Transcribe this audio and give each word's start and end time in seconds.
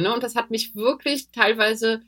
Ne? 0.00 0.12
Und 0.12 0.22
das 0.22 0.36
hat 0.36 0.50
mich 0.50 0.74
wirklich 0.74 1.30
teilweise 1.30 2.02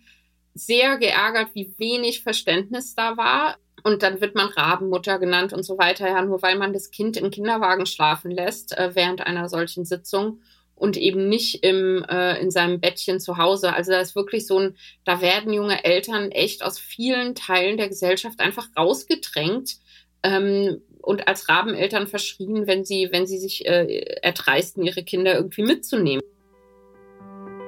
sehr 0.54 0.98
geärgert, 0.98 1.50
wie 1.54 1.74
wenig 1.78 2.22
Verständnis 2.22 2.94
da 2.94 3.16
war. 3.16 3.56
Und 3.84 4.02
dann 4.02 4.20
wird 4.20 4.34
man 4.34 4.48
Rabenmutter 4.48 5.18
genannt 5.18 5.52
und 5.52 5.64
so 5.64 5.76
weiter, 5.78 6.06
ja, 6.08 6.22
nur 6.22 6.42
weil 6.42 6.56
man 6.56 6.72
das 6.72 6.90
Kind 6.90 7.16
im 7.16 7.30
Kinderwagen 7.30 7.86
schlafen 7.86 8.30
lässt 8.30 8.76
äh, 8.76 8.94
während 8.94 9.26
einer 9.26 9.48
solchen 9.48 9.84
Sitzung 9.84 10.40
und 10.74 10.96
eben 10.96 11.28
nicht 11.28 11.64
im, 11.64 12.04
äh, 12.08 12.40
in 12.40 12.50
seinem 12.50 12.80
Bettchen 12.80 13.20
zu 13.20 13.38
Hause. 13.38 13.72
Also 13.72 13.92
da 13.92 14.00
ist 14.00 14.14
wirklich 14.14 14.46
so 14.46 14.58
ein, 14.58 14.76
da 15.04 15.20
werden 15.20 15.52
junge 15.52 15.84
Eltern 15.84 16.30
echt 16.30 16.62
aus 16.62 16.78
vielen 16.78 17.34
Teilen 17.34 17.76
der 17.76 17.88
Gesellschaft 17.88 18.40
einfach 18.40 18.68
rausgedrängt 18.76 19.76
ähm, 20.22 20.82
und 21.00 21.26
als 21.26 21.48
Rabeneltern 21.48 22.06
verschrien, 22.06 22.66
wenn 22.66 22.84
sie, 22.84 23.08
wenn 23.10 23.26
sie 23.26 23.38
sich 23.38 23.66
äh, 23.66 24.18
erdreisten, 24.22 24.84
ihre 24.84 25.02
Kinder 25.02 25.34
irgendwie 25.34 25.62
mitzunehmen. 25.62 26.22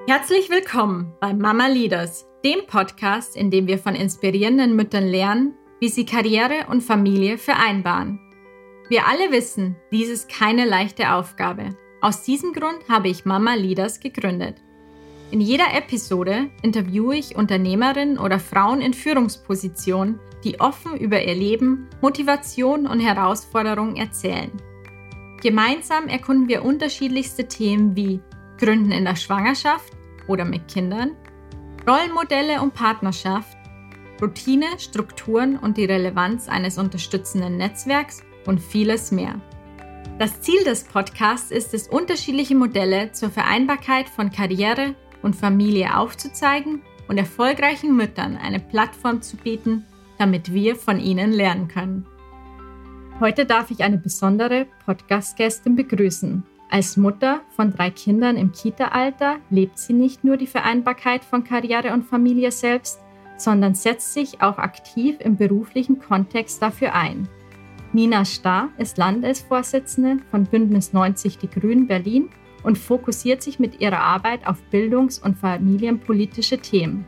Herzlich 0.07 0.51
willkommen 0.51 1.15
bei 1.19 1.33
Mama 1.33 1.67
Leaders, 1.67 2.27
dem 2.45 2.67
Podcast, 2.67 3.35
in 3.35 3.51
dem 3.51 3.67
wir 3.67 3.79
von 3.79 3.95
inspirierenden 3.95 4.77
Müttern 4.77 5.07
lernen, 5.07 5.55
wie 5.81 5.89
sie 5.89 6.05
Karriere 6.05 6.67
und 6.69 6.83
Familie 6.83 7.39
vereinbaren. 7.39 8.21
Wir 8.91 9.07
alle 9.07 9.33
wissen, 9.33 9.77
dies 9.91 10.11
ist 10.11 10.29
keine 10.29 10.67
leichte 10.67 11.15
Aufgabe. 11.15 11.71
Aus 12.03 12.23
diesem 12.23 12.53
Grund 12.53 12.87
habe 12.87 13.09
ich 13.09 13.25
Mama 13.25 13.55
Leaders 13.55 13.99
gegründet. 13.99 14.57
In 15.31 15.41
jeder 15.41 15.75
Episode 15.75 16.51
interviewe 16.61 17.17
ich 17.17 17.35
Unternehmerinnen 17.35 18.19
oder 18.19 18.39
Frauen 18.39 18.83
in 18.83 18.93
Führungspositionen, 18.93 20.21
die 20.45 20.61
offen 20.61 20.99
über 20.99 21.25
ihr 21.25 21.35
Leben, 21.35 21.89
Motivation 22.03 22.87
und 22.87 23.01
Herausforderungen 23.01 23.97
erzählen. 23.97 24.53
Gemeinsam 25.41 26.09
erkunden 26.09 26.47
wir 26.47 26.63
unterschiedlichste 26.63 27.49
Themen 27.49 27.97
wie 27.97 28.21
Gründen 28.59 28.93
in 28.93 29.05
der 29.05 29.17
Schwangerschaft 29.17 29.93
oder 30.29 30.45
mit 30.45 30.69
Kindern, 30.69 31.17
Rollenmodelle 31.87 32.63
und 32.63 32.75
Partnerschaft, 32.75 33.57
Routine, 34.21 34.67
Strukturen 34.79 35.59
und 35.59 35.77
die 35.77 35.85
Relevanz 35.85 36.49
eines 36.49 36.79
unterstützenden 36.79 37.57
Netzwerks 37.57 38.23
und 38.47 38.61
vieles 38.61 39.11
mehr. 39.11 39.41
Das 40.19 40.41
Ziel 40.41 40.63
des 40.65 40.85
Podcasts 40.85 41.51
ist 41.51 41.75
es, 41.75 41.89
unterschiedliche 41.89 42.55
Modelle 42.55 43.13
zur 43.13 43.31
Vereinbarkeit 43.31 44.09
von 44.09 44.31
Karriere 44.31 44.95
und 45.23 45.35
Familie 45.35 45.97
aufzuzeigen 45.97 46.83
und 47.09 47.19
erfolgreichen 47.19 47.97
Müttern 47.97 48.37
eine 48.37 48.61
Plattform 48.61 49.23
zu 49.23 49.37
bieten, 49.37 49.85
damit 50.19 50.53
wir 50.55 50.77
von 50.77 51.01
ihnen 51.01 51.33
lernen 51.33 51.69
können. 51.69 52.07
Heute 53.21 53.45
darf 53.45 53.71
ich 53.71 53.83
eine 53.83 53.99
besondere 53.99 54.67
Podcast-Gästin 54.87 55.77
begrüßen. 55.77 56.45
Als 56.75 56.97
Mutter 56.97 57.43
von 57.51 57.71
drei 57.71 57.89
Kindern 57.91 58.37
im 58.37 58.51
Kita-Alter 58.51 59.37
lebt 59.49 59.79
sie 59.79 59.93
nicht 59.93 60.25
nur 60.25 60.37
die 60.37 60.49
Vereinbarkeit 60.49 61.25
von 61.25 61.45
Karriere 61.45 61.93
und 61.93 62.03
Familie 62.03 62.51
selbst, 62.51 62.99
sondern 63.37 63.77
setzt 63.77 64.13
sich 64.13 64.43
auch 64.43 64.59
aktiv 64.59 65.19
im 65.21 65.37
beruflichen 65.37 66.01
Kontext 66.01 66.61
dafür 66.61 66.93
ein. 66.93 67.29
Nina 67.93 68.25
Starr 68.25 68.71
ist 68.77 68.99
Landesvorsitzende 68.99 70.17
von 70.33 70.47
Bündnis 70.47 70.93
90 70.93 71.39
Die 71.39 71.49
Grünen 71.49 71.87
Berlin 71.87 72.29
und 72.65 72.77
fokussiert 72.77 73.41
sich 73.41 73.61
mit 73.61 73.81
ihrer 73.81 74.01
Arbeit 74.01 74.45
auf 74.45 74.61
bildungs- 74.73 75.23
und 75.23 75.39
familienpolitische 75.39 76.59
Themen. 76.59 77.07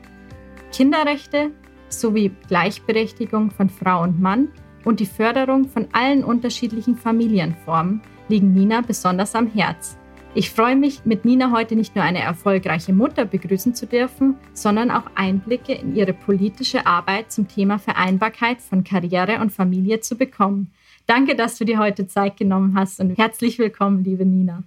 Kinderrechte 0.71 1.51
sowie 1.89 2.31
Gleichberechtigung 2.47 3.51
von 3.51 3.69
Frau 3.69 4.05
und 4.05 4.21
Mann 4.21 4.47
und 4.85 5.01
die 5.01 5.07
Förderung 5.07 5.65
von 5.69 5.89
allen 5.91 6.23
unterschiedlichen 6.23 6.97
Familienformen 6.97 8.01
liegen 8.29 8.53
Nina 8.55 8.81
besonders 8.81 9.35
am 9.35 9.47
Herz. 9.47 9.97
Ich 10.35 10.51
freue 10.51 10.77
mich, 10.77 11.07
mit 11.07 11.25
Nina 11.25 11.51
heute 11.51 11.77
nicht 11.77 11.95
nur 11.95 12.05
eine 12.05 12.21
erfolgreiche 12.21 12.93
Mutter 12.93 13.25
begrüßen 13.25 13.75
zu 13.75 13.87
dürfen, 13.87 14.37
sondern 14.53 14.91
auch 14.91 15.05
Einblicke 15.15 15.73
in 15.73 15.97
ihre 15.97 16.13
politische 16.13 16.87
Arbeit 16.87 17.33
zum 17.33 17.49
Thema 17.49 17.79
Vereinbarkeit 17.79 18.61
von 18.61 18.85
Karriere 18.85 19.41
und 19.41 19.51
Familie 19.51 20.01
zu 20.01 20.17
bekommen. 20.17 20.73
Danke, 21.07 21.37
dass 21.37 21.57
du 21.57 21.65
dir 21.65 21.79
heute 21.79 22.07
Zeit 22.07 22.37
genommen 22.37 22.79
hast 22.79 23.01
und 23.01 23.17
herzlich 23.17 23.59
willkommen, 23.59 24.05
liebe 24.05 24.27
Nina. 24.27 24.63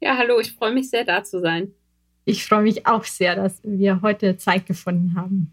Ja, 0.00 0.16
hallo, 0.16 0.40
ich 0.40 0.52
freue 0.52 0.72
mich 0.72 0.90
sehr, 0.90 1.04
da 1.04 1.22
zu 1.22 1.40
sein. 1.40 1.72
Ich 2.24 2.44
freue 2.44 2.62
mich 2.62 2.86
auch 2.86 3.04
sehr, 3.04 3.36
dass 3.36 3.60
wir 3.62 4.02
heute 4.02 4.38
Zeit 4.38 4.66
gefunden 4.66 5.14
haben. 5.14 5.52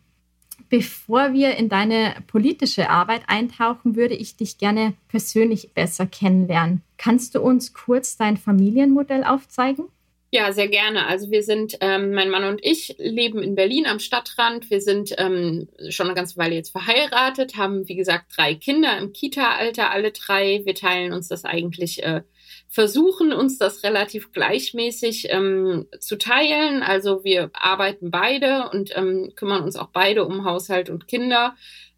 Bevor 0.70 1.34
wir 1.34 1.56
in 1.56 1.70
deine 1.70 2.16
politische 2.28 2.90
Arbeit 2.90 3.22
eintauchen, 3.28 3.96
würde 3.96 4.16
ich 4.16 4.36
dich 4.36 4.58
gerne 4.58 4.94
persönlich 5.08 5.74
besser 5.74 6.06
kennenlernen. 6.06 6.82
Kannst 6.98 7.36
du 7.36 7.42
uns 7.42 7.74
kurz 7.74 8.18
dein 8.18 8.38
Familienmodell 8.38 9.24
aufzeigen? 9.24 9.86
Ja, 10.30 10.52
sehr 10.52 10.68
gerne. 10.68 11.08
Also 11.08 11.32
wir 11.32 11.42
sind, 11.42 11.78
ähm, 11.80 12.12
mein 12.12 12.30
Mann 12.30 12.44
und 12.44 12.60
ich 12.62 12.96
leben 12.98 13.42
in 13.42 13.56
Berlin 13.56 13.86
am 13.86 14.00
Stadtrand. 14.00 14.70
Wir 14.70 14.82
sind 14.82 15.16
ähm, 15.18 15.70
schon 15.90 16.08
eine 16.08 16.16
ganze 16.16 16.36
Weile 16.36 16.56
jetzt 16.56 16.72
verheiratet, 16.72 17.56
haben 17.56 17.88
wie 17.88 17.96
gesagt 17.96 18.26
drei 18.36 18.54
Kinder 18.54 18.98
im 18.98 19.14
Kita-Alter, 19.14 19.90
alle 19.90 20.12
drei. 20.12 20.62
Wir 20.66 20.76
teilen 20.76 21.14
uns 21.14 21.30
das 21.30 21.46
eigentlich 21.46 22.04
äh, 22.04 22.24
versuchen 22.68 23.34
uns 23.34 23.58
das 23.58 23.84
relativ 23.84 24.32
gleichmäßig 24.32 25.28
ähm, 25.30 25.88
zu 26.00 26.18
teilen. 26.18 26.84
Also 26.84 27.24
wir 27.24 27.50
arbeiten 27.54 28.12
beide 28.12 28.70
und 28.72 28.96
ähm, 28.96 29.34
kümmern 29.36 29.64
uns 29.64 29.76
auch 29.76 29.90
beide 29.90 30.26
um 30.26 30.46
Haushalt 30.46 30.90
und 30.90 31.08
Kinder. 31.08 31.56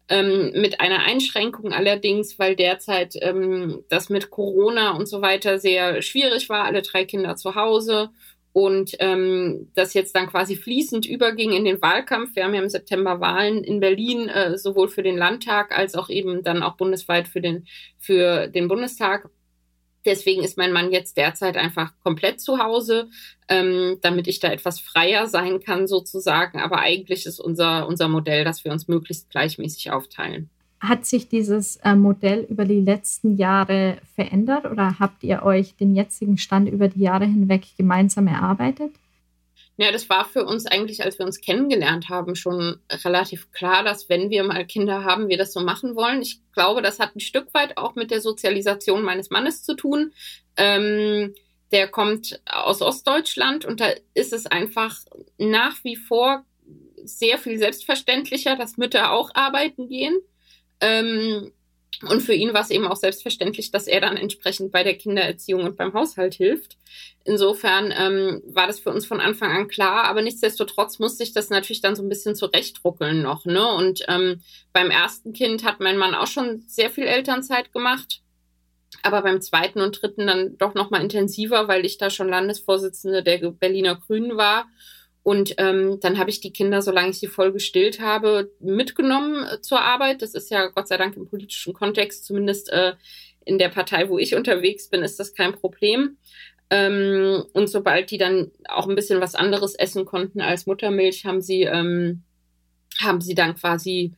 Ähm, 0.08 0.50
mit 0.60 0.80
einer 0.80 1.04
Einschränkung 1.04 1.72
allerdings, 1.72 2.36
weil 2.38 2.56
derzeit 2.56 3.14
ähm, 3.20 3.84
das 3.88 4.08
mit 4.08 4.30
Corona 4.30 4.96
und 4.96 5.06
so 5.06 5.22
weiter 5.22 5.60
sehr 5.60 6.02
schwierig 6.02 6.48
war, 6.48 6.64
alle 6.64 6.82
drei 6.82 7.04
Kinder 7.04 7.36
zu 7.36 7.54
Hause 7.54 8.10
und 8.52 8.96
ähm, 8.98 9.70
das 9.74 9.94
jetzt 9.94 10.14
dann 10.16 10.26
quasi 10.26 10.56
fließend 10.56 11.06
überging 11.06 11.52
in 11.52 11.64
den 11.64 11.80
Wahlkampf. 11.80 12.34
Wir 12.34 12.44
haben 12.44 12.54
ja 12.54 12.62
im 12.62 12.68
September 12.68 13.20
Wahlen 13.20 13.62
in 13.62 13.78
Berlin, 13.78 14.28
äh, 14.28 14.58
sowohl 14.58 14.88
für 14.88 15.02
den 15.02 15.16
Landtag 15.16 15.76
als 15.76 15.94
auch 15.94 16.10
eben 16.10 16.42
dann 16.42 16.62
auch 16.62 16.76
bundesweit 16.76 17.28
für 17.28 17.40
den, 17.40 17.66
für 17.98 18.48
den 18.48 18.66
Bundestag. 18.66 19.30
Deswegen 20.04 20.42
ist 20.42 20.56
mein 20.56 20.72
Mann 20.72 20.92
jetzt 20.92 21.16
derzeit 21.16 21.56
einfach 21.56 21.92
komplett 22.02 22.40
zu 22.40 22.58
Hause, 22.58 23.08
ähm, 23.48 23.98
damit 24.00 24.28
ich 24.28 24.40
da 24.40 24.50
etwas 24.50 24.80
freier 24.80 25.26
sein 25.26 25.60
kann 25.60 25.86
sozusagen. 25.86 26.58
Aber 26.60 26.78
eigentlich 26.78 27.26
ist 27.26 27.40
unser, 27.40 27.86
unser 27.86 28.08
Modell, 28.08 28.44
dass 28.44 28.64
wir 28.64 28.72
uns 28.72 28.88
möglichst 28.88 29.30
gleichmäßig 29.30 29.90
aufteilen. 29.90 30.48
Hat 30.80 31.04
sich 31.04 31.28
dieses 31.28 31.76
äh, 31.76 31.94
Modell 31.94 32.46
über 32.48 32.64
die 32.64 32.80
letzten 32.80 33.36
Jahre 33.36 33.98
verändert 34.14 34.64
oder 34.64 34.98
habt 34.98 35.22
ihr 35.22 35.42
euch 35.42 35.76
den 35.76 35.94
jetzigen 35.94 36.38
Stand 36.38 36.70
über 36.70 36.88
die 36.88 37.00
Jahre 37.00 37.26
hinweg 37.26 37.66
gemeinsam 37.76 38.26
erarbeitet? 38.26 38.92
Ja, 39.80 39.90
das 39.92 40.10
war 40.10 40.26
für 40.26 40.44
uns 40.44 40.66
eigentlich, 40.66 41.02
als 41.04 41.18
wir 41.18 41.24
uns 41.24 41.40
kennengelernt 41.40 42.10
haben, 42.10 42.34
schon 42.34 42.80
relativ 43.02 43.50
klar, 43.50 43.82
dass 43.82 44.10
wenn 44.10 44.28
wir 44.28 44.44
mal 44.44 44.66
Kinder 44.66 45.04
haben, 45.04 45.30
wir 45.30 45.38
das 45.38 45.54
so 45.54 45.60
machen 45.60 45.96
wollen. 45.96 46.20
Ich 46.20 46.42
glaube, 46.52 46.82
das 46.82 46.98
hat 46.98 47.16
ein 47.16 47.20
Stück 47.20 47.54
weit 47.54 47.78
auch 47.78 47.94
mit 47.94 48.10
der 48.10 48.20
Sozialisation 48.20 49.02
meines 49.02 49.30
Mannes 49.30 49.62
zu 49.62 49.74
tun. 49.74 50.12
Ähm, 50.58 51.34
der 51.72 51.88
kommt 51.88 52.42
aus 52.44 52.82
Ostdeutschland 52.82 53.64
und 53.64 53.80
da 53.80 53.90
ist 54.12 54.34
es 54.34 54.44
einfach 54.44 54.98
nach 55.38 55.82
wie 55.82 55.96
vor 55.96 56.44
sehr 57.02 57.38
viel 57.38 57.56
selbstverständlicher, 57.56 58.56
dass 58.56 58.76
Mütter 58.76 59.12
auch 59.12 59.30
arbeiten 59.32 59.88
gehen. 59.88 60.18
Ähm, 60.82 61.52
und 62.02 62.20
für 62.20 62.32
ihn 62.32 62.54
war 62.54 62.62
es 62.62 62.70
eben 62.70 62.86
auch 62.86 62.96
selbstverständlich, 62.96 63.70
dass 63.72 63.86
er 63.86 64.00
dann 64.00 64.16
entsprechend 64.16 64.72
bei 64.72 64.82
der 64.82 64.96
Kindererziehung 64.96 65.64
und 65.64 65.76
beim 65.76 65.92
Haushalt 65.92 66.34
hilft. 66.34 66.78
Insofern 67.24 67.92
ähm, 67.96 68.42
war 68.46 68.66
das 68.66 68.80
für 68.80 68.90
uns 68.90 69.04
von 69.04 69.20
Anfang 69.20 69.50
an 69.50 69.68
klar, 69.68 70.04
aber 70.04 70.22
nichtsdestotrotz 70.22 70.98
musste 70.98 71.22
ich 71.22 71.34
das 71.34 71.50
natürlich 71.50 71.82
dann 71.82 71.96
so 71.96 72.02
ein 72.02 72.08
bisschen 72.08 72.34
zurechtruckeln 72.34 73.20
noch. 73.20 73.44
Ne? 73.44 73.66
Und 73.74 74.02
ähm, 74.08 74.40
beim 74.72 74.90
ersten 74.90 75.34
Kind 75.34 75.62
hat 75.64 75.80
mein 75.80 75.98
Mann 75.98 76.14
auch 76.14 76.26
schon 76.26 76.64
sehr 76.66 76.90
viel 76.90 77.04
Elternzeit 77.04 77.72
gemacht, 77.72 78.22
aber 79.02 79.20
beim 79.20 79.42
zweiten 79.42 79.82
und 79.82 80.00
dritten 80.00 80.26
dann 80.26 80.56
doch 80.56 80.74
noch 80.74 80.90
mal 80.90 81.02
intensiver, 81.02 81.68
weil 81.68 81.84
ich 81.84 81.98
da 81.98 82.08
schon 82.08 82.28
Landesvorsitzende 82.28 83.22
der 83.22 83.50
Berliner 83.50 83.96
Grünen 83.96 84.38
war 84.38 84.66
und 85.22 85.54
ähm, 85.58 85.98
dann 86.00 86.18
habe 86.18 86.30
ich 86.30 86.40
die 86.40 86.52
Kinder, 86.52 86.80
solange 86.80 87.10
ich 87.10 87.18
sie 87.18 87.26
voll 87.26 87.52
gestillt 87.52 88.00
habe, 88.00 88.50
mitgenommen 88.58 89.44
äh, 89.46 89.60
zur 89.60 89.80
Arbeit. 89.80 90.22
Das 90.22 90.34
ist 90.34 90.50
ja 90.50 90.68
Gott 90.68 90.88
sei 90.88 90.96
Dank 90.96 91.16
im 91.16 91.28
politischen 91.28 91.74
Kontext, 91.74 92.24
zumindest 92.24 92.70
äh, 92.72 92.94
in 93.44 93.58
der 93.58 93.68
Partei, 93.68 94.08
wo 94.08 94.18
ich 94.18 94.34
unterwegs 94.34 94.88
bin, 94.88 95.02
ist 95.02 95.20
das 95.20 95.34
kein 95.34 95.52
Problem. 95.52 96.16
Ähm, 96.70 97.44
und 97.52 97.68
sobald 97.68 98.10
die 98.10 98.18
dann 98.18 98.50
auch 98.68 98.88
ein 98.88 98.94
bisschen 98.94 99.20
was 99.20 99.34
anderes 99.34 99.74
essen 99.74 100.04
konnten 100.04 100.40
als 100.40 100.66
Muttermilch, 100.66 101.26
haben 101.26 101.42
sie, 101.42 101.62
ähm, 101.62 102.22
haben 103.00 103.20
sie 103.20 103.34
dann 103.34 103.56
quasi, 103.56 104.14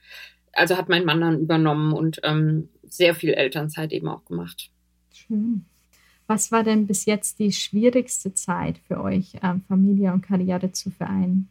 also 0.53 0.77
hat 0.77 0.89
mein 0.89 1.05
Mann 1.05 1.21
dann 1.21 1.41
übernommen 1.41 1.95
und 1.95 2.21
ähm, 2.23 2.69
sehr 2.85 3.15
viel 3.15 3.33
Elternzeit 3.33 3.91
eben 3.93 4.09
auch 4.09 4.25
gemacht. 4.25 4.71
Schön. 5.13 5.65
Was 6.33 6.51
war 6.51 6.63
denn 6.65 6.87
bis 6.87 7.05
jetzt 7.05 7.41
die 7.41 7.53
schwierigste 7.53 8.33
Zeit 8.33 8.79
für 8.89 9.03
euch, 9.03 9.35
ähm, 9.43 9.63
Familie 9.69 10.15
und 10.15 10.23
Karriere 10.23 10.73
zu 10.73 10.91
vereinen? 10.91 11.51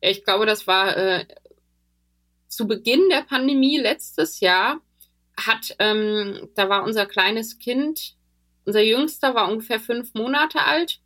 Ich 0.00 0.22
glaube, 0.22 0.46
das 0.46 0.68
war 0.68 0.96
äh, 0.96 1.26
zu 2.46 2.68
Beginn 2.68 3.08
der 3.10 3.22
Pandemie 3.22 3.76
letztes 3.76 4.38
Jahr. 4.38 4.80
Hat, 5.36 5.74
ähm, 5.80 6.48
da 6.54 6.68
war 6.68 6.84
unser 6.84 7.06
kleines 7.06 7.58
Kind, 7.58 8.14
unser 8.64 8.82
Jüngster 8.82 9.34
war 9.34 9.50
ungefähr 9.50 9.80
fünf 9.80 10.14
Monate 10.14 10.60
alt 10.60 11.00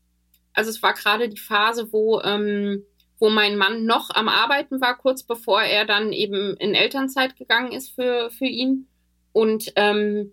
Also 0.52 0.68
es 0.68 0.82
war 0.82 0.92
gerade 0.92 1.30
die 1.30 1.40
Phase, 1.40 1.94
wo, 1.94 2.20
ähm, 2.20 2.84
wo 3.20 3.30
mein 3.30 3.56
Mann 3.56 3.86
noch 3.86 4.10
am 4.10 4.28
Arbeiten 4.28 4.82
war, 4.82 4.98
kurz 4.98 5.22
bevor 5.22 5.62
er 5.62 5.86
dann 5.86 6.12
eben 6.12 6.58
in 6.58 6.74
Elternzeit 6.74 7.36
gegangen 7.36 7.72
ist 7.72 7.88
für, 7.94 8.30
für 8.30 8.44
ihn. 8.44 8.86
Und 9.32 9.72
ähm, 9.76 10.30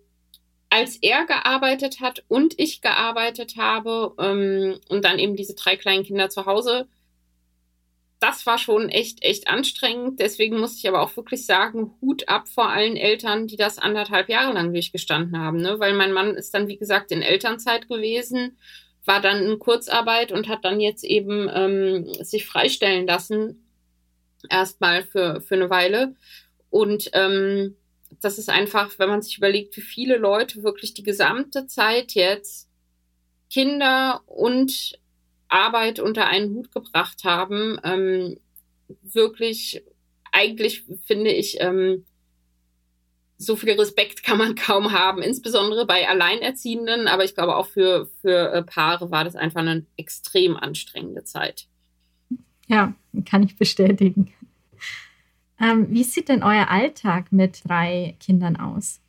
als 0.70 0.96
er 1.02 1.26
gearbeitet 1.26 2.00
hat 2.00 2.24
und 2.28 2.58
ich 2.58 2.80
gearbeitet 2.80 3.56
habe 3.56 4.14
ähm, 4.18 4.80
und 4.88 5.04
dann 5.04 5.18
eben 5.18 5.36
diese 5.36 5.54
drei 5.54 5.76
kleinen 5.76 6.04
Kinder 6.04 6.30
zu 6.30 6.46
Hause, 6.46 6.88
das 8.20 8.44
war 8.44 8.58
schon 8.58 8.90
echt, 8.90 9.24
echt 9.24 9.48
anstrengend. 9.48 10.20
Deswegen 10.20 10.60
muss 10.60 10.76
ich 10.76 10.86
aber 10.86 11.00
auch 11.00 11.16
wirklich 11.16 11.46
sagen, 11.46 11.94
Hut 12.00 12.28
ab 12.28 12.48
vor 12.48 12.68
allen 12.68 12.96
Eltern, 12.96 13.46
die 13.46 13.56
das 13.56 13.78
anderthalb 13.78 14.28
Jahre 14.28 14.52
lang 14.52 14.72
durchgestanden 14.72 15.40
haben. 15.40 15.56
Ne? 15.60 15.80
Weil 15.80 15.94
mein 15.94 16.12
Mann 16.12 16.34
ist 16.34 16.52
dann, 16.52 16.68
wie 16.68 16.76
gesagt, 16.76 17.10
in 17.12 17.22
Elternzeit 17.22 17.88
gewesen, 17.88 18.58
war 19.06 19.22
dann 19.22 19.42
in 19.42 19.58
Kurzarbeit 19.58 20.32
und 20.32 20.48
hat 20.48 20.66
dann 20.66 20.80
jetzt 20.80 21.02
eben 21.02 21.48
ähm, 21.52 22.12
sich 22.22 22.44
freistellen 22.44 23.06
lassen. 23.06 23.66
Erstmal 24.50 25.02
für, 25.02 25.40
für 25.40 25.54
eine 25.54 25.70
Weile. 25.70 26.14
Und 26.68 27.10
ähm, 27.14 27.76
das 28.20 28.38
ist 28.38 28.50
einfach, 28.50 28.98
wenn 28.98 29.08
man 29.08 29.22
sich 29.22 29.38
überlegt, 29.38 29.76
wie 29.76 29.82
viele 29.82 30.16
Leute 30.16 30.62
wirklich 30.62 30.94
die 30.94 31.02
gesamte 31.02 31.66
Zeit 31.66 32.12
jetzt 32.12 32.68
Kinder 33.50 34.22
und 34.26 34.98
Arbeit 35.48 35.98
unter 36.00 36.26
einen 36.26 36.54
Hut 36.54 36.72
gebracht 36.72 37.24
haben, 37.24 37.78
ähm, 37.82 38.38
wirklich, 39.02 39.82
eigentlich 40.32 40.84
finde 41.06 41.32
ich, 41.32 41.60
ähm, 41.60 42.04
so 43.36 43.56
viel 43.56 43.72
Respekt 43.72 44.22
kann 44.22 44.38
man 44.38 44.54
kaum 44.54 44.92
haben, 44.92 45.22
insbesondere 45.22 45.86
bei 45.86 46.08
Alleinerziehenden, 46.08 47.08
aber 47.08 47.24
ich 47.24 47.34
glaube 47.34 47.56
auch 47.56 47.66
für, 47.66 48.08
für 48.20 48.52
äh, 48.52 48.62
Paare 48.62 49.10
war 49.10 49.24
das 49.24 49.34
einfach 49.34 49.60
eine 49.60 49.86
extrem 49.96 50.56
anstrengende 50.56 51.24
Zeit. 51.24 51.66
Ja, 52.68 52.94
kann 53.24 53.42
ich 53.42 53.56
bestätigen. 53.56 54.32
Ähm, 55.60 55.88
wie 55.90 56.04
sieht 56.04 56.28
denn 56.28 56.42
euer 56.42 56.68
Alltag 56.70 57.32
mit 57.32 57.68
drei 57.68 58.16
Kindern 58.18 58.56
aus? 58.56 59.00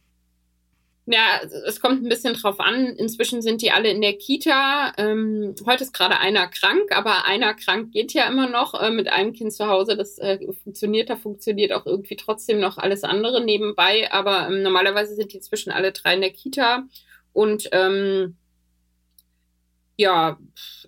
Ja, 1.07 1.42
es 1.65 1.81
kommt 1.81 2.03
ein 2.03 2.09
bisschen 2.09 2.36
drauf 2.36 2.59
an. 2.59 2.86
Inzwischen 2.95 3.42
sind 3.42 3.62
die 3.62 3.71
alle 3.71 3.89
in 3.89 4.01
der 4.01 4.13
Kita. 4.13 4.94
Ähm, 4.98 5.56
heute 5.65 5.83
ist 5.83 5.94
gerade 5.94 6.19
einer 6.19 6.48
krank, 6.48 6.95
aber 6.95 7.25
einer 7.25 7.53
krank 7.53 7.92
geht 7.92 8.13
ja 8.13 8.27
immer 8.27 8.48
noch 8.48 8.80
äh, 8.80 8.92
mit 8.92 9.12
einem 9.12 9.33
Kind 9.33 9.51
zu 9.51 9.68
Hause. 9.68 9.98
Das 9.98 10.19
äh, 10.19 10.39
funktioniert, 10.63 11.09
da 11.09 11.15
funktioniert 11.15 11.74
auch 11.74 11.86
irgendwie 11.86 12.15
trotzdem 12.15 12.59
noch 12.59 12.77
alles 12.77 13.04
andere 13.04 13.44
nebenbei. 13.44 14.12
Aber 14.12 14.47
ähm, 14.47 14.62
normalerweise 14.62 15.15
sind 15.15 15.33
die 15.33 15.38
inzwischen 15.38 15.71
alle 15.71 15.92
drei 15.92 16.15
in 16.15 16.21
der 16.21 16.31
Kita. 16.31 16.83
Und 17.33 17.69
ähm, 17.71 18.38
ja, 19.98 20.40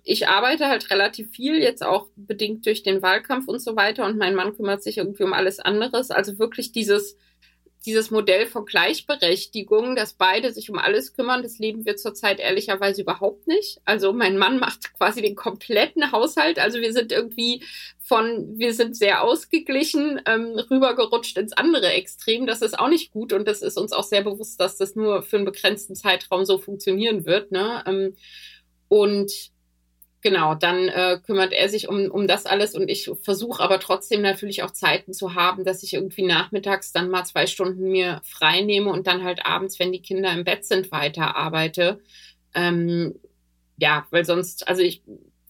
ich 0.02 0.28
arbeite 0.28 0.66
halt 0.68 0.90
relativ 0.90 1.30
viel, 1.30 1.60
jetzt 1.60 1.84
auch 1.84 2.08
bedingt 2.16 2.66
durch 2.66 2.82
den 2.82 3.02
Wahlkampf 3.02 3.48
und 3.48 3.60
so 3.60 3.76
weiter. 3.76 4.04
Und 4.04 4.18
mein 4.18 4.34
Mann 4.34 4.56
kümmert 4.56 4.82
sich 4.82 4.98
irgendwie 4.98 5.22
um 5.22 5.32
alles 5.32 5.60
anderes. 5.60 6.10
Also 6.10 6.38
wirklich 6.38 6.72
dieses, 6.72 7.16
dieses 7.86 8.10
Modell 8.10 8.46
von 8.46 8.64
Gleichberechtigung, 8.64 9.94
dass 9.94 10.14
beide 10.14 10.52
sich 10.52 10.70
um 10.70 10.78
alles 10.78 11.12
kümmern, 11.14 11.42
das 11.42 11.58
leben 11.58 11.84
wir 11.84 11.96
zurzeit 11.96 12.40
ehrlicherweise 12.40 13.02
überhaupt 13.02 13.46
nicht. 13.46 13.80
Also 13.84 14.12
mein 14.12 14.38
Mann 14.38 14.58
macht 14.58 14.94
quasi 14.98 15.22
den 15.22 15.34
kompletten 15.36 16.10
Haushalt. 16.10 16.58
Also 16.58 16.80
wir 16.80 16.92
sind 16.92 17.12
irgendwie 17.12 17.62
von, 18.00 18.58
wir 18.58 18.74
sind 18.74 18.96
sehr 18.96 19.22
ausgeglichen, 19.22 20.20
ähm, 20.26 20.58
rübergerutscht 20.70 21.38
ins 21.38 21.52
andere 21.52 21.88
Extrem. 21.88 22.46
Das 22.46 22.62
ist 22.62 22.78
auch 22.78 22.88
nicht 22.88 23.12
gut 23.12 23.32
und 23.32 23.46
das 23.46 23.62
ist 23.62 23.78
uns 23.78 23.92
auch 23.92 24.04
sehr 24.04 24.22
bewusst, 24.22 24.60
dass 24.60 24.76
das 24.76 24.96
nur 24.96 25.22
für 25.22 25.36
einen 25.36 25.46
begrenzten 25.46 25.94
Zeitraum 25.94 26.44
so 26.44 26.58
funktionieren 26.58 27.26
wird. 27.26 27.52
Ne? 27.52 27.82
Ähm, 27.86 28.16
und 28.88 29.30
genau, 30.20 30.54
dann 30.54 30.88
äh, 30.88 31.20
kümmert 31.24 31.52
er 31.52 31.68
sich 31.68 31.88
um, 31.88 32.10
um 32.10 32.26
das 32.26 32.46
alles 32.46 32.74
und 32.74 32.88
ich 32.88 33.10
versuche 33.22 33.62
aber 33.62 33.78
trotzdem 33.78 34.22
natürlich 34.22 34.62
auch 34.62 34.70
Zeiten 34.70 35.12
zu 35.12 35.34
haben, 35.34 35.64
dass 35.64 35.82
ich 35.82 35.94
irgendwie 35.94 36.24
nachmittags 36.24 36.92
dann 36.92 37.10
mal 37.10 37.24
zwei 37.24 37.46
Stunden 37.46 37.90
mir 37.90 38.20
frei 38.24 38.62
nehme 38.62 38.90
und 38.90 39.06
dann 39.06 39.22
halt 39.22 39.44
abends, 39.44 39.78
wenn 39.78 39.92
die 39.92 40.02
Kinder 40.02 40.32
im 40.32 40.44
Bett 40.44 40.64
sind, 40.64 40.90
weiter 40.90 41.36
arbeite. 41.36 42.00
Ähm, 42.54 43.14
ja, 43.76 44.06
weil 44.10 44.24
sonst, 44.24 44.66
also 44.66 44.82
ich 44.82 45.02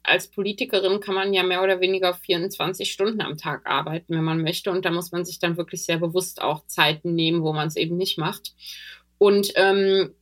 als 0.04 0.28
Politikerin 0.28 1.00
kann 1.00 1.14
man 1.14 1.32
ja 1.32 1.42
mehr 1.42 1.62
oder 1.62 1.80
weniger 1.80 2.14
24 2.14 2.92
Stunden 2.92 3.22
am 3.22 3.38
Tag 3.38 3.66
arbeiten, 3.66 4.14
wenn 4.14 4.24
man 4.24 4.42
möchte. 4.42 4.70
Und 4.70 4.84
da 4.84 4.90
muss 4.90 5.12
man 5.12 5.24
sich 5.24 5.38
dann 5.38 5.56
wirklich 5.56 5.84
sehr 5.84 5.98
bewusst 5.98 6.42
auch 6.42 6.66
Zeiten 6.66 7.14
nehmen, 7.14 7.42
wo 7.42 7.54
man 7.54 7.68
es 7.68 7.76
eben 7.76 7.96
nicht 7.96 8.18
macht. 8.18 8.54
Und 9.16 9.52
ähm, 9.56 10.14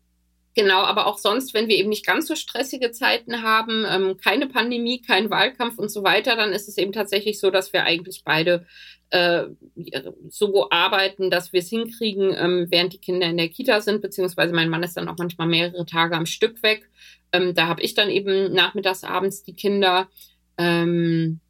Genau, 0.55 0.83
aber 0.83 1.07
auch 1.07 1.17
sonst, 1.17 1.55
wenn 1.55 1.69
wir 1.69 1.77
eben 1.77 1.89
nicht 1.89 2.05
ganz 2.05 2.27
so 2.27 2.37
stressige 2.37 2.91
Zeiten 2.91 3.43
haben, 3.43 3.87
ähm, 3.89 4.19
keine 4.19 4.47
Pandemie, 4.47 5.01
kein 5.01 5.31
Wahlkampf 5.31 5.79
und 5.79 5.89
so 5.89 6.05
weiter, 6.05 6.37
dann 6.37 6.53
ist 6.53 6.69
es 6.69 6.77
eben 6.77 6.93
tatsächlich 6.93 7.41
so, 7.41 7.51
dass 7.51 7.73
wir 7.73 7.85
eigentlich 7.85 8.23
beide 8.23 8.67
äh, 9.09 9.45
so 10.29 10.69
arbeiten, 10.71 11.31
dass 11.31 11.55
wir 11.55 11.61
es 11.61 11.71
hinkriegen, 11.71 12.35
ähm, 12.37 12.67
während 12.69 12.93
die 12.93 13.01
Kinder 13.01 13.29
in 13.29 13.39
der 13.39 13.49
Kita 13.49 13.81
sind, 13.81 14.03
beziehungsweise 14.03 14.55
mein 14.55 14.69
Mann 14.69 14.83
ist 14.83 14.97
dann 14.97 15.09
auch 15.09 15.17
manchmal 15.19 15.49
mehrere 15.49 15.87
Tage 15.87 16.17
am 16.17 16.27
Stück 16.27 16.63
weg. 16.63 16.91
Ähm, 17.33 17.55
da 17.55 17.67
habe 17.67 17.81
ich 17.81 17.95
dann 17.95 18.11
eben 18.11 18.53
nachmittags, 18.53 19.05
abends 19.05 19.43
die 19.43 19.55
Kinder. 19.55 20.09
Ähm, 20.59 21.41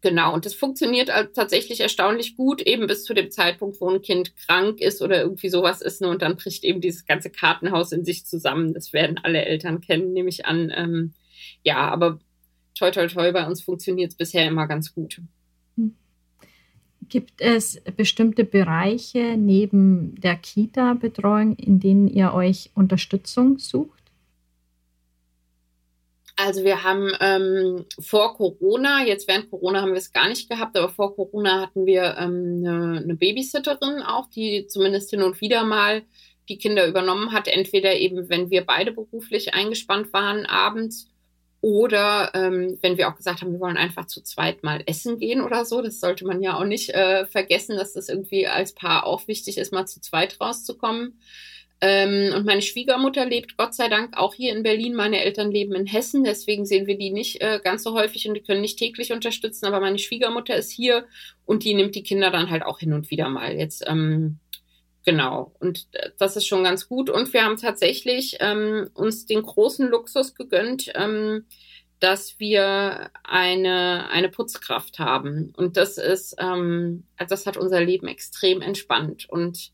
Genau, 0.00 0.32
und 0.32 0.46
das 0.46 0.54
funktioniert 0.54 1.10
tatsächlich 1.34 1.80
erstaunlich 1.80 2.36
gut, 2.36 2.62
eben 2.62 2.86
bis 2.86 3.02
zu 3.02 3.14
dem 3.14 3.32
Zeitpunkt, 3.32 3.80
wo 3.80 3.90
ein 3.90 4.00
Kind 4.00 4.36
krank 4.36 4.80
ist 4.80 5.02
oder 5.02 5.20
irgendwie 5.20 5.48
sowas 5.48 5.82
ist. 5.82 6.00
Ne, 6.00 6.08
und 6.08 6.22
dann 6.22 6.36
bricht 6.36 6.62
eben 6.62 6.80
dieses 6.80 7.04
ganze 7.04 7.30
Kartenhaus 7.30 7.90
in 7.90 8.04
sich 8.04 8.24
zusammen. 8.24 8.74
Das 8.74 8.92
werden 8.92 9.18
alle 9.20 9.44
Eltern 9.44 9.80
kennen, 9.80 10.12
nehme 10.12 10.28
ich 10.28 10.46
an. 10.46 10.72
Ähm, 10.74 11.14
ja, 11.64 11.88
aber 11.88 12.20
toi, 12.76 12.92
toi, 12.92 13.08
toi, 13.08 13.32
bei 13.32 13.44
uns 13.44 13.60
funktioniert 13.60 14.12
es 14.12 14.16
bisher 14.16 14.46
immer 14.46 14.68
ganz 14.68 14.94
gut. 14.94 15.20
Hm. 15.76 15.96
Gibt 17.08 17.40
es 17.40 17.82
bestimmte 17.96 18.44
Bereiche 18.44 19.36
neben 19.36 20.14
der 20.20 20.36
Kita-Betreuung, 20.36 21.56
in 21.56 21.80
denen 21.80 22.06
ihr 22.06 22.34
euch 22.34 22.70
Unterstützung 22.76 23.58
sucht? 23.58 23.97
Also 26.40 26.62
wir 26.62 26.84
haben 26.84 27.10
ähm, 27.18 27.84
vor 27.98 28.36
Corona, 28.36 29.04
jetzt 29.04 29.26
während 29.26 29.50
Corona 29.50 29.82
haben 29.82 29.90
wir 29.90 29.98
es 29.98 30.12
gar 30.12 30.28
nicht 30.28 30.48
gehabt, 30.48 30.76
aber 30.76 30.88
vor 30.88 31.16
Corona 31.16 31.62
hatten 31.62 31.84
wir 31.84 32.16
ähm, 32.16 32.62
eine, 32.64 33.00
eine 33.02 33.14
Babysitterin 33.16 34.02
auch, 34.02 34.30
die 34.30 34.68
zumindest 34.68 35.10
hin 35.10 35.22
und 35.22 35.40
wieder 35.40 35.64
mal 35.64 36.02
die 36.48 36.56
Kinder 36.56 36.86
übernommen 36.86 37.32
hat, 37.32 37.48
entweder 37.48 37.96
eben, 37.96 38.28
wenn 38.28 38.50
wir 38.50 38.64
beide 38.64 38.92
beruflich 38.92 39.52
eingespannt 39.52 40.12
waren 40.12 40.46
abends 40.46 41.08
oder 41.60 42.30
ähm, 42.34 42.78
wenn 42.82 42.96
wir 42.98 43.08
auch 43.08 43.16
gesagt 43.16 43.42
haben, 43.42 43.50
wir 43.50 43.58
wollen 43.58 43.76
einfach 43.76 44.06
zu 44.06 44.22
zweit 44.22 44.62
mal 44.62 44.80
essen 44.86 45.18
gehen 45.18 45.40
oder 45.40 45.64
so. 45.64 45.82
Das 45.82 45.98
sollte 45.98 46.24
man 46.24 46.40
ja 46.40 46.56
auch 46.56 46.64
nicht 46.64 46.90
äh, 46.90 47.26
vergessen, 47.26 47.76
dass 47.76 47.94
das 47.94 48.08
irgendwie 48.08 48.46
als 48.46 48.74
Paar 48.74 49.06
auch 49.06 49.26
wichtig 49.26 49.58
ist, 49.58 49.72
mal 49.72 49.86
zu 49.86 50.00
zweit 50.00 50.40
rauszukommen. 50.40 51.20
Ähm, 51.80 52.32
und 52.34 52.44
meine 52.44 52.62
Schwiegermutter 52.62 53.24
lebt 53.24 53.56
Gott 53.56 53.74
sei 53.74 53.88
Dank 53.88 54.16
auch 54.16 54.34
hier 54.34 54.54
in 54.54 54.64
Berlin. 54.64 54.94
Meine 54.94 55.22
Eltern 55.22 55.52
leben 55.52 55.74
in 55.74 55.86
Hessen, 55.86 56.24
deswegen 56.24 56.66
sehen 56.66 56.86
wir 56.86 56.98
die 56.98 57.10
nicht 57.10 57.40
äh, 57.40 57.60
ganz 57.62 57.84
so 57.84 57.94
häufig 57.94 58.26
und 58.26 58.34
die 58.34 58.42
können 58.42 58.60
nicht 58.60 58.78
täglich 58.78 59.12
unterstützen. 59.12 59.66
Aber 59.66 59.78
meine 59.80 59.98
Schwiegermutter 59.98 60.56
ist 60.56 60.72
hier 60.72 61.06
und 61.44 61.62
die 61.64 61.74
nimmt 61.74 61.94
die 61.94 62.02
Kinder 62.02 62.30
dann 62.30 62.50
halt 62.50 62.64
auch 62.64 62.80
hin 62.80 62.92
und 62.92 63.10
wieder 63.10 63.28
mal. 63.28 63.56
Jetzt 63.56 63.84
ähm, 63.86 64.38
genau 65.04 65.54
und 65.60 65.86
äh, 65.92 66.10
das 66.18 66.36
ist 66.36 66.46
schon 66.46 66.64
ganz 66.64 66.88
gut. 66.88 67.10
Und 67.10 67.32
wir 67.32 67.44
haben 67.44 67.56
tatsächlich 67.56 68.38
ähm, 68.40 68.90
uns 68.94 69.26
den 69.26 69.42
großen 69.42 69.88
Luxus 69.88 70.34
gegönnt. 70.34 70.90
Ähm, 70.96 71.44
dass 72.00 72.38
wir 72.38 73.10
eine, 73.24 74.08
eine 74.10 74.28
Putzkraft 74.28 74.98
haben. 75.00 75.52
Und 75.56 75.76
das 75.76 75.98
ist, 75.98 76.36
ähm, 76.38 77.04
also 77.16 77.30
das 77.30 77.46
hat 77.46 77.56
unser 77.56 77.80
Leben 77.80 78.06
extrem 78.06 78.62
entspannt. 78.62 79.28
Und 79.28 79.72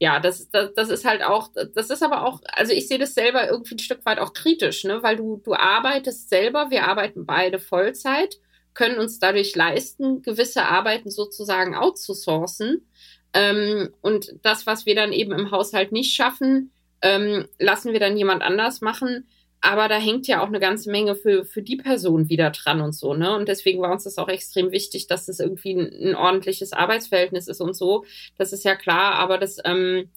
ja, 0.00 0.20
das, 0.20 0.50
das, 0.50 0.74
das 0.74 0.88
ist 0.90 1.04
halt 1.04 1.22
auch, 1.22 1.50
das 1.74 1.90
ist 1.90 2.02
aber 2.02 2.26
auch, 2.26 2.40
also 2.52 2.72
ich 2.72 2.88
sehe 2.88 2.98
das 2.98 3.14
selber 3.14 3.48
irgendwie 3.48 3.76
ein 3.76 3.78
Stück 3.78 4.04
weit 4.04 4.18
auch 4.18 4.32
kritisch, 4.32 4.84
ne? 4.84 5.02
weil 5.02 5.16
du, 5.16 5.40
du 5.44 5.54
arbeitest 5.54 6.28
selber, 6.28 6.70
wir 6.70 6.86
arbeiten 6.88 7.26
beide 7.26 7.58
Vollzeit, 7.58 8.36
können 8.74 8.98
uns 8.98 9.20
dadurch 9.20 9.54
leisten, 9.54 10.22
gewisse 10.22 10.64
Arbeiten 10.64 11.10
sozusagen 11.10 11.76
outzusourcen. 11.76 12.86
Ähm, 13.32 13.94
und 14.00 14.34
das, 14.42 14.66
was 14.66 14.84
wir 14.84 14.96
dann 14.96 15.12
eben 15.12 15.32
im 15.32 15.50
Haushalt 15.52 15.92
nicht 15.92 16.14
schaffen, 16.14 16.72
ähm, 17.00 17.46
lassen 17.58 17.92
wir 17.92 18.00
dann 18.00 18.16
jemand 18.16 18.42
anders 18.42 18.80
machen 18.80 19.26
aber 19.64 19.88
da 19.88 19.96
hängt 19.96 20.26
ja 20.26 20.42
auch 20.42 20.48
eine 20.48 20.60
ganze 20.60 20.90
Menge 20.90 21.14
für, 21.14 21.44
für 21.44 21.62
die 21.62 21.76
Person 21.76 22.28
wieder 22.28 22.50
dran 22.50 22.82
und 22.82 22.92
so, 22.92 23.14
ne? 23.14 23.34
Und 23.34 23.48
deswegen 23.48 23.80
war 23.80 23.92
uns 23.92 24.04
das 24.04 24.18
auch 24.18 24.28
extrem 24.28 24.72
wichtig, 24.72 25.06
dass 25.06 25.24
das 25.26 25.40
irgendwie 25.40 25.72
ein, 25.72 26.10
ein 26.10 26.14
ordentliches 26.14 26.74
Arbeitsverhältnis 26.74 27.48
ist 27.48 27.62
und 27.62 27.74
so. 27.74 28.04
Das 28.36 28.52
ist 28.52 28.64
ja 28.64 28.76
klar, 28.76 29.14
aber 29.14 29.38
das, 29.38 29.58
ähm, 29.64 30.10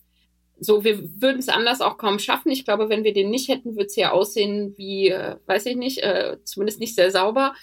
so, 0.60 0.84
wir 0.84 1.00
würden 1.22 1.40
es 1.40 1.50
anders 1.50 1.82
auch 1.82 1.98
kaum 1.98 2.20
schaffen. 2.20 2.52
Ich 2.52 2.66
glaube, 2.66 2.90
wenn 2.90 3.04
wir 3.06 3.14
den 3.14 3.30
nicht 3.30 3.48
hätten, 3.48 3.76
würde 3.76 3.86
es 3.86 3.96
ja 3.96 4.12
aussehen 4.12 4.74
wie, 4.78 5.10
äh, 5.10 5.38
weiß 5.46 5.66
ich 5.68 5.78
nicht, 5.78 6.00
äh, 6.04 6.38
zumindest 6.44 6.80
nicht 6.80 6.96
sehr 6.96 7.12
sauber 7.12 7.54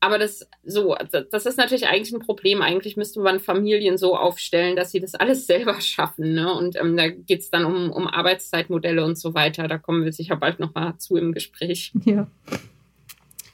aber 0.00 0.18
das 0.18 0.48
so, 0.64 0.96
das 1.30 1.46
ist 1.46 1.58
natürlich 1.58 1.88
eigentlich 1.88 2.14
ein 2.14 2.24
Problem. 2.24 2.62
Eigentlich 2.62 2.96
müsste 2.96 3.20
man 3.20 3.40
Familien 3.40 3.98
so 3.98 4.16
aufstellen, 4.16 4.76
dass 4.76 4.92
sie 4.92 5.00
das 5.00 5.14
alles 5.14 5.46
selber 5.46 5.80
schaffen. 5.80 6.34
Ne? 6.34 6.52
Und 6.52 6.76
ähm, 6.76 6.96
da 6.96 7.08
geht's 7.08 7.50
dann 7.50 7.64
um, 7.64 7.90
um 7.90 8.06
Arbeitszeitmodelle 8.06 9.04
und 9.04 9.18
so 9.18 9.34
weiter. 9.34 9.66
Da 9.68 9.78
kommen 9.78 10.04
wir 10.04 10.12
sicher 10.12 10.36
bald 10.36 10.60
noch 10.60 10.74
mal 10.74 10.96
zu 10.98 11.16
im 11.16 11.32
Gespräch. 11.32 11.92
Ja. 12.04 12.26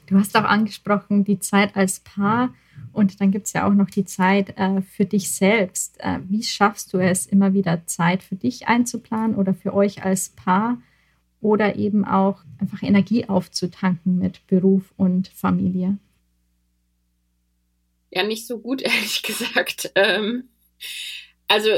Du 0.07 0.17
hast 0.17 0.37
auch 0.37 0.43
angesprochen, 0.43 1.25
die 1.25 1.39
Zeit 1.39 1.75
als 1.75 1.99
Paar 1.99 2.53
und 2.93 3.19
dann 3.19 3.31
gibt 3.31 3.47
es 3.47 3.53
ja 3.53 3.67
auch 3.67 3.73
noch 3.73 3.89
die 3.89 4.05
Zeit 4.05 4.57
äh, 4.57 4.81
für 4.81 5.05
dich 5.05 5.31
selbst. 5.31 5.99
Äh, 5.99 6.19
wie 6.29 6.43
schaffst 6.43 6.93
du 6.93 6.99
es, 6.99 7.25
immer 7.25 7.53
wieder 7.53 7.85
Zeit 7.87 8.23
für 8.23 8.35
dich 8.35 8.67
einzuplanen 8.67 9.35
oder 9.35 9.53
für 9.53 9.73
euch 9.73 10.05
als 10.05 10.29
Paar 10.29 10.77
oder 11.41 11.75
eben 11.75 12.05
auch 12.05 12.43
einfach 12.59 12.83
Energie 12.83 13.27
aufzutanken 13.27 14.17
mit 14.17 14.45
Beruf 14.47 14.93
und 14.95 15.27
Familie? 15.27 15.97
Ja, 18.15 18.23
nicht 18.23 18.47
so 18.47 18.59
gut, 18.59 18.81
ehrlich 18.81 19.21
gesagt. 19.21 19.91
Ähm, 19.95 20.49
also 21.47 21.69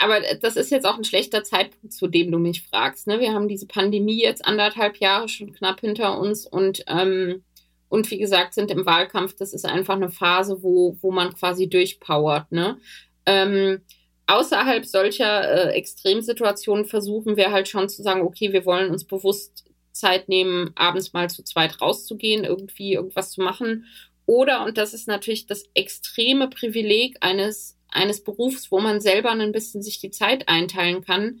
aber 0.00 0.20
das 0.40 0.56
ist 0.56 0.70
jetzt 0.70 0.86
auch 0.86 0.96
ein 0.96 1.04
schlechter 1.04 1.44
Zeitpunkt, 1.44 1.92
zu 1.92 2.08
dem 2.08 2.32
du 2.32 2.38
mich 2.38 2.62
fragst. 2.62 3.06
Ne? 3.06 3.20
Wir 3.20 3.32
haben 3.34 3.46
diese 3.46 3.66
Pandemie 3.66 4.20
jetzt 4.20 4.44
anderthalb 4.44 4.96
Jahre 4.96 5.28
schon 5.28 5.52
knapp 5.52 5.80
hinter 5.80 6.18
uns 6.18 6.46
und, 6.46 6.82
ähm, 6.88 7.44
und 7.88 8.10
wie 8.10 8.18
gesagt, 8.18 8.54
sind 8.54 8.70
im 8.70 8.86
Wahlkampf, 8.86 9.36
das 9.36 9.52
ist 9.52 9.66
einfach 9.66 9.94
eine 9.94 10.08
Phase, 10.08 10.62
wo, 10.62 10.96
wo 11.02 11.12
man 11.12 11.34
quasi 11.34 11.68
durchpowert. 11.68 12.50
Ne? 12.50 12.78
Ähm, 13.26 13.82
außerhalb 14.26 14.86
solcher 14.86 15.70
äh, 15.70 15.74
Extremsituationen 15.74 16.86
versuchen 16.86 17.36
wir 17.36 17.52
halt 17.52 17.68
schon 17.68 17.88
zu 17.88 18.02
sagen, 18.02 18.22
okay, 18.22 18.52
wir 18.52 18.64
wollen 18.64 18.90
uns 18.90 19.04
bewusst 19.04 19.66
Zeit 19.92 20.28
nehmen, 20.28 20.70
abends 20.74 21.12
mal 21.12 21.28
zu 21.28 21.44
zweit 21.44 21.80
rauszugehen, 21.82 22.44
irgendwie 22.44 22.94
irgendwas 22.94 23.30
zu 23.30 23.42
machen. 23.42 23.84
Oder, 24.26 24.64
und 24.64 24.78
das 24.78 24.94
ist 24.94 25.08
natürlich 25.08 25.46
das 25.46 25.64
extreme 25.74 26.48
Privileg 26.48 27.16
eines 27.20 27.78
eines 27.92 28.24
Berufs, 28.24 28.72
wo 28.72 28.80
man 28.80 29.00
selber 29.00 29.30
ein 29.30 29.52
bisschen 29.52 29.82
sich 29.82 30.00
die 30.00 30.10
Zeit 30.10 30.48
einteilen 30.48 31.04
kann. 31.04 31.40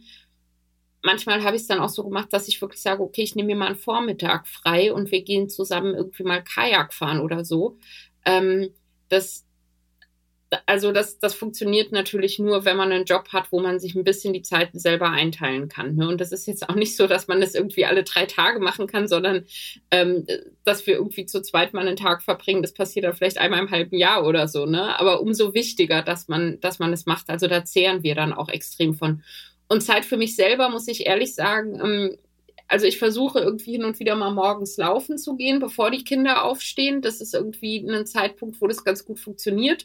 Manchmal 1.02 1.42
habe 1.42 1.56
ich 1.56 1.62
es 1.62 1.68
dann 1.68 1.80
auch 1.80 1.88
so 1.88 2.04
gemacht, 2.04 2.32
dass 2.32 2.46
ich 2.46 2.60
wirklich 2.60 2.80
sage, 2.80 3.02
okay, 3.02 3.22
ich 3.22 3.34
nehme 3.34 3.48
mir 3.48 3.56
mal 3.56 3.66
einen 3.66 3.76
Vormittag 3.76 4.46
frei 4.46 4.92
und 4.92 5.10
wir 5.10 5.22
gehen 5.22 5.48
zusammen 5.48 5.94
irgendwie 5.94 6.22
mal 6.22 6.44
Kajak 6.44 6.92
fahren 6.92 7.20
oder 7.20 7.44
so. 7.44 7.78
Ähm, 8.24 8.70
das 9.08 9.44
also 10.66 10.92
das, 10.92 11.18
das 11.18 11.34
funktioniert 11.34 11.92
natürlich 11.92 12.38
nur, 12.38 12.64
wenn 12.64 12.76
man 12.76 12.92
einen 12.92 13.04
Job 13.04 13.28
hat, 13.32 13.50
wo 13.50 13.60
man 13.60 13.78
sich 13.78 13.94
ein 13.94 14.04
bisschen 14.04 14.32
die 14.32 14.42
Zeit 14.42 14.70
selber 14.72 15.10
einteilen 15.10 15.68
kann. 15.68 15.96
Ne? 15.96 16.08
Und 16.08 16.20
das 16.20 16.32
ist 16.32 16.46
jetzt 16.46 16.68
auch 16.68 16.74
nicht 16.74 16.96
so, 16.96 17.06
dass 17.06 17.28
man 17.28 17.40
das 17.40 17.54
irgendwie 17.54 17.84
alle 17.84 18.04
drei 18.04 18.26
Tage 18.26 18.60
machen 18.60 18.86
kann, 18.86 19.08
sondern 19.08 19.44
ähm, 19.90 20.26
dass 20.64 20.86
wir 20.86 20.94
irgendwie 20.94 21.26
zu 21.26 21.42
zweit 21.42 21.72
mal 21.72 21.86
einen 21.86 21.96
Tag 21.96 22.22
verbringen. 22.22 22.62
Das 22.62 22.74
passiert 22.74 23.04
dann 23.04 23.14
vielleicht 23.14 23.38
einmal 23.38 23.60
im 23.60 23.70
halben 23.70 23.96
Jahr 23.96 24.26
oder 24.26 24.48
so. 24.48 24.66
Ne? 24.66 24.98
Aber 24.98 25.20
umso 25.20 25.54
wichtiger, 25.54 26.02
dass 26.02 26.28
man, 26.28 26.60
dass 26.60 26.78
man 26.78 26.92
es 26.92 27.06
macht. 27.06 27.30
Also 27.30 27.46
da 27.46 27.64
zehren 27.64 28.02
wir 28.02 28.14
dann 28.14 28.32
auch 28.32 28.48
extrem 28.48 28.94
von. 28.94 29.22
Und 29.68 29.82
Zeit 29.82 30.04
für 30.04 30.16
mich 30.16 30.36
selber, 30.36 30.68
muss 30.68 30.88
ich 30.88 31.06
ehrlich 31.06 31.34
sagen, 31.34 31.80
ähm, 31.82 32.16
also 32.72 32.86
ich 32.86 32.98
versuche 32.98 33.38
irgendwie 33.38 33.72
hin 33.72 33.84
und 33.84 34.00
wieder 34.00 34.16
mal 34.16 34.32
morgens 34.32 34.78
laufen 34.78 35.18
zu 35.18 35.36
gehen, 35.36 35.60
bevor 35.60 35.90
die 35.90 36.04
Kinder 36.04 36.42
aufstehen. 36.42 37.02
Das 37.02 37.20
ist 37.20 37.34
irgendwie 37.34 37.86
ein 37.86 38.06
Zeitpunkt, 38.06 38.62
wo 38.62 38.66
das 38.66 38.82
ganz 38.82 39.04
gut 39.04 39.20
funktioniert. 39.20 39.84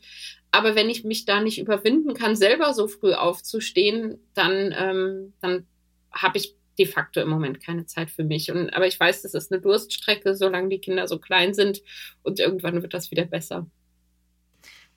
Aber 0.52 0.74
wenn 0.74 0.90
ich 0.90 1.04
mich 1.04 1.26
da 1.26 1.42
nicht 1.42 1.60
überwinden 1.60 2.14
kann, 2.14 2.38
selber 2.38 2.74
so 2.74 2.88
früh 2.88 3.12
aufzustehen, 3.12 4.20
dann, 4.34 4.74
ähm, 4.80 5.34
dann 5.42 5.66
habe 6.14 6.38
ich 6.38 6.56
de 6.80 6.86
facto 6.86 7.20
im 7.20 7.28
Moment 7.28 7.60
keine 7.60 7.88
Zeit 7.88 8.10
für 8.10 8.24
mich. 8.24 8.52
Und, 8.52 8.70
aber 8.70 8.88
ich 8.88 8.98
weiß, 8.98 9.22
das 9.22 9.34
ist 9.34 9.52
eine 9.52 9.60
Durststrecke, 9.60 10.34
solange 10.34 10.70
die 10.70 10.80
Kinder 10.80 11.10
so 11.10 11.20
klein 11.20 11.54
sind. 11.54 11.82
Und 12.24 12.40
irgendwann 12.40 12.82
wird 12.82 12.94
das 12.94 13.12
wieder 13.12 13.26
besser. 13.26 13.68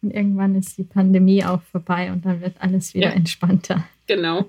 Und 0.00 0.12
irgendwann 0.12 0.54
ist 0.54 0.78
die 0.78 0.84
Pandemie 0.84 1.44
auch 1.44 1.62
vorbei 1.62 2.12
und 2.12 2.24
dann 2.24 2.40
wird 2.40 2.54
alles 2.60 2.94
wieder 2.94 3.08
ja, 3.08 3.14
entspannter. 3.14 3.84
Genau. 4.06 4.48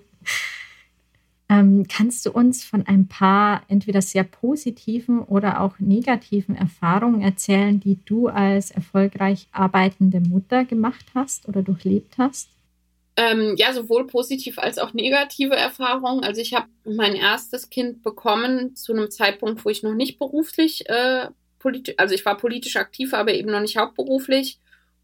Ähm, 1.51 1.85
kannst 1.89 2.25
du 2.25 2.31
uns 2.31 2.63
von 2.63 2.87
ein 2.87 3.09
paar 3.09 3.63
entweder 3.67 4.01
sehr 4.01 4.23
positiven 4.23 5.19
oder 5.19 5.59
auch 5.59 5.79
negativen 5.79 6.55
Erfahrungen 6.55 7.21
erzählen, 7.21 7.77
die 7.77 7.99
du 8.05 8.29
als 8.29 8.71
erfolgreich 8.71 9.49
arbeitende 9.51 10.21
Mutter 10.21 10.63
gemacht 10.63 11.05
hast 11.13 11.49
oder 11.49 11.61
durchlebt 11.61 12.17
hast? 12.17 12.51
Ähm, 13.17 13.55
ja, 13.57 13.73
sowohl 13.73 14.07
positiv 14.07 14.59
als 14.59 14.77
auch 14.77 14.93
negative 14.93 15.57
Erfahrungen. 15.57 16.23
Also 16.23 16.39
ich 16.39 16.53
habe 16.53 16.67
mein 16.85 17.15
erstes 17.15 17.69
Kind 17.69 18.01
bekommen 18.01 18.77
zu 18.77 18.93
einem 18.93 19.11
Zeitpunkt, 19.11 19.65
wo 19.65 19.69
ich 19.69 19.83
noch 19.83 19.93
nicht 19.93 20.19
beruflich, 20.19 20.87
äh, 20.87 21.27
also 21.97 22.15
ich 22.15 22.25
war 22.25 22.37
politisch 22.37 22.77
aktiv, 22.77 23.13
aber 23.13 23.33
eben 23.33 23.51
noch 23.51 23.59
nicht 23.59 23.75
hauptberuflich 23.75 24.60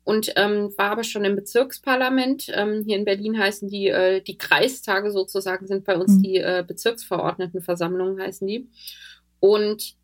und 0.08 0.32
ähm, 0.38 0.74
war 0.78 0.92
aber 0.92 1.04
schon 1.04 1.26
im 1.26 1.36
Bezirksparlament. 1.36 2.50
Ähm, 2.54 2.82
hier 2.86 2.96
in 2.96 3.04
Berlin 3.04 3.38
heißen 3.38 3.68
die, 3.68 3.90
äh, 3.90 4.22
die 4.22 4.38
Kreistage 4.38 5.12
sozusagen, 5.12 5.68
sind 5.68 5.84
bei 5.84 5.98
uns 5.98 6.14
mhm. 6.14 6.24
die 6.24 6.38
äh, 6.38 6.64
Bezirksverordnetenversammlungen 6.66 8.22
heißen 8.22 8.48
die. 8.48 8.70
Und 9.42 9.96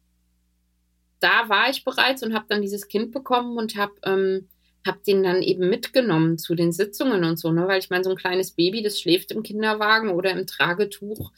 da 1.22 1.48
war 1.48 1.70
ich 1.70 1.86
bereits 1.86 2.22
und 2.22 2.34
habe 2.34 2.48
dann 2.50 2.62
dieses 2.62 2.90
Kind 2.90 3.14
bekommen 3.14 3.58
und 3.58 3.78
habe 3.78 3.94
ähm, 4.04 4.50
hab 4.86 5.02
den 5.06 5.24
dann 5.24 5.42
eben 5.42 5.70
mitgenommen 5.70 6.38
zu 6.38 6.54
den 6.54 6.74
Sitzungen 6.74 7.24
und 7.24 7.40
so, 7.40 7.54
ne? 7.54 7.66
weil 7.70 7.80
ich 7.80 7.90
meine, 7.90 8.04
so 8.04 8.10
ein 8.10 8.18
kleines 8.18 8.52
Baby, 8.52 8.84
das 8.84 9.00
schläft 9.00 9.32
im 9.32 9.42
Kinderwagen 9.42 10.10
oder 10.10 10.32
im 10.32 10.46
Tragetuch 10.46 11.32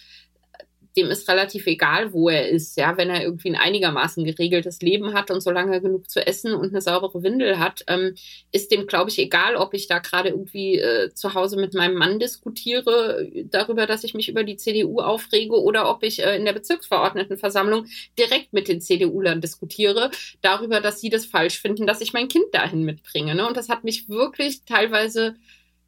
dem 0.97 1.09
ist 1.09 1.27
relativ 1.27 1.67
egal, 1.67 2.13
wo 2.13 2.29
er 2.29 2.49
ist, 2.49 2.77
ja, 2.77 2.97
wenn 2.97 3.09
er 3.09 3.21
irgendwie 3.21 3.49
ein 3.49 3.55
einigermaßen 3.55 4.23
geregeltes 4.23 4.81
Leben 4.81 5.13
hat 5.13 5.31
und 5.31 5.41
solange 5.41 5.73
er 5.73 5.81
genug 5.81 6.09
zu 6.09 6.25
essen 6.25 6.53
und 6.53 6.69
eine 6.69 6.81
saubere 6.81 7.23
Windel 7.23 7.59
hat, 7.59 7.83
ähm, 7.87 8.15
ist 8.51 8.71
dem, 8.71 8.87
glaube 8.87 9.09
ich, 9.09 9.19
egal, 9.19 9.55
ob 9.55 9.73
ich 9.73 9.87
da 9.87 9.99
gerade 9.99 10.29
irgendwie 10.29 10.77
äh, 10.79 11.13
zu 11.13 11.33
Hause 11.33 11.57
mit 11.57 11.73
meinem 11.73 11.95
Mann 11.95 12.19
diskutiere 12.19 13.29
darüber, 13.45 13.85
dass 13.85 14.03
ich 14.03 14.13
mich 14.13 14.29
über 14.29 14.43
die 14.43 14.57
CDU 14.57 14.99
aufrege 14.99 15.61
oder 15.61 15.89
ob 15.89 16.03
ich 16.03 16.23
äh, 16.23 16.37
in 16.37 16.45
der 16.45 16.53
Bezirksverordnetenversammlung 16.53 17.85
direkt 18.17 18.53
mit 18.53 18.67
den 18.67 18.81
CDU-Lern 18.81 19.41
diskutiere 19.41 20.11
darüber, 20.41 20.81
dass 20.81 21.01
sie 21.01 21.09
das 21.09 21.25
falsch 21.25 21.59
finden, 21.59 21.87
dass 21.87 22.01
ich 22.01 22.13
mein 22.13 22.27
Kind 22.27 22.45
dahin 22.53 22.83
mitbringe. 22.83 23.35
Ne? 23.35 23.47
Und 23.47 23.57
das 23.57 23.69
hat 23.69 23.83
mich 23.83 24.09
wirklich 24.09 24.63
teilweise 24.65 25.35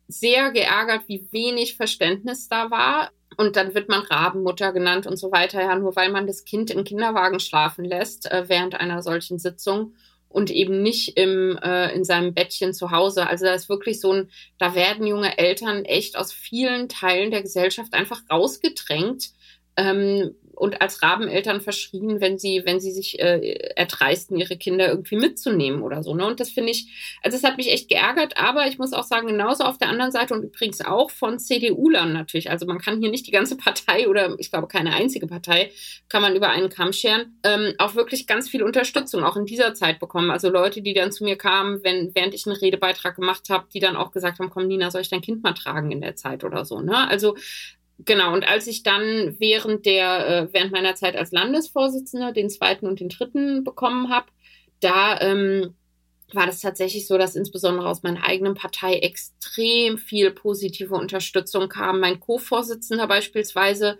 sehr 0.08 0.52
geärgert, 0.52 1.04
wie 1.08 1.28
wenig 1.32 1.76
Verständnis 1.76 2.48
da 2.48 2.72
war. 2.72 3.12
Und 3.36 3.56
dann 3.56 3.76
wird 3.76 3.90
man 3.90 4.02
Rabenmutter 4.02 4.72
genannt 4.72 5.06
und 5.06 5.18
so 5.18 5.32
weiter, 5.32 5.62
ja, 5.62 5.76
nur 5.76 5.96
weil 5.96 6.12
man 6.12 6.26
das 6.26 6.44
Kind 6.44 6.72
im 6.72 6.84
Kinderwagen 6.84 7.40
schlafen 7.40 7.86
lässt 7.86 8.32
äh, 8.32 8.46
während 8.48 8.76
einer 8.76 9.04
solchen 9.04 9.38
Sitzung 9.38 9.94
und 10.30 10.50
eben 10.50 10.82
nicht 10.82 11.18
im, 11.18 11.58
äh, 11.62 11.94
in 11.94 12.04
seinem 12.04 12.34
Bettchen 12.34 12.74
zu 12.74 12.92
Hause. 12.92 13.28
Also 13.28 13.46
da 13.46 13.54
ist 13.54 13.70
wirklich 13.70 14.00
so 14.00 14.12
ein, 14.12 14.30
da 14.58 14.76
werden 14.76 15.06
junge 15.06 15.38
Eltern 15.38 15.86
echt 15.86 16.18
aus 16.18 16.32
vielen 16.32 16.90
Teilen 16.90 17.32
der 17.32 17.44
Gesellschaft 17.44 17.94
einfach 17.94 18.22
rausgedrängt, 18.30 19.32
ähm, 19.78 20.36
und 20.58 20.82
als 20.82 21.04
Rabeneltern 21.04 21.62
verschrien, 21.62 22.20
wenn 22.20 22.40
sie, 22.40 22.64
wenn 22.66 22.80
sie 22.80 22.92
sich 22.92 23.20
äh, 23.20 23.74
erdreisten, 23.76 24.38
ihre 24.38 24.58
Kinder 24.58 24.88
irgendwie 24.88 25.16
mitzunehmen 25.16 25.84
oder 25.84 26.02
so. 26.02 26.16
Ne? 26.16 26.26
Und 26.26 26.40
das 26.40 26.50
finde 26.50 26.72
ich, 26.72 27.18
also 27.22 27.38
es 27.38 27.44
hat 27.44 27.58
mich 27.58 27.72
echt 27.72 27.90
geärgert, 27.90 28.38
aber 28.38 28.68
ich 28.68 28.80
muss 28.80 28.92
auch 28.92 29.04
sagen, 29.04 29.28
genauso 29.28 29.64
auf 29.64 29.78
der 29.78 29.90
anderen 29.90 30.12
Seite 30.12 30.34
und 30.34 30.44
übrigens 30.44 30.82
auch 30.82 31.12
von 31.12 31.38
CDU-Lern 31.38 32.12
natürlich. 32.12 32.50
Also 32.50 32.66
man 32.66 32.80
kann 32.80 33.00
hier 33.00 33.12
nicht 33.12 33.28
die 33.28 33.32
ganze 33.32 33.56
Partei 33.56 34.08
oder 34.08 34.36
ich 34.40 34.50
glaube 34.50 34.68
keine 34.68 34.94
einzige 34.94 35.28
Partei 35.28 35.72
kann 36.10 36.24
man 36.24 36.36
über 36.36 36.50
einen 36.50 36.70
Kamm 36.70 36.92
scheren, 36.92 37.38
ähm, 37.44 37.74
auch 37.78 37.94
wirklich 37.94 38.26
ganz 38.26 38.50
viel 38.50 38.64
Unterstützung 38.64 39.24
auch 39.24 39.36
in 39.38 39.46
dieser 39.46 39.76
Zeit 39.76 40.00
bekommen. 40.00 40.32
Also 40.32 40.50
Leute, 40.50 40.82
die 40.82 40.94
dann 40.94 41.12
zu 41.12 41.24
mir 41.24 41.38
kamen, 41.38 41.84
wenn, 41.84 42.16
während 42.16 42.34
ich 42.34 42.48
einen 42.48 42.56
Redebeitrag 42.56 43.16
gemacht 43.16 43.50
habe, 43.50 43.68
die 43.72 43.80
dann 43.80 43.96
auch 43.96 44.12
gesagt 44.12 44.40
haben, 44.40 44.50
komm 44.50 44.68
Nina, 44.68 44.90
soll 44.90 45.02
ich 45.02 45.10
dein 45.10 45.22
Kind 45.22 45.44
mal 45.44 45.54
tragen 45.54 45.92
in 45.92 46.02
der 46.02 46.16
Zeit 46.16 46.44
oder 46.44 46.66
so. 46.66 46.82
Ne? 46.82 47.08
Also 47.08 47.36
Genau, 48.00 48.34
und 48.34 48.48
als 48.48 48.68
ich 48.68 48.84
dann 48.84 49.36
während 49.40 49.86
der, 49.86 50.28
äh, 50.28 50.54
während 50.54 50.72
meiner 50.72 50.96
Zeit 50.96 51.16
als 51.16 51.32
Landesvorsitzende 51.32 52.32
den 52.32 52.50
zweiten 52.50 52.86
und 52.86 53.00
den 53.00 53.10
dritten 53.10 53.64
bekommen 53.64 54.10
habe, 54.10 54.28
da 54.80 55.20
ähm, 55.20 55.74
war 56.34 56.46
das 56.46 56.60
tatsächlich 56.60 57.08
so, 57.08 57.18
dass 57.18 57.36
insbesondere 57.36 57.88
aus 57.88 58.04
meiner 58.04 58.24
eigenen 58.24 58.54
Partei 58.54 58.98
extrem 58.98 59.98
viel 59.98 60.32
positive 60.32 60.94
Unterstützung 60.94 61.70
kam. 61.70 62.00
Mein 62.00 62.20
Co-Vorsitzender 62.20 63.08
beispielsweise, 63.08 63.98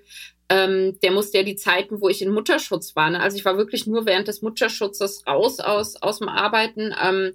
ähm, 0.50 1.00
der 1.02 1.12
musste 1.12 1.40
ja 1.40 1.44
die 1.44 1.56
Zeiten, 1.56 2.00
wo 2.00 2.10
ich 2.10 2.22
in 2.22 2.32
Mutterschutz 2.32 2.96
war, 2.96 3.10
ne? 3.10 3.20
also 3.20 3.38
ich 3.38 3.46
war 3.46 3.58
wirklich 3.58 3.88
nur 3.88 4.06
während 4.06 4.28
des 4.28 4.42
Mutterschutzes 4.42 5.26
raus 5.26 5.60
aus, 5.60 5.96
aus 5.96 6.20
dem 6.20 6.30
Arbeiten. 6.30 6.94
Ähm, 7.02 7.34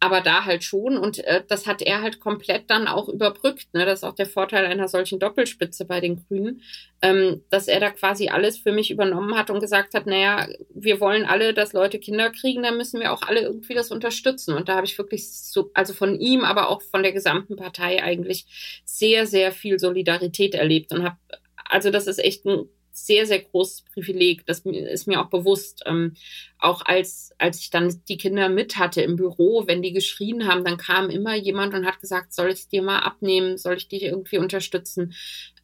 aber 0.00 0.20
da 0.20 0.44
halt 0.44 0.62
schon 0.62 0.96
und 0.96 1.18
äh, 1.24 1.42
das 1.48 1.66
hat 1.66 1.82
er 1.82 2.02
halt 2.02 2.20
komplett 2.20 2.70
dann 2.70 2.86
auch 2.86 3.08
überbrückt. 3.08 3.72
Ne? 3.74 3.84
Das 3.84 4.00
ist 4.00 4.04
auch 4.04 4.14
der 4.14 4.26
Vorteil 4.26 4.64
einer 4.64 4.86
solchen 4.86 5.18
Doppelspitze 5.18 5.84
bei 5.84 6.00
den 6.00 6.24
Grünen, 6.24 6.62
ähm, 7.02 7.42
dass 7.50 7.66
er 7.66 7.80
da 7.80 7.90
quasi 7.90 8.28
alles 8.28 8.58
für 8.58 8.70
mich 8.70 8.90
übernommen 8.90 9.36
hat 9.36 9.50
und 9.50 9.60
gesagt 9.60 9.94
hat, 9.94 10.06
naja, 10.06 10.46
wir 10.70 11.00
wollen 11.00 11.24
alle, 11.24 11.52
dass 11.52 11.72
Leute 11.72 11.98
Kinder 11.98 12.30
kriegen, 12.30 12.62
dann 12.62 12.76
müssen 12.76 13.00
wir 13.00 13.12
auch 13.12 13.22
alle 13.22 13.40
irgendwie 13.40 13.74
das 13.74 13.90
unterstützen. 13.90 14.54
Und 14.54 14.68
da 14.68 14.76
habe 14.76 14.86
ich 14.86 14.96
wirklich 14.98 15.32
so, 15.32 15.70
also 15.74 15.92
von 15.94 16.18
ihm, 16.18 16.44
aber 16.44 16.68
auch 16.68 16.82
von 16.82 17.02
der 17.02 17.12
gesamten 17.12 17.56
Partei 17.56 18.02
eigentlich 18.02 18.82
sehr, 18.84 19.26
sehr 19.26 19.50
viel 19.50 19.80
Solidarität 19.80 20.54
erlebt 20.54 20.92
und 20.92 21.02
habe, 21.02 21.16
also 21.64 21.90
das 21.90 22.06
ist 22.06 22.18
echt 22.18 22.46
ein 22.46 22.68
sehr, 22.90 23.26
sehr 23.26 23.40
großes 23.40 23.82
Privileg. 23.92 24.46
Das 24.46 24.60
ist 24.60 25.06
mir 25.06 25.20
auch 25.20 25.30
bewusst. 25.30 25.82
Ähm, 25.86 26.14
auch 26.58 26.84
als, 26.84 27.32
als 27.38 27.60
ich 27.60 27.70
dann 27.70 28.02
die 28.08 28.16
Kinder 28.16 28.48
mit 28.48 28.76
hatte 28.76 29.02
im 29.02 29.16
Büro, 29.16 29.66
wenn 29.66 29.82
die 29.82 29.92
geschrien 29.92 30.46
haben, 30.46 30.64
dann 30.64 30.76
kam 30.76 31.10
immer 31.10 31.34
jemand 31.34 31.74
und 31.74 31.86
hat 31.86 32.00
gesagt, 32.00 32.32
soll 32.32 32.50
ich 32.50 32.68
dir 32.68 32.82
mal 32.82 33.00
abnehmen? 33.00 33.56
Soll 33.56 33.76
ich 33.76 33.88
dich 33.88 34.02
irgendwie 34.02 34.38
unterstützen? 34.38 35.14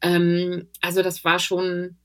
Ähm, 0.01 0.69
also 0.81 1.01
das 1.01 1.23
war 1.25 1.39
schon, 1.39 1.97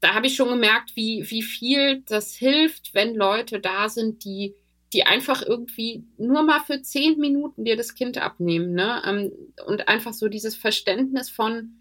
da 0.00 0.14
habe 0.14 0.26
ich 0.26 0.36
schon 0.36 0.48
gemerkt, 0.48 0.96
wie, 0.96 1.30
wie 1.30 1.42
viel 1.42 2.02
das 2.06 2.34
hilft, 2.34 2.94
wenn 2.94 3.14
Leute 3.14 3.60
da 3.60 3.88
sind, 3.88 4.24
die, 4.24 4.54
die 4.92 5.04
einfach 5.04 5.42
irgendwie 5.42 6.04
nur 6.18 6.42
mal 6.42 6.60
für 6.60 6.82
zehn 6.82 7.18
Minuten 7.18 7.64
dir 7.64 7.76
das 7.76 7.94
Kind 7.94 8.18
abnehmen. 8.18 8.72
Ne? 8.72 9.02
Ähm, 9.06 9.32
und 9.66 9.88
einfach 9.88 10.12
so 10.12 10.28
dieses 10.28 10.56
Verständnis 10.56 11.30
von, 11.30 11.76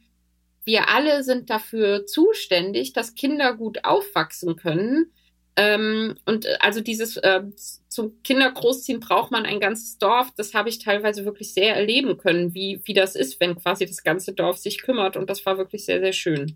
wir 0.66 0.89
alle 0.89 1.24
sind 1.24 1.50
dafür 1.50 2.06
zuständig, 2.06 2.94
dass 2.94 3.16
Kinder 3.16 3.56
gut 3.56 3.86
aufwachsen 3.86 4.56
können. 4.56 5.12
Ähm, 5.56 6.16
und 6.25 6.46
äh, 6.46 6.58
also 6.60 6.80
dieses 6.80 7.18
äh, 7.18 7.44
zum 7.88 8.22
Kindergroßziehen 8.24 9.00
braucht 9.00 9.32
man 9.32 9.46
ein 9.46 9.60
ganzes 9.60 9.98
Dorf. 9.98 10.32
Das 10.38 10.54
habe 10.54 10.70
ich 10.70 10.80
teilweise 10.80 11.25
wirklich 11.25 11.54
sehr 11.54 11.75
erleben 11.75 12.18
können, 12.18 12.54
wie, 12.54 12.82
wie 12.86 12.94
das 12.94 13.16
ist, 13.16 13.39
wenn 13.39 13.56
quasi 13.56 13.86
das 13.86 14.04
ganze 14.04 14.34
Dorf 14.34 14.58
sich 14.58 14.82
kümmert. 14.82 15.18
Und 15.18 15.30
das 15.30 15.46
war 15.46 15.58
wirklich 15.58 15.86
sehr, 15.86 16.00
sehr 16.00 16.13
schön. 16.13 16.56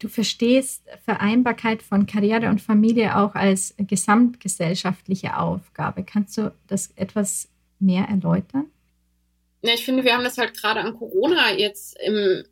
Du 0.00 0.08
verstehst 0.08 0.82
Vereinbarkeit 1.04 1.82
von 1.82 2.06
Karriere 2.06 2.48
und 2.48 2.60
Familie 2.60 3.16
auch 3.16 3.34
als 3.34 3.74
gesamtgesellschaftliche 3.78 5.38
Aufgabe. 5.38 6.02
Kannst 6.02 6.36
du 6.36 6.52
das 6.66 6.90
etwas 6.96 7.48
mehr 7.78 8.04
erläutern? 8.04 8.66
Ja, 9.64 9.72
ich 9.72 9.86
finde, 9.86 10.04
wir 10.04 10.12
haben 10.12 10.24
das 10.24 10.36
halt 10.36 10.60
gerade 10.60 10.80
an 10.80 10.92
Corona 10.94 11.54
jetzt 11.54 11.98
im, 11.98 12.44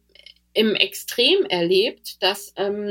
im 0.54 0.74
Extrem 0.74 1.44
erlebt, 1.44 2.22
dass 2.22 2.54
ähm, 2.56 2.90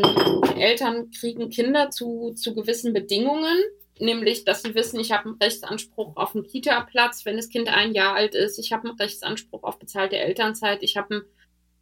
Eltern 0.60 1.10
kriegen 1.10 1.50
Kinder 1.50 1.90
zu, 1.90 2.32
zu 2.36 2.54
gewissen 2.54 2.94
Bedingungen, 2.94 3.58
nämlich, 3.98 4.46
dass 4.46 4.62
sie 4.62 4.76
wissen, 4.76 5.00
ich 5.00 5.12
habe 5.12 5.26
einen 5.26 5.40
Rechtsanspruch 5.42 6.16
auf 6.18 6.36
einen 6.36 6.46
Kita-Platz, 6.46 7.26
wenn 7.26 7.36
das 7.36 7.50
Kind 7.50 7.68
ein 7.68 7.96
Jahr 7.96 8.14
alt 8.14 8.36
ist, 8.36 8.60
ich 8.60 8.72
habe 8.72 8.90
einen 8.90 8.98
Rechtsanspruch 9.00 9.64
auf 9.64 9.80
bezahlte 9.80 10.18
Elternzeit, 10.18 10.84
ich 10.84 10.98
habe 10.98 11.16
einen 11.16 11.24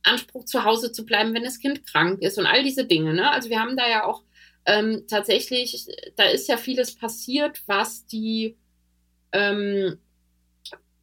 Anspruch, 0.03 0.45
zu 0.45 0.63
Hause 0.63 0.93
zu 0.93 1.05
bleiben, 1.05 1.33
wenn 1.33 1.43
das 1.43 1.59
Kind 1.59 1.85
krank 1.85 2.21
ist 2.21 2.37
und 2.37 2.45
all 2.45 2.63
diese 2.63 2.85
Dinge. 2.85 3.13
Ne? 3.13 3.29
Also 3.29 3.49
wir 3.49 3.59
haben 3.59 3.75
da 3.75 3.89
ja 3.89 4.05
auch 4.05 4.23
ähm, 4.65 5.03
tatsächlich, 5.09 5.87
da 6.15 6.23
ist 6.23 6.47
ja 6.47 6.55
vieles 6.55 6.95
passiert, 6.95 7.63
was 7.67 8.05
die, 8.05 8.55
ähm, 9.33 9.99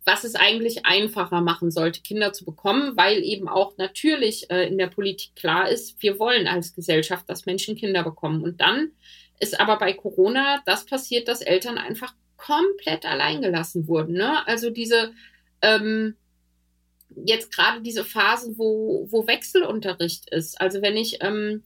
was 0.07 0.25
es 0.25 0.37
eigentlich 0.37 0.87
einfacher 0.87 1.41
machen 1.41 1.71
sollte, 1.71 2.01
Kinder 2.01 2.33
zu 2.33 2.45
bekommen, 2.45 2.97
weil 2.97 3.23
eben 3.23 3.49
auch 3.49 3.77
natürlich 3.77 4.51
äh, 4.51 4.69
in 4.69 4.79
der 4.79 4.87
Politik 4.87 5.35
klar 5.35 5.69
ist, 5.69 6.01
wir 6.01 6.19
wollen 6.19 6.47
als 6.47 6.75
Gesellschaft, 6.75 7.29
dass 7.29 7.45
Menschen 7.45 7.77
Kinder 7.77 8.05
bekommen. 8.05 8.43
Und 8.43 8.61
dann 8.61 8.93
ist 9.41 9.61
aber 9.61 9.79
bei 9.79 9.93
Corona 9.93 10.63
das 10.65 10.87
passiert, 10.87 11.27
dass 11.29 11.43
Eltern 11.43 11.77
einfach 11.77 12.15
komplett 12.37 13.05
alleingelassen 13.05 13.89
wurden. 13.89 14.15
Ne? 14.15 14.47
Also 14.47 14.71
diese 14.71 15.13
ähm, 15.61 16.17
jetzt 17.25 17.53
gerade 17.53 17.81
diese 17.83 18.05
Phase, 18.05 18.57
wo, 18.57 19.07
wo 19.11 19.27
Wechselunterricht 19.27 20.31
ist. 20.31 20.61
Also 20.61 20.83
wenn 20.83 20.97
ich, 20.97 21.19
ähm, 21.21 21.63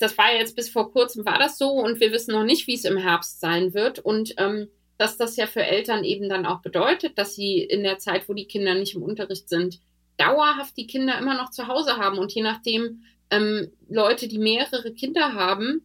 das 0.00 0.16
war 0.18 0.34
jetzt 0.34 0.56
bis 0.56 0.68
vor 0.70 0.92
kurzem 0.92 1.24
war 1.24 1.38
das 1.38 1.58
so 1.58 1.70
und 1.70 2.00
wir 2.00 2.12
wissen 2.12 2.32
noch 2.32 2.44
nicht, 2.44 2.66
wie 2.66 2.74
es 2.74 2.84
im 2.84 2.96
Herbst 2.96 3.40
sein 3.40 3.74
wird 3.74 3.98
und 3.98 4.34
ähm, 4.38 4.68
dass 4.96 5.16
das 5.16 5.36
ja 5.36 5.46
für 5.46 5.62
Eltern 5.62 6.04
eben 6.04 6.28
dann 6.28 6.46
auch 6.46 6.62
bedeutet, 6.62 7.18
dass 7.18 7.34
sie 7.34 7.58
in 7.58 7.82
der 7.82 7.98
Zeit, 7.98 8.28
wo 8.28 8.34
die 8.34 8.46
Kinder 8.46 8.74
nicht 8.74 8.94
im 8.94 9.02
Unterricht 9.02 9.48
sind, 9.48 9.80
dauerhaft 10.16 10.76
die 10.76 10.86
Kinder 10.86 11.18
immer 11.18 11.34
noch 11.34 11.50
zu 11.50 11.66
Hause 11.66 11.96
haben 11.96 12.18
und 12.18 12.32
je 12.32 12.42
nachdem 12.42 13.04
ähm, 13.30 13.72
Leute, 13.88 14.28
die 14.28 14.38
mehrere 14.38 14.92
Kinder 14.92 15.34
haben, 15.34 15.82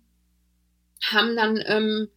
haben 1.01 1.35
dann 1.35 1.63
ähm, 1.65 2.09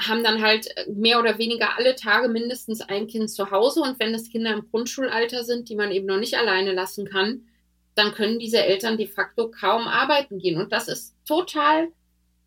haben 0.00 0.24
dann 0.24 0.40
halt 0.40 0.68
mehr 0.88 1.20
oder 1.20 1.38
weniger 1.38 1.76
alle 1.76 1.94
Tage 1.94 2.28
mindestens 2.28 2.80
ein 2.80 3.06
Kind 3.06 3.30
zu 3.30 3.50
Hause. 3.50 3.82
Und 3.82 4.00
wenn 4.00 4.12
das 4.12 4.30
Kinder 4.30 4.52
im 4.52 4.68
Grundschulalter 4.70 5.44
sind, 5.44 5.68
die 5.68 5.76
man 5.76 5.92
eben 5.92 6.06
noch 6.06 6.18
nicht 6.18 6.38
alleine 6.38 6.72
lassen 6.72 7.06
kann, 7.06 7.42
dann 7.94 8.12
können 8.12 8.38
diese 8.38 8.64
Eltern 8.64 8.96
de 8.96 9.06
facto 9.06 9.50
kaum 9.50 9.86
arbeiten 9.86 10.38
gehen. 10.38 10.58
Und 10.58 10.72
das 10.72 10.88
ist 10.88 11.14
total 11.26 11.88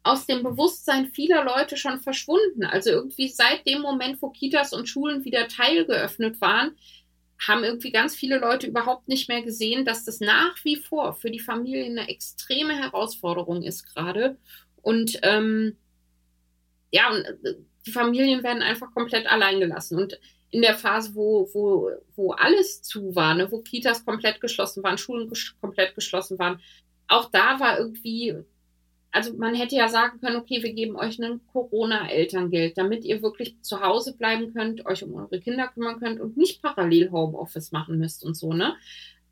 aus 0.03 0.25
dem 0.25 0.43
Bewusstsein 0.43 1.07
vieler 1.07 1.43
Leute 1.45 1.77
schon 1.77 1.99
verschwunden. 1.99 2.65
Also 2.65 2.89
irgendwie 2.89 3.29
seit 3.29 3.65
dem 3.65 3.81
Moment, 3.81 4.21
wo 4.21 4.29
Kitas 4.29 4.73
und 4.73 4.87
Schulen 4.87 5.23
wieder 5.23 5.47
teilgeöffnet 5.47 6.41
waren, 6.41 6.75
haben 7.39 7.63
irgendwie 7.63 7.91
ganz 7.91 8.15
viele 8.15 8.37
Leute 8.37 8.67
überhaupt 8.67 9.07
nicht 9.07 9.29
mehr 9.29 9.41
gesehen, 9.41 9.85
dass 9.85 10.05
das 10.05 10.19
nach 10.19 10.55
wie 10.63 10.75
vor 10.75 11.13
für 11.13 11.31
die 11.31 11.39
Familie 11.39 11.85
eine 11.85 12.09
extreme 12.09 12.75
Herausforderung 12.75 13.63
ist 13.63 13.93
gerade. 13.93 14.37
Und 14.81 15.19
ähm, 15.23 15.77
ja, 16.91 17.09
und 17.09 17.25
äh, 17.45 17.55
die 17.85 17.91
Familien 17.91 18.43
werden 18.43 18.61
einfach 18.61 18.93
komplett 18.93 19.27
allein 19.27 19.59
gelassen. 19.59 19.97
Und 19.97 20.19
in 20.51 20.61
der 20.61 20.75
Phase, 20.75 21.15
wo, 21.15 21.49
wo, 21.53 21.89
wo 22.15 22.31
alles 22.33 22.83
zu 22.83 23.15
war, 23.15 23.33
ne, 23.33 23.51
wo 23.51 23.59
Kitas 23.59 24.05
komplett 24.05 24.39
geschlossen 24.39 24.83
waren, 24.83 24.97
Schulen 24.97 25.31
komplett 25.59 25.95
geschlossen 25.95 26.37
waren, 26.37 26.61
auch 27.07 27.29
da 27.31 27.59
war 27.59 27.79
irgendwie, 27.79 28.35
also 29.13 29.33
man 29.37 29.53
hätte 29.53 29.75
ja 29.75 29.87
sagen 29.87 30.19
können, 30.19 30.37
okay, 30.37 30.63
wir 30.63 30.73
geben 30.73 30.95
euch 30.95 31.19
ein 31.19 31.39
Corona-Elterngeld, 31.53 32.77
damit 32.77 33.05
ihr 33.05 33.21
wirklich 33.21 33.61
zu 33.61 33.79
Hause 33.79 34.17
bleiben 34.17 34.53
könnt, 34.53 34.85
euch 34.87 35.03
um 35.03 35.13
eure 35.13 35.39
Kinder 35.39 35.67
kümmern 35.67 35.99
könnt 35.99 36.19
und 36.19 36.35
nicht 36.35 36.63
parallel 36.63 37.11
Homeoffice 37.11 37.71
machen 37.71 37.99
müsst 37.99 38.25
und 38.25 38.35
so, 38.35 38.53
ne? 38.53 38.75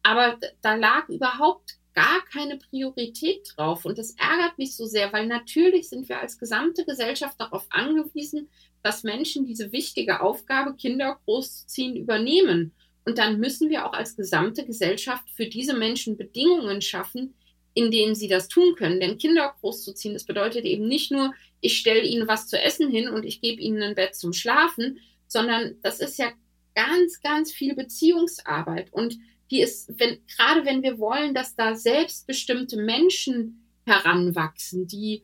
Aber 0.03 0.37
da 0.61 0.75
lag 0.75 1.09
überhaupt 1.09 1.77
gar 1.93 2.23
keine 2.31 2.57
Priorität 2.57 3.53
drauf. 3.55 3.85
Und 3.85 3.97
das 3.97 4.11
ärgert 4.11 4.57
mich 4.57 4.75
so 4.75 4.85
sehr, 4.85 5.11
weil 5.11 5.27
natürlich 5.27 5.89
sind 5.89 6.07
wir 6.09 6.19
als 6.19 6.37
gesamte 6.37 6.85
Gesellschaft 6.85 7.39
darauf 7.39 7.65
angewiesen, 7.69 8.49
dass 8.83 9.03
Menschen 9.03 9.45
diese 9.45 9.71
wichtige 9.71 10.21
Aufgabe, 10.21 10.75
Kinder 10.75 11.19
großzuziehen, 11.25 11.95
übernehmen. 11.95 12.71
Und 13.03 13.17
dann 13.17 13.39
müssen 13.39 13.69
wir 13.69 13.85
auch 13.85 13.93
als 13.93 14.15
gesamte 14.15 14.65
Gesellschaft 14.65 15.29
für 15.31 15.47
diese 15.47 15.75
Menschen 15.75 16.17
Bedingungen 16.17 16.81
schaffen, 16.81 17.33
in 17.73 17.91
denen 17.91 18.15
sie 18.15 18.27
das 18.27 18.47
tun 18.47 18.75
können. 18.75 18.99
Denn 18.99 19.17
Kinder 19.17 19.55
großzuziehen, 19.59 20.13
das 20.13 20.25
bedeutet 20.25 20.65
eben 20.65 20.87
nicht 20.87 21.11
nur, 21.11 21.33
ich 21.61 21.77
stelle 21.77 22.01
ihnen 22.01 22.27
was 22.27 22.47
zu 22.47 22.61
essen 22.61 22.89
hin 22.89 23.07
und 23.09 23.23
ich 23.23 23.41
gebe 23.41 23.61
ihnen 23.61 23.81
ein 23.81 23.95
Bett 23.95 24.15
zum 24.15 24.33
Schlafen, 24.33 24.99
sondern 25.27 25.75
das 25.81 25.99
ist 25.99 26.17
ja 26.17 26.31
ganz, 26.75 27.21
ganz 27.21 27.51
viel 27.51 27.75
Beziehungsarbeit. 27.75 28.91
Und 28.91 29.17
die 29.51 29.61
ist, 29.61 29.99
wenn, 29.99 30.19
gerade 30.35 30.65
wenn 30.65 30.81
wir 30.81 30.97
wollen, 30.99 31.33
dass 31.33 31.55
da 31.55 31.75
selbstbestimmte 31.75 32.77
Menschen 32.77 33.67
heranwachsen, 33.85 34.87
die, 34.87 35.23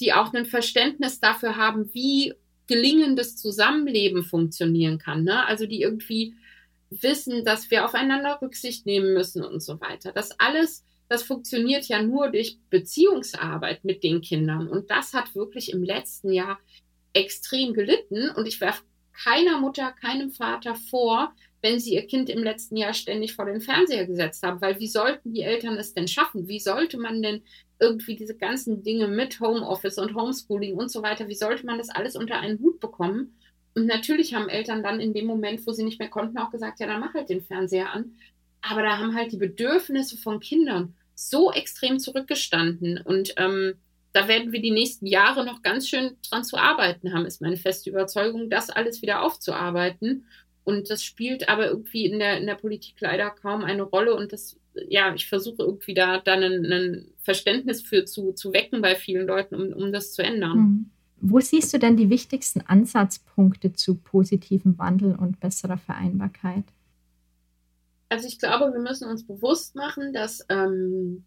die 0.00 0.12
auch 0.12 0.32
ein 0.32 0.46
Verständnis 0.46 1.20
dafür 1.20 1.56
haben, 1.56 1.92
wie 1.94 2.34
gelingendes 2.66 3.36
Zusammenleben 3.36 4.24
funktionieren 4.24 4.98
kann. 4.98 5.24
Ne? 5.24 5.46
Also 5.46 5.66
die 5.66 5.82
irgendwie 5.82 6.34
wissen, 6.90 7.44
dass 7.44 7.70
wir 7.70 7.84
aufeinander 7.84 8.38
Rücksicht 8.40 8.86
nehmen 8.86 9.12
müssen 9.12 9.44
und 9.44 9.60
so 9.60 9.80
weiter. 9.80 10.12
Das 10.12 10.38
alles, 10.40 10.84
das 11.08 11.22
funktioniert 11.22 11.86
ja 11.86 12.02
nur 12.02 12.30
durch 12.30 12.58
Beziehungsarbeit 12.70 13.84
mit 13.84 14.02
den 14.02 14.20
Kindern. 14.20 14.68
Und 14.68 14.90
das 14.90 15.14
hat 15.14 15.34
wirklich 15.34 15.72
im 15.72 15.82
letzten 15.82 16.32
Jahr 16.32 16.58
extrem 17.12 17.72
gelitten. 17.74 18.30
Und 18.30 18.46
ich 18.46 18.60
werfe 18.60 18.82
keiner 19.12 19.60
Mutter, 19.60 19.92
keinem 19.92 20.30
Vater 20.30 20.74
vor, 20.74 21.32
wenn 21.62 21.80
sie 21.80 21.94
ihr 21.94 22.06
Kind 22.06 22.28
im 22.28 22.42
letzten 22.42 22.76
Jahr 22.76 22.92
ständig 22.92 23.34
vor 23.34 23.46
den 23.46 23.60
Fernseher 23.60 24.06
gesetzt 24.06 24.42
haben. 24.42 24.60
Weil 24.60 24.78
wie 24.78 24.88
sollten 24.88 25.32
die 25.32 25.42
Eltern 25.42 25.76
es 25.76 25.94
denn 25.94 26.08
schaffen? 26.08 26.48
Wie 26.48 26.60
sollte 26.60 26.98
man 26.98 27.22
denn 27.22 27.42
irgendwie 27.78 28.16
diese 28.16 28.36
ganzen 28.36 28.82
Dinge 28.82 29.08
mit 29.08 29.40
Homeoffice 29.40 29.98
und 29.98 30.14
Homeschooling 30.14 30.74
und 30.74 30.90
so 30.90 31.02
weiter, 31.02 31.28
wie 31.28 31.34
sollte 31.34 31.66
man 31.66 31.78
das 31.78 31.90
alles 31.90 32.16
unter 32.16 32.38
einen 32.38 32.58
Hut 32.58 32.80
bekommen? 32.80 33.36
Und 33.74 33.86
natürlich 33.86 34.34
haben 34.34 34.48
Eltern 34.48 34.82
dann 34.82 35.00
in 35.00 35.12
dem 35.12 35.26
Moment, 35.26 35.66
wo 35.66 35.72
sie 35.72 35.84
nicht 35.84 35.98
mehr 35.98 36.08
konnten, 36.08 36.38
auch 36.38 36.50
gesagt, 36.50 36.80
ja, 36.80 36.86
dann 36.86 37.00
mach 37.00 37.12
halt 37.12 37.28
den 37.28 37.42
Fernseher 37.42 37.92
an. 37.92 38.16
Aber 38.68 38.82
da 38.82 38.98
haben 38.98 39.14
halt 39.14 39.32
die 39.32 39.36
Bedürfnisse 39.38 40.16
von 40.16 40.40
Kindern 40.40 40.94
so 41.14 41.52
extrem 41.52 41.98
zurückgestanden. 41.98 43.00
Und 43.02 43.34
ähm, 43.36 43.74
da 44.12 44.28
werden 44.28 44.52
wir 44.52 44.60
die 44.60 44.70
nächsten 44.70 45.06
Jahre 45.06 45.44
noch 45.44 45.62
ganz 45.62 45.88
schön 45.88 46.16
dran 46.28 46.44
zu 46.44 46.56
arbeiten 46.56 47.12
haben, 47.12 47.26
ist 47.26 47.42
meine 47.42 47.56
feste 47.56 47.90
Überzeugung, 47.90 48.50
das 48.50 48.70
alles 48.70 49.02
wieder 49.02 49.22
aufzuarbeiten. 49.22 50.26
Und 50.64 50.90
das 50.90 51.04
spielt 51.04 51.48
aber 51.48 51.68
irgendwie 51.68 52.06
in 52.06 52.18
der, 52.18 52.38
in 52.38 52.46
der 52.46 52.56
Politik 52.56 52.96
leider 53.00 53.30
kaum 53.30 53.62
eine 53.62 53.82
Rolle. 53.82 54.14
Und 54.14 54.32
das, 54.32 54.58
ja, 54.88 55.14
ich 55.14 55.28
versuche 55.28 55.62
irgendwie 55.62 55.94
da 55.94 56.18
dann 56.18 56.42
ein, 56.42 57.06
Verständnis 57.20 57.82
für 57.82 58.04
zu, 58.04 58.32
zu 58.32 58.52
wecken 58.52 58.82
bei 58.82 58.94
vielen 58.94 59.26
Leuten, 59.26 59.54
um, 59.54 59.72
um 59.72 59.92
das 59.92 60.12
zu 60.12 60.22
ändern. 60.22 60.58
Mhm. 60.58 60.90
Wo 61.20 61.40
siehst 61.40 61.72
du 61.72 61.78
denn 61.78 61.96
die 61.96 62.10
wichtigsten 62.10 62.60
Ansatzpunkte 62.60 63.72
zu 63.72 63.96
positivem 63.96 64.78
Wandel 64.78 65.14
und 65.14 65.40
besserer 65.40 65.78
Vereinbarkeit? 65.78 66.64
Also 68.08 68.28
ich 68.28 68.38
glaube, 68.38 68.72
wir 68.72 68.80
müssen 68.80 69.08
uns 69.08 69.26
bewusst 69.26 69.74
machen, 69.74 70.12
dass 70.12 70.44
ähm, 70.48 71.24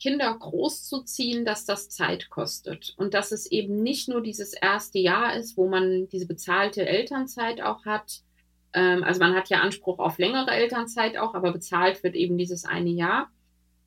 Kinder 0.00 0.32
großzuziehen, 0.38 1.44
dass 1.44 1.64
das 1.64 1.88
Zeit 1.88 2.30
kostet 2.30 2.94
und 2.98 3.14
dass 3.14 3.32
es 3.32 3.46
eben 3.46 3.82
nicht 3.82 4.08
nur 4.08 4.22
dieses 4.22 4.52
erste 4.52 4.98
Jahr 4.98 5.34
ist, 5.34 5.56
wo 5.56 5.68
man 5.68 6.08
diese 6.08 6.26
bezahlte 6.26 6.86
Elternzeit 6.86 7.60
auch 7.60 7.84
hat, 7.84 8.22
ähm, 8.72 9.02
also 9.02 9.20
man 9.20 9.34
hat 9.34 9.48
ja 9.48 9.60
Anspruch 9.60 9.98
auf 9.98 10.18
längere 10.18 10.50
Elternzeit 10.50 11.16
auch, 11.16 11.34
aber 11.34 11.52
bezahlt 11.52 12.02
wird 12.02 12.14
eben 12.14 12.38
dieses 12.38 12.64
eine 12.64 12.90
Jahr. 12.90 13.30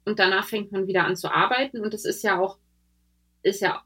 Und 0.06 0.20
danach 0.20 0.48
fängt 0.48 0.72
man 0.72 0.88
wieder 0.88 1.06
an 1.06 1.16
zu 1.16 1.32
arbeiten. 1.32 1.80
Und 1.82 1.94
es 1.94 2.06
ist 2.06 2.24
ja 2.24 2.40
auch, 2.40 2.58
ist 3.44 3.62
ja 3.62 3.84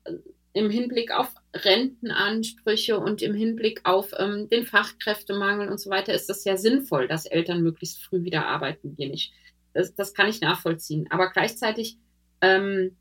im 0.54 0.70
Hinblick 0.70 1.12
auf 1.12 1.34
Rentenansprüche 1.56 3.00
und 3.00 3.22
im 3.22 3.34
Hinblick 3.34 3.82
auf 3.84 4.12
ähm, 4.18 4.50
den 4.50 4.65
Fachkräftemangel 4.65 5.70
und 5.70 5.80
so 5.80 5.89
weiter 5.89 6.13
ist 6.13 6.30
das 6.30 6.44
ja 6.44 6.58
sinnvoll, 6.58 7.08
dass 7.08 7.26
Eltern 7.26 7.62
möglichst 7.62 8.04
früh 8.04 8.24
wieder 8.24 8.46
arbeiten 8.46 8.96
gehen. 8.96 9.13
Ich, 9.13 9.34
das, 9.74 9.96
das 9.96 10.13
kann 10.13 10.28
ich 10.28 10.41
nachvollziehen. 10.41 11.08
Aber 11.10 11.32
gleichzeitig 11.32 11.98
ähm, 12.41 12.98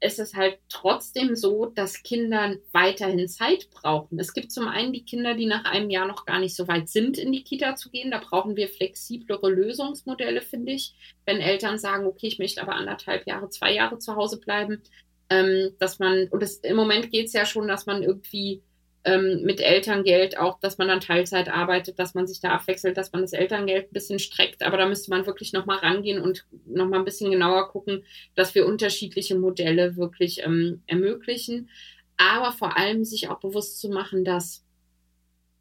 ist 0.00 0.18
es 0.18 0.34
halt 0.34 0.58
trotzdem 0.68 1.34
so, 1.34 1.66
dass 1.66 2.02
Kinder 2.02 2.56
weiterhin 2.72 3.26
Zeit 3.28 3.70
brauchen. 3.70 4.18
Es 4.18 4.34
gibt 4.34 4.52
zum 4.52 4.68
einen 4.68 4.92
die 4.92 5.04
Kinder, 5.04 5.34
die 5.34 5.46
nach 5.46 5.64
einem 5.64 5.88
Jahr 5.88 6.06
noch 6.06 6.26
gar 6.26 6.40
nicht 6.40 6.54
so 6.54 6.68
weit 6.68 6.88
sind, 6.88 7.16
in 7.16 7.32
die 7.32 7.42
Kita 7.42 7.74
zu 7.76 7.90
gehen. 7.90 8.10
Da 8.10 8.18
brauchen 8.18 8.56
wir 8.56 8.68
flexiblere 8.68 9.48
Lösungsmodelle, 9.48 10.42
finde 10.42 10.72
ich. 10.72 10.94
Wenn 11.24 11.40
Eltern 11.40 11.78
sagen, 11.78 12.06
okay, 12.06 12.26
ich 12.26 12.38
möchte 12.38 12.60
aber 12.60 12.74
anderthalb 12.74 13.26
Jahre, 13.26 13.48
zwei 13.48 13.72
Jahre 13.72 13.98
zu 13.98 14.14
Hause 14.14 14.38
bleiben, 14.38 14.82
ähm, 15.30 15.74
dass 15.78 15.98
man, 15.98 16.28
und 16.28 16.42
das, 16.42 16.56
im 16.56 16.76
Moment 16.76 17.10
geht 17.10 17.26
es 17.26 17.32
ja 17.32 17.46
schon, 17.46 17.68
dass 17.68 17.86
man 17.86 18.02
irgendwie 18.02 18.62
ähm, 19.04 19.42
mit 19.42 19.60
Elterngeld 19.60 20.38
auch, 20.38 20.58
dass 20.60 20.78
man 20.78 20.88
dann 20.88 21.00
Teilzeit 21.00 21.48
arbeitet, 21.48 21.98
dass 21.98 22.14
man 22.14 22.26
sich 22.26 22.40
da 22.40 22.50
abwechselt, 22.50 22.96
dass 22.96 23.12
man 23.12 23.22
das 23.22 23.32
Elterngeld 23.32 23.90
ein 23.90 23.92
bisschen 23.92 24.18
streckt. 24.18 24.62
Aber 24.62 24.76
da 24.76 24.86
müsste 24.86 25.10
man 25.10 25.26
wirklich 25.26 25.52
nochmal 25.52 25.78
rangehen 25.78 26.20
und 26.20 26.46
nochmal 26.66 27.00
ein 27.00 27.04
bisschen 27.04 27.30
genauer 27.30 27.68
gucken, 27.68 28.04
dass 28.34 28.54
wir 28.54 28.66
unterschiedliche 28.66 29.36
Modelle 29.36 29.96
wirklich 29.96 30.42
ähm, 30.42 30.82
ermöglichen. 30.86 31.68
Aber 32.16 32.52
vor 32.52 32.76
allem 32.76 33.04
sich 33.04 33.28
auch 33.28 33.40
bewusst 33.40 33.80
zu 33.80 33.88
machen, 33.88 34.24
dass 34.24 34.64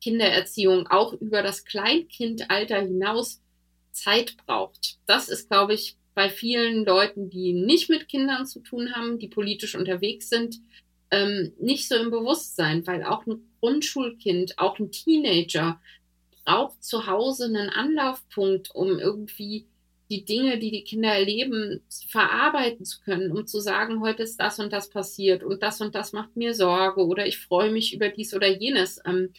Kindererziehung 0.01 0.87
auch 0.87 1.13
über 1.13 1.41
das 1.41 1.65
Kleinkindalter 1.65 2.79
hinaus 2.81 3.41
Zeit 3.91 4.37
braucht. 4.45 4.97
Das 5.05 5.29
ist, 5.29 5.49
glaube 5.49 5.73
ich, 5.73 5.97
bei 6.15 6.29
vielen 6.29 6.85
Leuten, 6.85 7.29
die 7.29 7.53
nicht 7.53 7.89
mit 7.89 8.07
Kindern 8.07 8.45
zu 8.45 8.59
tun 8.59 8.93
haben, 8.93 9.19
die 9.19 9.27
politisch 9.27 9.75
unterwegs 9.75 10.29
sind, 10.29 10.59
ähm, 11.11 11.53
nicht 11.59 11.87
so 11.87 11.95
im 11.95 12.11
Bewusstsein, 12.11 12.85
weil 12.87 13.03
auch 13.03 13.25
ein 13.25 13.53
Grundschulkind, 13.59 14.57
auch 14.57 14.79
ein 14.79 14.91
Teenager 14.91 15.79
braucht 16.45 16.83
zu 16.83 17.07
Hause 17.07 17.45
einen 17.45 17.69
Anlaufpunkt, 17.69 18.73
um 18.73 18.99
irgendwie 18.99 19.67
die 20.09 20.25
Dinge, 20.25 20.59
die 20.59 20.71
die 20.71 20.83
Kinder 20.83 21.09
erleben, 21.09 21.81
verarbeiten 22.09 22.85
zu 22.85 22.99
können, 23.01 23.31
um 23.31 23.47
zu 23.47 23.59
sagen, 23.59 24.01
heute 24.01 24.23
ist 24.23 24.37
das 24.37 24.59
und 24.59 24.73
das 24.73 24.89
passiert 24.89 25.43
und 25.43 25.63
das 25.63 25.81
und 25.81 25.95
das 25.95 26.13
macht 26.13 26.35
mir 26.35 26.53
Sorge 26.53 27.05
oder 27.05 27.25
ich 27.25 27.39
freue 27.39 27.71
mich 27.71 27.93
über 27.93 28.09
dies 28.09 28.33
oder 28.33 28.47
jenes. 28.47 28.99
Ähm, 29.05 29.33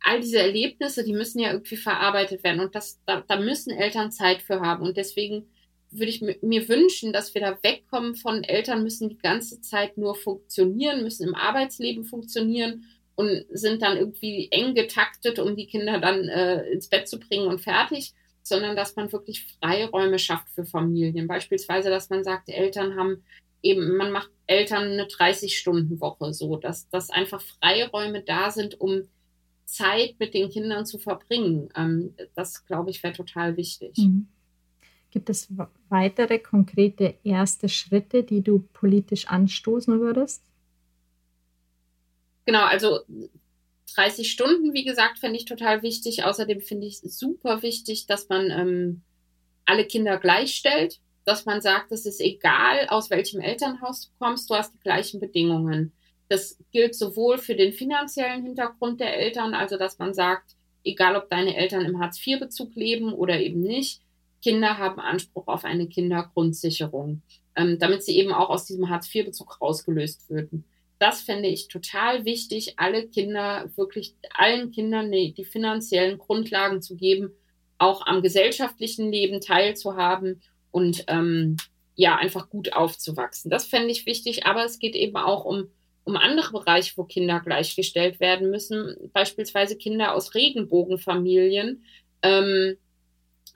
all 0.00 0.20
diese 0.20 0.38
Erlebnisse, 0.38 1.04
die 1.04 1.12
müssen 1.12 1.40
ja 1.40 1.52
irgendwie 1.52 1.76
verarbeitet 1.76 2.44
werden 2.44 2.60
und 2.60 2.74
das, 2.74 3.00
da, 3.06 3.22
da 3.26 3.36
müssen 3.38 3.70
Eltern 3.70 4.12
Zeit 4.12 4.42
für 4.42 4.60
haben 4.60 4.82
und 4.82 4.96
deswegen 4.96 5.46
würde 5.92 6.10
ich 6.10 6.22
mir 6.22 6.68
wünschen, 6.68 7.12
dass 7.12 7.34
wir 7.34 7.42
da 7.42 7.58
wegkommen 7.62 8.14
von 8.14 8.44
Eltern 8.44 8.82
müssen 8.82 9.10
die 9.10 9.18
ganze 9.18 9.60
Zeit 9.60 9.98
nur 9.98 10.14
funktionieren, 10.14 11.02
müssen 11.02 11.28
im 11.28 11.34
Arbeitsleben 11.34 12.04
funktionieren 12.04 12.84
und 13.14 13.44
sind 13.50 13.82
dann 13.82 13.96
irgendwie 13.96 14.48
eng 14.50 14.74
getaktet, 14.74 15.38
um 15.38 15.54
die 15.54 15.66
Kinder 15.66 16.00
dann 16.00 16.28
äh, 16.28 16.64
ins 16.70 16.88
Bett 16.88 17.08
zu 17.08 17.20
bringen 17.20 17.46
und 17.46 17.60
fertig, 17.60 18.14
sondern 18.42 18.74
dass 18.74 18.96
man 18.96 19.12
wirklich 19.12 19.46
Freiräume 19.60 20.18
schafft 20.18 20.48
für 20.50 20.64
Familien. 20.64 21.28
Beispielsweise, 21.28 21.90
dass 21.90 22.10
man 22.10 22.24
sagt, 22.24 22.48
Eltern 22.48 22.96
haben 22.96 23.22
eben, 23.62 23.96
man 23.96 24.10
macht 24.12 24.30
Eltern 24.46 24.84
eine 24.84 25.04
30-Stunden-Woche 25.04 26.32
so, 26.32 26.56
dass, 26.56 26.88
dass 26.88 27.10
einfach 27.10 27.40
Freiräume 27.40 28.22
da 28.22 28.50
sind, 28.50 28.80
um 28.80 29.02
Zeit 29.66 30.16
mit 30.18 30.34
den 30.34 30.50
Kindern 30.50 30.84
zu 30.84 30.98
verbringen. 30.98 31.68
Ähm, 31.76 32.14
das, 32.34 32.66
glaube 32.66 32.90
ich, 32.90 33.02
wäre 33.02 33.14
total 33.14 33.56
wichtig. 33.56 33.96
Mhm. 33.98 34.26
Gibt 35.12 35.28
es 35.28 35.48
weitere 35.90 36.38
konkrete 36.38 37.14
erste 37.22 37.68
Schritte, 37.68 38.24
die 38.24 38.40
du 38.40 38.60
politisch 38.72 39.28
anstoßen 39.28 40.00
würdest? 40.00 40.42
Genau, 42.46 42.64
also 42.64 43.00
30 43.94 44.30
Stunden, 44.30 44.72
wie 44.72 44.84
gesagt, 44.84 45.18
finde 45.18 45.36
ich 45.36 45.44
total 45.44 45.82
wichtig. 45.82 46.24
Außerdem 46.24 46.62
finde 46.62 46.86
ich 46.86 46.98
super 47.00 47.62
wichtig, 47.62 48.06
dass 48.06 48.30
man 48.30 48.50
ähm, 48.50 49.02
alle 49.66 49.84
Kinder 49.84 50.16
gleichstellt, 50.16 50.98
dass 51.26 51.44
man 51.44 51.60
sagt, 51.60 51.92
es 51.92 52.06
ist 52.06 52.20
egal, 52.20 52.88
aus 52.88 53.10
welchem 53.10 53.40
Elternhaus 53.40 54.08
du 54.08 54.08
kommst, 54.18 54.48
du 54.48 54.54
hast 54.54 54.72
die 54.72 54.80
gleichen 54.80 55.20
Bedingungen. 55.20 55.92
Das 56.30 56.58
gilt 56.72 56.94
sowohl 56.94 57.36
für 57.36 57.54
den 57.54 57.74
finanziellen 57.74 58.42
Hintergrund 58.42 59.00
der 59.00 59.14
Eltern, 59.14 59.52
also 59.52 59.76
dass 59.76 59.98
man 59.98 60.14
sagt, 60.14 60.56
egal 60.84 61.16
ob 61.16 61.28
deine 61.28 61.54
Eltern 61.54 61.84
im 61.84 62.00
Hartz-IV-Bezug 62.00 62.74
leben 62.74 63.12
oder 63.12 63.38
eben 63.38 63.60
nicht, 63.60 64.00
Kinder 64.42 64.78
haben 64.78 65.00
Anspruch 65.00 65.46
auf 65.46 65.64
eine 65.64 65.86
Kindergrundsicherung, 65.86 67.22
ähm, 67.56 67.78
damit 67.78 68.02
sie 68.02 68.16
eben 68.18 68.32
auch 68.32 68.50
aus 68.50 68.66
diesem 68.66 68.90
Hartz-IV-Bezug 68.90 69.60
rausgelöst 69.60 70.28
würden. 70.28 70.64
Das 70.98 71.22
fände 71.22 71.48
ich 71.48 71.68
total 71.68 72.24
wichtig, 72.24 72.74
alle 72.76 73.08
Kinder, 73.08 73.70
wirklich 73.76 74.14
allen 74.34 74.70
Kindern 74.70 75.10
die, 75.10 75.32
die 75.32 75.44
finanziellen 75.44 76.18
Grundlagen 76.18 76.82
zu 76.82 76.96
geben, 76.96 77.32
auch 77.78 78.06
am 78.06 78.22
gesellschaftlichen 78.22 79.10
Leben 79.10 79.40
teilzuhaben 79.40 80.42
und 80.70 81.04
ähm, 81.08 81.56
ja, 81.94 82.16
einfach 82.16 82.48
gut 82.48 82.72
aufzuwachsen. 82.72 83.50
Das 83.50 83.66
fände 83.66 83.90
ich 83.90 84.06
wichtig, 84.06 84.46
aber 84.46 84.64
es 84.64 84.78
geht 84.78 84.94
eben 84.94 85.16
auch 85.16 85.44
um, 85.44 85.68
um 86.04 86.16
andere 86.16 86.52
Bereiche, 86.52 86.96
wo 86.96 87.04
Kinder 87.04 87.40
gleichgestellt 87.40 88.20
werden 88.20 88.50
müssen, 88.50 88.96
beispielsweise 89.12 89.76
Kinder 89.76 90.14
aus 90.14 90.34
Regenbogenfamilien. 90.34 91.84
Ähm, 92.22 92.76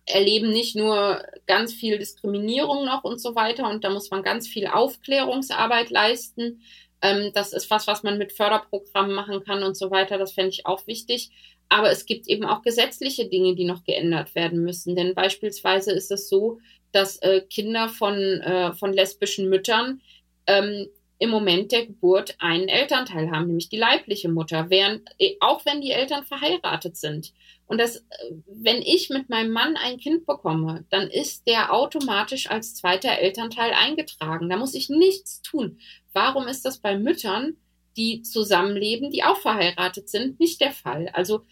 erleben 0.06 0.50
nicht 0.50 0.76
nur 0.76 1.22
ganz 1.46 1.74
viel 1.74 1.98
Diskriminierung 1.98 2.84
noch 2.84 3.04
und 3.04 3.20
so 3.20 3.34
weiter 3.34 3.68
und 3.68 3.84
da 3.84 3.90
muss 3.90 4.10
man 4.10 4.22
ganz 4.22 4.46
viel 4.48 4.66
Aufklärungsarbeit 4.66 5.90
leisten. 5.90 6.62
Ähm, 7.02 7.32
das 7.34 7.52
ist 7.52 7.70
was, 7.70 7.86
was 7.86 8.02
man 8.02 8.16
mit 8.16 8.32
Förderprogrammen 8.32 9.14
machen 9.14 9.44
kann 9.44 9.62
und 9.62 9.76
so 9.76 9.90
weiter. 9.90 10.16
Das 10.16 10.32
fände 10.32 10.50
ich 10.50 10.66
auch 10.66 10.86
wichtig. 10.86 11.30
Aber 11.68 11.90
es 11.90 12.06
gibt 12.06 12.28
eben 12.28 12.44
auch 12.44 12.62
gesetzliche 12.62 13.28
Dinge, 13.28 13.56
die 13.56 13.64
noch 13.64 13.84
geändert 13.84 14.34
werden 14.34 14.62
müssen. 14.62 14.94
Denn 14.94 15.14
beispielsweise 15.14 15.92
ist 15.92 16.12
es 16.12 16.28
so, 16.28 16.60
dass 16.92 17.16
äh, 17.18 17.40
Kinder 17.40 17.88
von, 17.88 18.14
äh, 18.14 18.72
von 18.72 18.92
lesbischen 18.92 19.48
Müttern 19.48 20.00
ähm, 20.46 20.86
im 21.18 21.30
Moment 21.30 21.72
der 21.72 21.86
Geburt 21.86 22.36
einen 22.38 22.68
Elternteil 22.68 23.30
haben, 23.30 23.48
nämlich 23.48 23.68
die 23.68 23.78
leibliche 23.78 24.28
Mutter, 24.28 24.70
während, 24.70 25.08
äh, 25.18 25.36
auch 25.40 25.64
wenn 25.66 25.80
die 25.80 25.90
Eltern 25.90 26.24
verheiratet 26.24 26.96
sind. 26.96 27.32
Und 27.66 27.78
das, 27.78 28.04
wenn 28.46 28.80
ich 28.80 29.10
mit 29.10 29.28
meinem 29.28 29.50
Mann 29.50 29.76
ein 29.76 29.98
Kind 29.98 30.24
bekomme, 30.24 30.84
dann 30.90 31.10
ist 31.10 31.48
der 31.48 31.72
automatisch 31.72 32.48
als 32.48 32.74
zweiter 32.74 33.18
Elternteil 33.18 33.72
eingetragen. 33.72 34.48
Da 34.48 34.56
muss 34.56 34.74
ich 34.74 34.88
nichts 34.88 35.42
tun. 35.42 35.78
Warum 36.12 36.46
ist 36.46 36.64
das 36.64 36.78
bei 36.78 36.96
Müttern, 36.96 37.56
die 37.96 38.22
zusammenleben, 38.22 39.10
die 39.10 39.24
auch 39.24 39.38
verheiratet 39.38 40.08
sind, 40.08 40.38
nicht 40.38 40.60
der 40.60 40.72
Fall? 40.72 41.08
Also, 41.12 41.42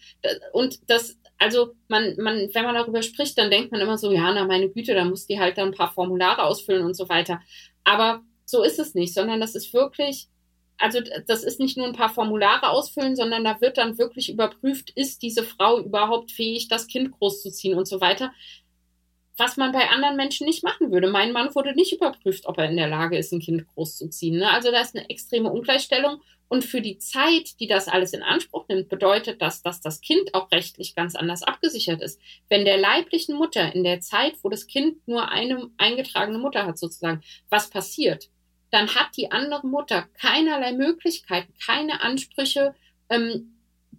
und 0.53 0.79
das, 0.89 1.17
also 1.37 1.73
man, 1.89 2.15
man, 2.17 2.49
wenn 2.53 2.63
man 2.63 2.75
darüber 2.75 3.01
spricht, 3.01 3.37
dann 3.37 3.51
denkt 3.51 3.71
man 3.71 3.81
immer 3.81 3.97
so, 3.97 4.11
ja, 4.11 4.31
na 4.33 4.45
meine 4.45 4.69
Güte, 4.69 4.93
da 4.93 5.03
muss 5.03 5.27
die 5.27 5.39
halt 5.39 5.57
dann 5.57 5.69
ein 5.69 5.75
paar 5.75 5.91
Formulare 5.91 6.43
ausfüllen 6.43 6.85
und 6.85 6.93
so 6.93 7.09
weiter. 7.09 7.41
Aber 7.83 8.23
so 8.45 8.63
ist 8.63 8.79
es 8.79 8.95
nicht, 8.95 9.13
sondern 9.13 9.41
das 9.41 9.53
ist 9.55 9.73
wirklich, 9.73 10.29
also 10.77 10.99
das 11.27 11.43
ist 11.43 11.59
nicht 11.59 11.77
nur 11.77 11.87
ein 11.87 11.93
paar 11.93 12.09
Formulare 12.09 12.69
ausfüllen, 12.69 13.15
sondern 13.15 13.43
da 13.43 13.61
wird 13.61 13.77
dann 13.77 13.97
wirklich 13.97 14.29
überprüft, 14.29 14.91
ist 14.95 15.21
diese 15.21 15.43
Frau 15.43 15.79
überhaupt 15.79 16.31
fähig, 16.31 16.67
das 16.67 16.87
Kind 16.87 17.11
großzuziehen 17.11 17.77
und 17.77 17.87
so 17.87 18.01
weiter. 18.01 18.33
Was 19.37 19.57
man 19.57 19.73
bei 19.73 19.89
anderen 19.89 20.15
Menschen 20.15 20.47
nicht 20.47 20.63
machen 20.63 20.91
würde. 20.91 21.09
Mein 21.09 21.33
Mann 21.33 21.53
wurde 21.55 21.75
nicht 21.75 21.91
überprüft, 21.91 22.45
ob 22.45 22.57
er 22.57 22.69
in 22.69 22.77
der 22.77 22.87
Lage 22.87 23.17
ist, 23.17 23.33
ein 23.33 23.41
Kind 23.41 23.67
großzuziehen. 23.67 24.37
Ne? 24.37 24.49
Also 24.49 24.71
da 24.71 24.79
ist 24.79 24.95
eine 24.95 25.09
extreme 25.09 25.51
Ungleichstellung. 25.51 26.21
Und 26.47 26.63
für 26.63 26.79
die 26.79 26.99
Zeit, 26.99 27.59
die 27.59 27.67
das 27.67 27.87
alles 27.87 28.13
in 28.13 28.21
Anspruch 28.21 28.67
nimmt, 28.69 28.87
bedeutet 28.87 29.41
das, 29.41 29.61
dass 29.61 29.81
das 29.81 29.99
Kind 29.99 30.33
auch 30.33 30.51
rechtlich 30.51 30.95
ganz 30.95 31.15
anders 31.15 31.43
abgesichert 31.43 32.01
ist. 32.01 32.21
Wenn 32.49 32.65
der 32.65 32.77
leiblichen 32.77 33.35
Mutter 33.35 33.73
in 33.73 33.83
der 33.83 33.99
Zeit, 33.99 34.35
wo 34.41 34.49
das 34.49 34.67
Kind 34.67 35.05
nur 35.07 35.29
eine 35.29 35.69
eingetragene 35.77 36.37
Mutter 36.37 36.65
hat, 36.65 36.77
sozusagen, 36.77 37.21
was 37.49 37.69
passiert, 37.69 38.29
dann 38.75 38.93
hat 38.93 39.15
die 39.15 39.31
andere 39.31 39.65
Mutter 39.65 40.05
keinerlei 40.19 40.73
Möglichkeiten, 40.73 41.53
keine 41.65 42.01
Ansprüche, 42.01 42.75
ähm, 43.09 43.53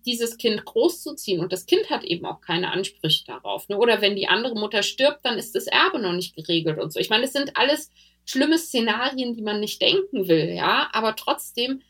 dieses 0.04 0.36
Kind 0.36 0.66
großzuziehen. 0.66 1.40
Und 1.40 1.50
das 1.50 1.64
Kind 1.64 1.88
hat 1.88 2.04
eben 2.04 2.26
auch 2.26 2.42
keine 2.42 2.70
Ansprüche 2.70 3.24
darauf. 3.24 3.70
Ne? 3.70 3.78
Oder 3.78 4.02
wenn 4.02 4.16
die 4.16 4.28
andere 4.28 4.54
Mutter 4.54 4.82
stirbt, 4.82 5.24
dann 5.24 5.38
ist 5.38 5.54
das 5.54 5.66
Erbe 5.66 5.98
noch 5.98 6.12
nicht 6.12 6.36
geregelt 6.36 6.78
und 6.78 6.92
so. 6.92 7.00
Ich 7.00 7.08
meine, 7.08 7.24
es 7.24 7.32
sind 7.32 7.56
alles 7.56 7.90
schlimme 8.26 8.58
Szenarien, 8.58 9.34
die 9.34 9.40
man 9.40 9.60
nicht 9.60 9.80
denken 9.80 10.28
will, 10.28 10.50
ja, 10.50 10.90
aber 10.92 11.16
trotzdem 11.16 11.80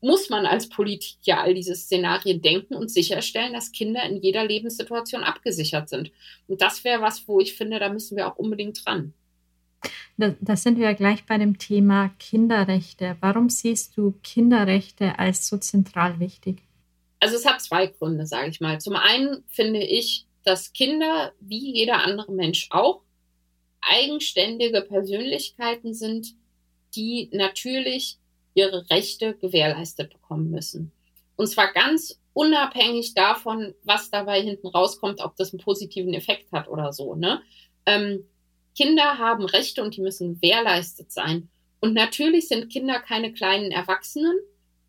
muss 0.00 0.30
man 0.30 0.46
als 0.46 0.70
Politik 0.70 1.18
ja 1.24 1.42
all 1.42 1.52
diese 1.52 1.74
Szenarien 1.74 2.40
denken 2.40 2.74
und 2.74 2.90
sicherstellen, 2.90 3.52
dass 3.52 3.72
Kinder 3.72 4.02
in 4.04 4.16
jeder 4.22 4.46
Lebenssituation 4.46 5.24
abgesichert 5.24 5.90
sind. 5.90 6.10
Und 6.46 6.62
das 6.62 6.84
wäre 6.84 7.02
was, 7.02 7.28
wo 7.28 7.38
ich 7.38 7.54
finde, 7.54 7.78
da 7.78 7.90
müssen 7.90 8.16
wir 8.16 8.28
auch 8.28 8.36
unbedingt 8.36 8.86
dran. 8.86 9.12
Da, 10.16 10.56
sind 10.56 10.76
wir 10.76 10.84
ja 10.84 10.92
gleich 10.92 11.24
bei 11.24 11.38
dem 11.38 11.58
Thema 11.58 12.10
Kinderrechte. 12.18 13.16
Warum 13.20 13.48
siehst 13.48 13.96
du 13.96 14.14
Kinderrechte 14.22 15.18
als 15.18 15.48
so 15.48 15.56
zentral 15.56 16.20
wichtig? 16.20 16.58
Also 17.20 17.36
es 17.36 17.46
hat 17.46 17.60
zwei 17.62 17.86
Gründe, 17.86 18.26
sage 18.26 18.50
ich 18.50 18.60
mal. 18.60 18.80
Zum 18.80 18.96
einen 18.96 19.44
finde 19.48 19.82
ich, 19.82 20.26
dass 20.44 20.72
Kinder, 20.72 21.32
wie 21.40 21.74
jeder 21.74 22.04
andere 22.04 22.32
Mensch 22.32 22.68
auch, 22.70 23.02
eigenständige 23.80 24.82
Persönlichkeiten 24.82 25.94
sind, 25.94 26.34
die 26.94 27.30
natürlich 27.32 28.18
ihre 28.54 28.90
Rechte 28.90 29.34
gewährleistet 29.34 30.12
bekommen 30.12 30.50
müssen. 30.50 30.92
Und 31.36 31.46
zwar 31.46 31.72
ganz 31.72 32.20
unabhängig 32.32 33.14
davon, 33.14 33.74
was 33.84 34.10
dabei 34.10 34.42
hinten 34.42 34.66
rauskommt, 34.66 35.20
ob 35.20 35.36
das 35.36 35.52
einen 35.52 35.62
positiven 35.62 36.14
Effekt 36.14 36.52
hat 36.52 36.68
oder 36.68 36.92
so. 36.92 37.14
Ne? 37.14 37.42
Ähm, 37.86 38.24
Kinder 38.80 39.18
haben 39.18 39.44
Rechte 39.44 39.82
und 39.82 39.94
die 39.94 40.00
müssen 40.00 40.36
gewährleistet 40.36 41.12
sein. 41.12 41.50
Und 41.80 41.92
natürlich 41.92 42.48
sind 42.48 42.72
Kinder 42.72 42.98
keine 42.98 43.30
kleinen 43.30 43.72
Erwachsenen. 43.72 44.38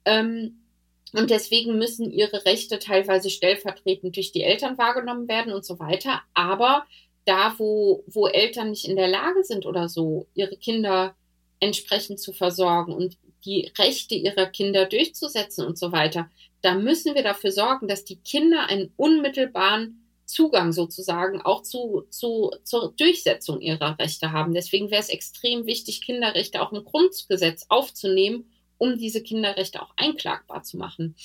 Ähm, 0.05 0.63
und 1.11 1.29
deswegen 1.29 1.77
müssen 1.77 2.09
ihre 2.09 2.45
Rechte 2.45 2.79
teilweise 2.79 3.29
stellvertretend 3.29 4.15
durch 4.15 4.31
die 4.31 4.43
Eltern 4.43 4.77
wahrgenommen 4.77 5.27
werden 5.27 5.51
und 5.51 5.65
so 5.65 5.77
weiter. 5.77 6.21
Aber 6.33 6.85
da, 7.25 7.55
wo, 7.57 8.05
wo 8.07 8.27
Eltern 8.27 8.69
nicht 8.69 8.87
in 8.87 8.95
der 8.95 9.09
Lage 9.09 9.43
sind 9.43 9.65
oder 9.65 9.89
so, 9.89 10.25
ihre 10.35 10.55
Kinder 10.55 11.13
entsprechend 11.59 12.21
zu 12.21 12.31
versorgen 12.31 12.93
und 12.93 13.17
die 13.43 13.73
Rechte 13.77 14.15
ihrer 14.15 14.45
Kinder 14.45 14.85
durchzusetzen 14.85 15.65
und 15.65 15.77
so 15.77 15.91
weiter, 15.91 16.29
da 16.61 16.75
müssen 16.75 17.13
wir 17.13 17.23
dafür 17.23 17.51
sorgen, 17.51 17.89
dass 17.89 18.05
die 18.05 18.21
Kinder 18.21 18.67
einen 18.67 18.93
unmittelbaren 18.95 20.10
Zugang 20.25 20.71
sozusagen 20.71 21.41
auch 21.41 21.63
zu, 21.63 22.05
zu, 22.09 22.51
zur 22.63 22.93
Durchsetzung 22.93 23.59
ihrer 23.61 23.97
Rechte 23.99 24.31
haben. 24.31 24.53
Deswegen 24.53 24.91
wäre 24.91 25.01
es 25.01 25.09
extrem 25.09 25.65
wichtig, 25.65 26.01
Kinderrechte 26.01 26.61
auch 26.61 26.71
im 26.71 26.83
Grundgesetz 26.83 27.65
aufzunehmen, 27.69 28.51
um 28.77 28.97
diese 28.97 29.21
Kinderrechte 29.21 29.81
auch 29.81 29.93
einklagbar 29.97 30.63
zu 30.63 30.77
machen. 30.77 31.15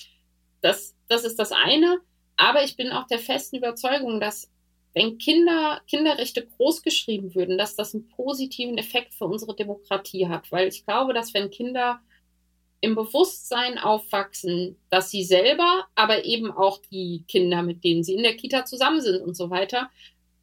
Das, 0.60 0.94
das 1.08 1.24
ist 1.24 1.38
das 1.38 1.52
eine. 1.52 1.98
Aber 2.36 2.64
ich 2.64 2.76
bin 2.76 2.90
auch 2.90 3.06
der 3.06 3.18
festen 3.18 3.56
Überzeugung, 3.56 4.20
dass 4.20 4.50
wenn 4.94 5.18
Kinder, 5.18 5.82
Kinderrechte 5.86 6.46
großgeschrieben 6.46 7.34
würden, 7.34 7.58
dass 7.58 7.76
das 7.76 7.94
einen 7.94 8.08
positiven 8.08 8.78
Effekt 8.78 9.14
für 9.14 9.26
unsere 9.26 9.54
Demokratie 9.54 10.28
hat. 10.28 10.50
Weil 10.50 10.68
ich 10.68 10.84
glaube, 10.84 11.12
dass 11.12 11.34
wenn 11.34 11.50
Kinder 11.50 12.00
im 12.86 12.94
Bewusstsein 12.94 13.78
aufwachsen, 13.78 14.76
dass 14.90 15.10
sie 15.10 15.24
selber, 15.24 15.86
aber 15.96 16.24
eben 16.24 16.52
auch 16.52 16.78
die 16.78 17.24
Kinder, 17.26 17.62
mit 17.62 17.82
denen 17.82 18.04
sie 18.04 18.14
in 18.14 18.22
der 18.22 18.36
Kita 18.36 18.64
zusammen 18.64 19.00
sind 19.00 19.20
und 19.20 19.36
so 19.36 19.50
weiter 19.50 19.90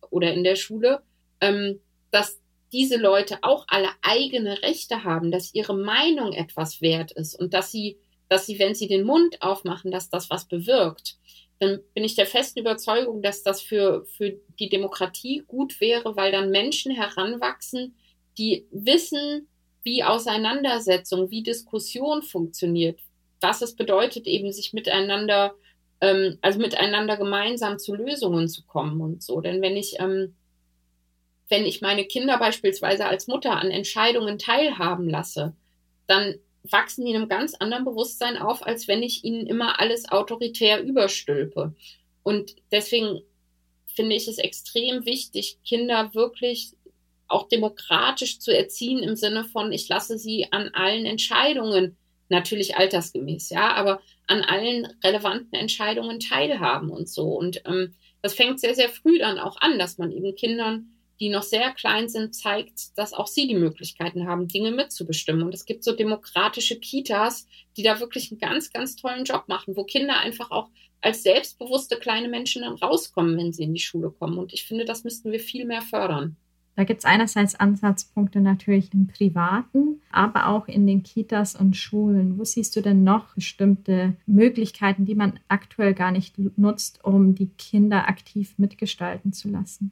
oder 0.09 0.33
in 0.33 0.43
der 0.43 0.57
Schule, 0.57 1.01
ähm, 1.39 1.79
dass 2.11 2.41
diese 2.73 2.97
Leute 2.97 3.37
auch 3.43 3.65
alle 3.69 3.87
eigene 4.01 4.61
Rechte 4.61 5.05
haben, 5.05 5.31
dass 5.31 5.53
ihre 5.53 5.73
Meinung 5.73 6.33
etwas 6.33 6.81
wert 6.81 7.13
ist 7.13 7.33
und 7.39 7.53
dass 7.53 7.71
sie, 7.71 7.97
dass 8.27 8.45
sie, 8.45 8.59
wenn 8.59 8.75
sie 8.75 8.89
den 8.89 9.05
Mund 9.05 9.41
aufmachen, 9.41 9.89
dass 9.89 10.09
das 10.09 10.29
was 10.29 10.45
bewirkt, 10.45 11.17
dann 11.59 11.79
bin 11.93 12.03
ich 12.03 12.15
der 12.15 12.25
festen 12.25 12.59
Überzeugung, 12.59 13.21
dass 13.21 13.41
das 13.41 13.61
für, 13.61 14.05
für 14.05 14.33
die 14.59 14.67
Demokratie 14.67 15.43
gut 15.47 15.79
wäre, 15.79 16.17
weil 16.17 16.33
dann 16.33 16.49
Menschen 16.49 16.91
heranwachsen, 16.91 17.95
die 18.37 18.67
wissen, 18.71 19.47
wie 19.83 20.03
Auseinandersetzung, 20.03 21.29
wie 21.29 21.43
Diskussion 21.43 22.23
funktioniert, 22.23 22.99
was 23.41 23.61
es 23.61 23.75
bedeutet, 23.75 24.25
eben 24.27 24.51
sich 24.51 24.73
miteinander, 24.73 25.53
ähm, 26.01 26.37
also 26.41 26.59
miteinander 26.59 27.17
gemeinsam 27.17 27.79
zu 27.79 27.93
Lösungen 27.93 28.47
zu 28.47 28.63
kommen 28.65 29.01
und 29.01 29.21
so. 29.21 29.41
Denn 29.41 29.61
wenn 29.61 29.75
ich, 29.75 29.99
ähm, 29.99 30.35
wenn 31.49 31.65
ich 31.65 31.81
meine 31.81 32.05
Kinder 32.05 32.37
beispielsweise 32.37 33.05
als 33.05 33.27
Mutter 33.27 33.51
an 33.59 33.69
Entscheidungen 33.69 34.39
teilhaben 34.39 35.09
lasse, 35.09 35.53
dann 36.07 36.35
wachsen 36.63 37.05
die 37.05 37.11
in 37.11 37.17
einem 37.17 37.29
ganz 37.29 37.53
anderen 37.55 37.83
Bewusstsein 37.83 38.37
auf, 38.37 38.65
als 38.65 38.87
wenn 38.87 39.03
ich 39.03 39.23
ihnen 39.23 39.47
immer 39.47 39.79
alles 39.79 40.09
autoritär 40.09 40.81
überstülpe. 40.81 41.75
Und 42.23 42.55
deswegen 42.71 43.21
finde 43.87 44.15
ich 44.15 44.27
es 44.27 44.37
extrem 44.37 45.05
wichtig, 45.05 45.57
Kinder 45.65 46.13
wirklich 46.13 46.73
auch 47.33 47.47
demokratisch 47.47 48.39
zu 48.39 48.55
erziehen 48.55 48.99
im 48.99 49.15
Sinne 49.15 49.43
von, 49.43 49.71
ich 49.71 49.89
lasse 49.89 50.17
sie 50.17 50.47
an 50.51 50.69
allen 50.73 51.05
Entscheidungen, 51.05 51.97
natürlich 52.29 52.77
altersgemäß, 52.77 53.49
ja, 53.49 53.73
aber 53.73 54.01
an 54.27 54.41
allen 54.41 54.87
relevanten 55.03 55.53
Entscheidungen 55.53 56.19
teilhaben 56.19 56.89
und 56.89 57.09
so. 57.09 57.27
Und 57.27 57.61
ähm, 57.65 57.93
das 58.21 58.33
fängt 58.33 58.59
sehr, 58.59 58.75
sehr 58.75 58.89
früh 58.89 59.19
dann 59.19 59.37
auch 59.37 59.57
an, 59.59 59.77
dass 59.77 59.97
man 59.97 60.11
eben 60.11 60.35
Kindern, 60.35 60.89
die 61.19 61.29
noch 61.29 61.43
sehr 61.43 61.71
klein 61.71 62.09
sind, 62.09 62.33
zeigt, 62.33 62.97
dass 62.97 63.13
auch 63.13 63.27
sie 63.27 63.47
die 63.47 63.55
Möglichkeiten 63.55 64.27
haben, 64.27 64.47
Dinge 64.47 64.71
mitzubestimmen. 64.71 65.43
Und 65.43 65.53
es 65.53 65.65
gibt 65.65 65.83
so 65.83 65.93
demokratische 65.93 66.79
Kitas, 66.79 67.47
die 67.77 67.83
da 67.83 67.99
wirklich 67.99 68.31
einen 68.31 68.39
ganz, 68.39 68.71
ganz 68.71 68.95
tollen 68.95 69.25
Job 69.25 69.47
machen, 69.47 69.75
wo 69.75 69.83
Kinder 69.83 70.17
einfach 70.19 70.51
auch 70.51 70.69
als 71.01 71.23
selbstbewusste 71.23 71.97
kleine 71.97 72.29
Menschen 72.29 72.61
dann 72.63 72.75
rauskommen, 72.75 73.37
wenn 73.37 73.53
sie 73.53 73.63
in 73.63 73.73
die 73.73 73.79
Schule 73.79 74.09
kommen. 74.09 74.37
Und 74.37 74.53
ich 74.53 74.65
finde, 74.65 74.85
das 74.85 75.03
müssten 75.03 75.31
wir 75.31 75.39
viel 75.39 75.65
mehr 75.65 75.81
fördern. 75.81 76.37
Da 76.75 76.85
gibt 76.85 76.99
es 76.99 77.05
einerseits 77.05 77.53
Ansatzpunkte 77.55 78.41
natürlich 78.41 78.93
im 78.93 79.07
Privaten, 79.07 80.01
aber 80.11 80.47
auch 80.47 80.67
in 80.67 80.87
den 80.87 81.03
Kitas 81.03 81.55
und 81.55 81.77
Schulen. 81.77 82.39
Wo 82.39 82.43
siehst 82.43 82.75
du 82.75 82.81
denn 82.81 83.03
noch 83.03 83.35
bestimmte 83.35 84.15
Möglichkeiten, 84.25 85.05
die 85.05 85.13
man 85.13 85.39
aktuell 85.47 85.93
gar 85.93 86.11
nicht 86.11 86.37
nutzt, 86.57 87.03
um 87.03 87.35
die 87.35 87.49
Kinder 87.49 88.07
aktiv 88.07 88.55
mitgestalten 88.57 89.33
zu 89.33 89.49
lassen? 89.49 89.91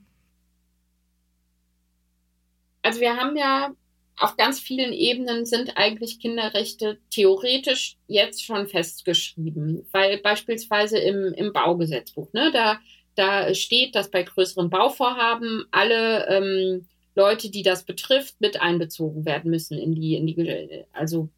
Also 2.82 3.00
wir 3.00 3.16
haben 3.16 3.38
ja 3.38 3.76
auf 4.18 4.38
ganz 4.38 4.60
vielen 4.60 4.94
Ebenen 4.94 5.46
sind 5.46 5.78
eigentlich 5.78 6.20
Kinderrechte 6.20 7.00
theoretisch 7.10 7.98
jetzt 8.08 8.44
schon 8.46 8.68
festgeschrieben, 8.68 9.88
weil 9.92 10.20
beispielsweise 10.20 11.00
im, 11.00 11.34
im 11.34 11.54
Baugesetzbuch, 11.54 12.32
ne, 12.34 12.52
da 12.52 12.80
da 13.16 13.54
steht, 13.54 13.96
dass 13.96 14.12
bei 14.12 14.24
größeren 14.24 14.70
Bauvorhaben 14.70 15.66
alle 15.72 16.28
ähm, 16.28 16.88
Leute, 17.16 17.50
die 17.50 17.64
das 17.64 17.84
betrifft, 17.84 18.40
mit 18.40 18.62
einbezogen 18.62 19.26
werden 19.26 19.52
müssen 19.52 19.78
in 19.78 19.94
die, 19.94 20.16
in 20.16 20.28
die, 20.28 20.86
also 20.94 21.30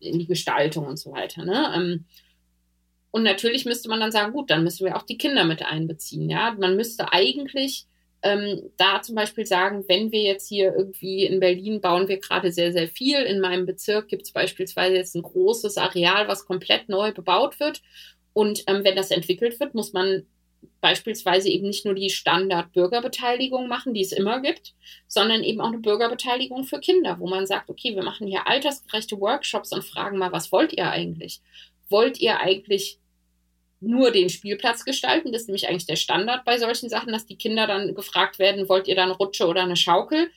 in 0.00 0.18
die 0.18 0.26
Gestaltung 0.26 0.86
und 0.86 0.98
so 0.98 1.12
weiter. 1.12 1.44
Ne? 1.44 1.72
Ähm, 1.74 2.04
und 3.12 3.22
natürlich 3.22 3.64
müsste 3.64 3.88
man 3.88 4.00
dann 4.00 4.12
sagen, 4.12 4.32
gut, 4.32 4.50
dann 4.50 4.64
müssen 4.64 4.84
wir 4.84 4.96
auch 4.96 5.02
die 5.02 5.18
Kinder 5.18 5.44
mit 5.44 5.64
einbeziehen. 5.64 6.28
Ja, 6.28 6.56
man 6.58 6.76
müsste 6.76 7.12
eigentlich 7.12 7.86
ähm, 8.22 8.70
da 8.76 9.02
zum 9.02 9.14
Beispiel 9.14 9.46
sagen, 9.46 9.84
wenn 9.88 10.12
wir 10.12 10.22
jetzt 10.22 10.48
hier 10.48 10.74
irgendwie 10.76 11.24
in 11.24 11.40
Berlin 11.40 11.80
bauen 11.80 12.08
wir 12.08 12.18
gerade 12.18 12.52
sehr, 12.52 12.72
sehr 12.72 12.88
viel. 12.88 13.16
In 13.22 13.40
meinem 13.40 13.66
Bezirk 13.66 14.08
gibt 14.08 14.22
es 14.22 14.32
beispielsweise 14.32 14.96
jetzt 14.96 15.16
ein 15.16 15.22
großes 15.22 15.76
Areal, 15.78 16.28
was 16.28 16.46
komplett 16.46 16.88
neu 16.88 17.12
bebaut 17.12 17.58
wird. 17.60 17.82
Und 18.32 18.62
ähm, 18.66 18.84
wenn 18.84 18.96
das 18.96 19.10
entwickelt 19.10 19.58
wird, 19.58 19.74
muss 19.74 19.92
man 19.92 20.26
beispielsweise 20.80 21.48
eben 21.48 21.66
nicht 21.66 21.84
nur 21.84 21.94
die 21.94 22.10
Standard-Bürgerbeteiligung 22.10 23.68
machen, 23.68 23.94
die 23.94 24.02
es 24.02 24.12
immer 24.12 24.40
gibt, 24.40 24.74
sondern 25.06 25.42
eben 25.42 25.60
auch 25.60 25.68
eine 25.68 25.78
Bürgerbeteiligung 25.78 26.64
für 26.64 26.80
Kinder, 26.80 27.18
wo 27.18 27.28
man 27.28 27.46
sagt, 27.46 27.68
okay, 27.68 27.94
wir 27.94 28.02
machen 28.02 28.26
hier 28.26 28.46
altersgerechte 28.46 29.20
Workshops 29.20 29.72
und 29.72 29.84
fragen 29.84 30.18
mal, 30.18 30.32
was 30.32 30.52
wollt 30.52 30.72
ihr 30.72 30.90
eigentlich? 30.90 31.40
Wollt 31.88 32.20
ihr 32.20 32.40
eigentlich 32.40 32.98
nur 33.80 34.10
den 34.10 34.28
Spielplatz 34.28 34.84
gestalten? 34.84 35.32
Das 35.32 35.42
ist 35.42 35.48
nämlich 35.48 35.68
eigentlich 35.68 35.86
der 35.86 35.96
Standard 35.96 36.44
bei 36.44 36.58
solchen 36.58 36.88
Sachen, 36.88 37.12
dass 37.12 37.26
die 37.26 37.36
Kinder 37.36 37.66
dann 37.66 37.94
gefragt 37.94 38.38
werden, 38.38 38.68
wollt 38.68 38.88
ihr 38.88 38.94
da 38.94 39.02
eine 39.02 39.16
Rutsche 39.16 39.46
oder 39.46 39.62
eine 39.62 39.76
Schaukel? 39.76 40.30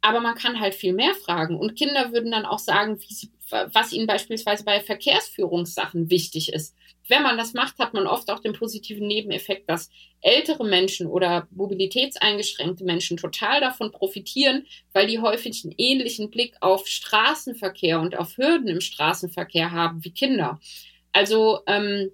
Aber 0.00 0.20
man 0.20 0.36
kann 0.36 0.60
halt 0.60 0.74
viel 0.74 0.92
mehr 0.92 1.14
fragen. 1.14 1.56
Und 1.56 1.76
Kinder 1.76 2.12
würden 2.12 2.30
dann 2.30 2.46
auch 2.46 2.60
sagen, 2.60 2.98
sie, 2.98 3.30
was 3.50 3.92
ihnen 3.92 4.06
beispielsweise 4.06 4.64
bei 4.64 4.80
Verkehrsführungssachen 4.80 6.08
wichtig 6.08 6.52
ist. 6.52 6.76
Wenn 7.08 7.22
man 7.22 7.38
das 7.38 7.54
macht, 7.54 7.78
hat 7.78 7.94
man 7.94 8.06
oft 8.06 8.30
auch 8.30 8.40
den 8.40 8.52
positiven 8.52 9.06
Nebeneffekt, 9.06 9.68
dass 9.68 9.90
ältere 10.20 10.64
Menschen 10.64 11.06
oder 11.06 11.48
mobilitätseingeschränkte 11.50 12.84
Menschen 12.84 13.16
total 13.16 13.60
davon 13.60 13.90
profitieren, 13.92 14.66
weil 14.92 15.06
die 15.06 15.18
häufig 15.18 15.64
einen 15.64 15.74
ähnlichen 15.78 16.30
Blick 16.30 16.54
auf 16.60 16.86
Straßenverkehr 16.86 18.00
und 18.00 18.16
auf 18.18 18.36
Hürden 18.36 18.68
im 18.68 18.80
Straßenverkehr 18.80 19.70
haben 19.70 20.04
wie 20.04 20.10
Kinder. 20.10 20.60
Also 21.12 21.60
ähm, 21.66 22.10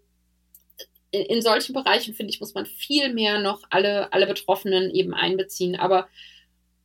in, 1.10 1.22
in 1.22 1.42
solchen 1.42 1.72
Bereichen, 1.72 2.14
finde 2.14 2.32
ich, 2.32 2.40
muss 2.40 2.54
man 2.54 2.66
viel 2.66 3.12
mehr 3.12 3.40
noch 3.40 3.62
alle, 3.70 4.12
alle 4.12 4.26
Betroffenen 4.26 4.90
eben 4.90 5.14
einbeziehen. 5.14 5.76
Aber 5.76 6.08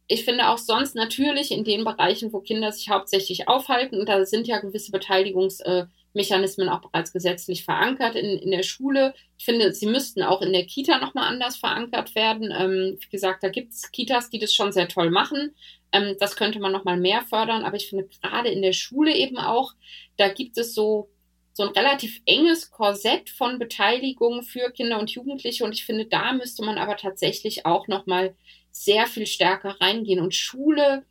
ich 0.08 0.26
finde 0.26 0.50
auch 0.50 0.58
sonst 0.58 0.96
natürlich 0.96 1.52
in 1.52 1.64
den 1.64 1.84
Bereichen, 1.84 2.34
wo 2.34 2.40
Kinder 2.40 2.72
sich 2.72 2.90
hauptsächlich 2.90 3.48
aufhalten, 3.48 4.00
und 4.00 4.10
da 4.10 4.26
sind 4.26 4.48
ja 4.48 4.60
gewisse 4.60 4.92
Beteiligungsmechanismen 6.14 6.70
auch 6.70 6.82
bereits 6.82 7.14
gesetzlich 7.14 7.64
verankert 7.64 8.16
in, 8.16 8.38
in 8.40 8.52
der 8.52 8.64
Schule. 8.64 9.14
Ich 9.38 9.46
finde, 9.46 9.74
sie 9.74 9.88
müssten 9.88 10.24
auch 10.24 10.42
in 10.42 10.54
der 10.54 10.66
Kita 10.66 11.00
nochmal 11.00 11.28
anders 11.28 11.58
verankert 11.58 12.16
werden. 12.16 12.52
Ähm, 12.52 12.98
wie 13.00 13.10
gesagt, 13.10 13.44
da 13.44 13.50
gibt 13.50 13.74
es 13.74 13.92
Kitas, 13.92 14.30
die 14.30 14.40
das 14.40 14.54
schon 14.54 14.72
sehr 14.72 14.88
toll 14.88 15.12
machen. 15.12 15.56
Ähm, 15.92 16.16
das 16.20 16.36
könnte 16.36 16.60
man 16.60 16.72
nochmal 16.72 16.98
mehr 16.98 17.22
fördern, 17.22 17.64
aber 17.64 17.78
ich 17.78 17.90
finde 17.90 18.08
gerade 18.22 18.50
in 18.50 18.62
der 18.62 18.74
Schule 18.74 19.16
eben 19.16 19.38
auch, 19.38 19.74
da 20.18 20.30
gibt 20.30 20.58
es 20.58 20.74
so 20.74 21.10
so 21.54 21.64
ein 21.64 21.74
relativ 21.74 22.22
enges 22.26 22.72
Korsett 22.72 23.30
von 23.30 23.60
Beteiligung 23.60 24.44
für 24.44 24.72
Kinder 24.72 24.98
und 24.98 25.10
Jugendliche 25.10 25.66
und 25.66 25.74
ich 25.74 25.84
finde, 25.84 26.06
da 26.06 26.32
müsste 26.32 26.64
man 26.64 26.78
aber 26.78 26.96
tatsächlich 26.96 27.66
auch 27.66 27.90
nochmal 27.90 28.34
sehr 28.72 29.08
viel 29.08 29.26
stärker 29.26 29.76
reingehen. 29.82 30.22
Und 30.22 30.34
Schule, 30.34 31.04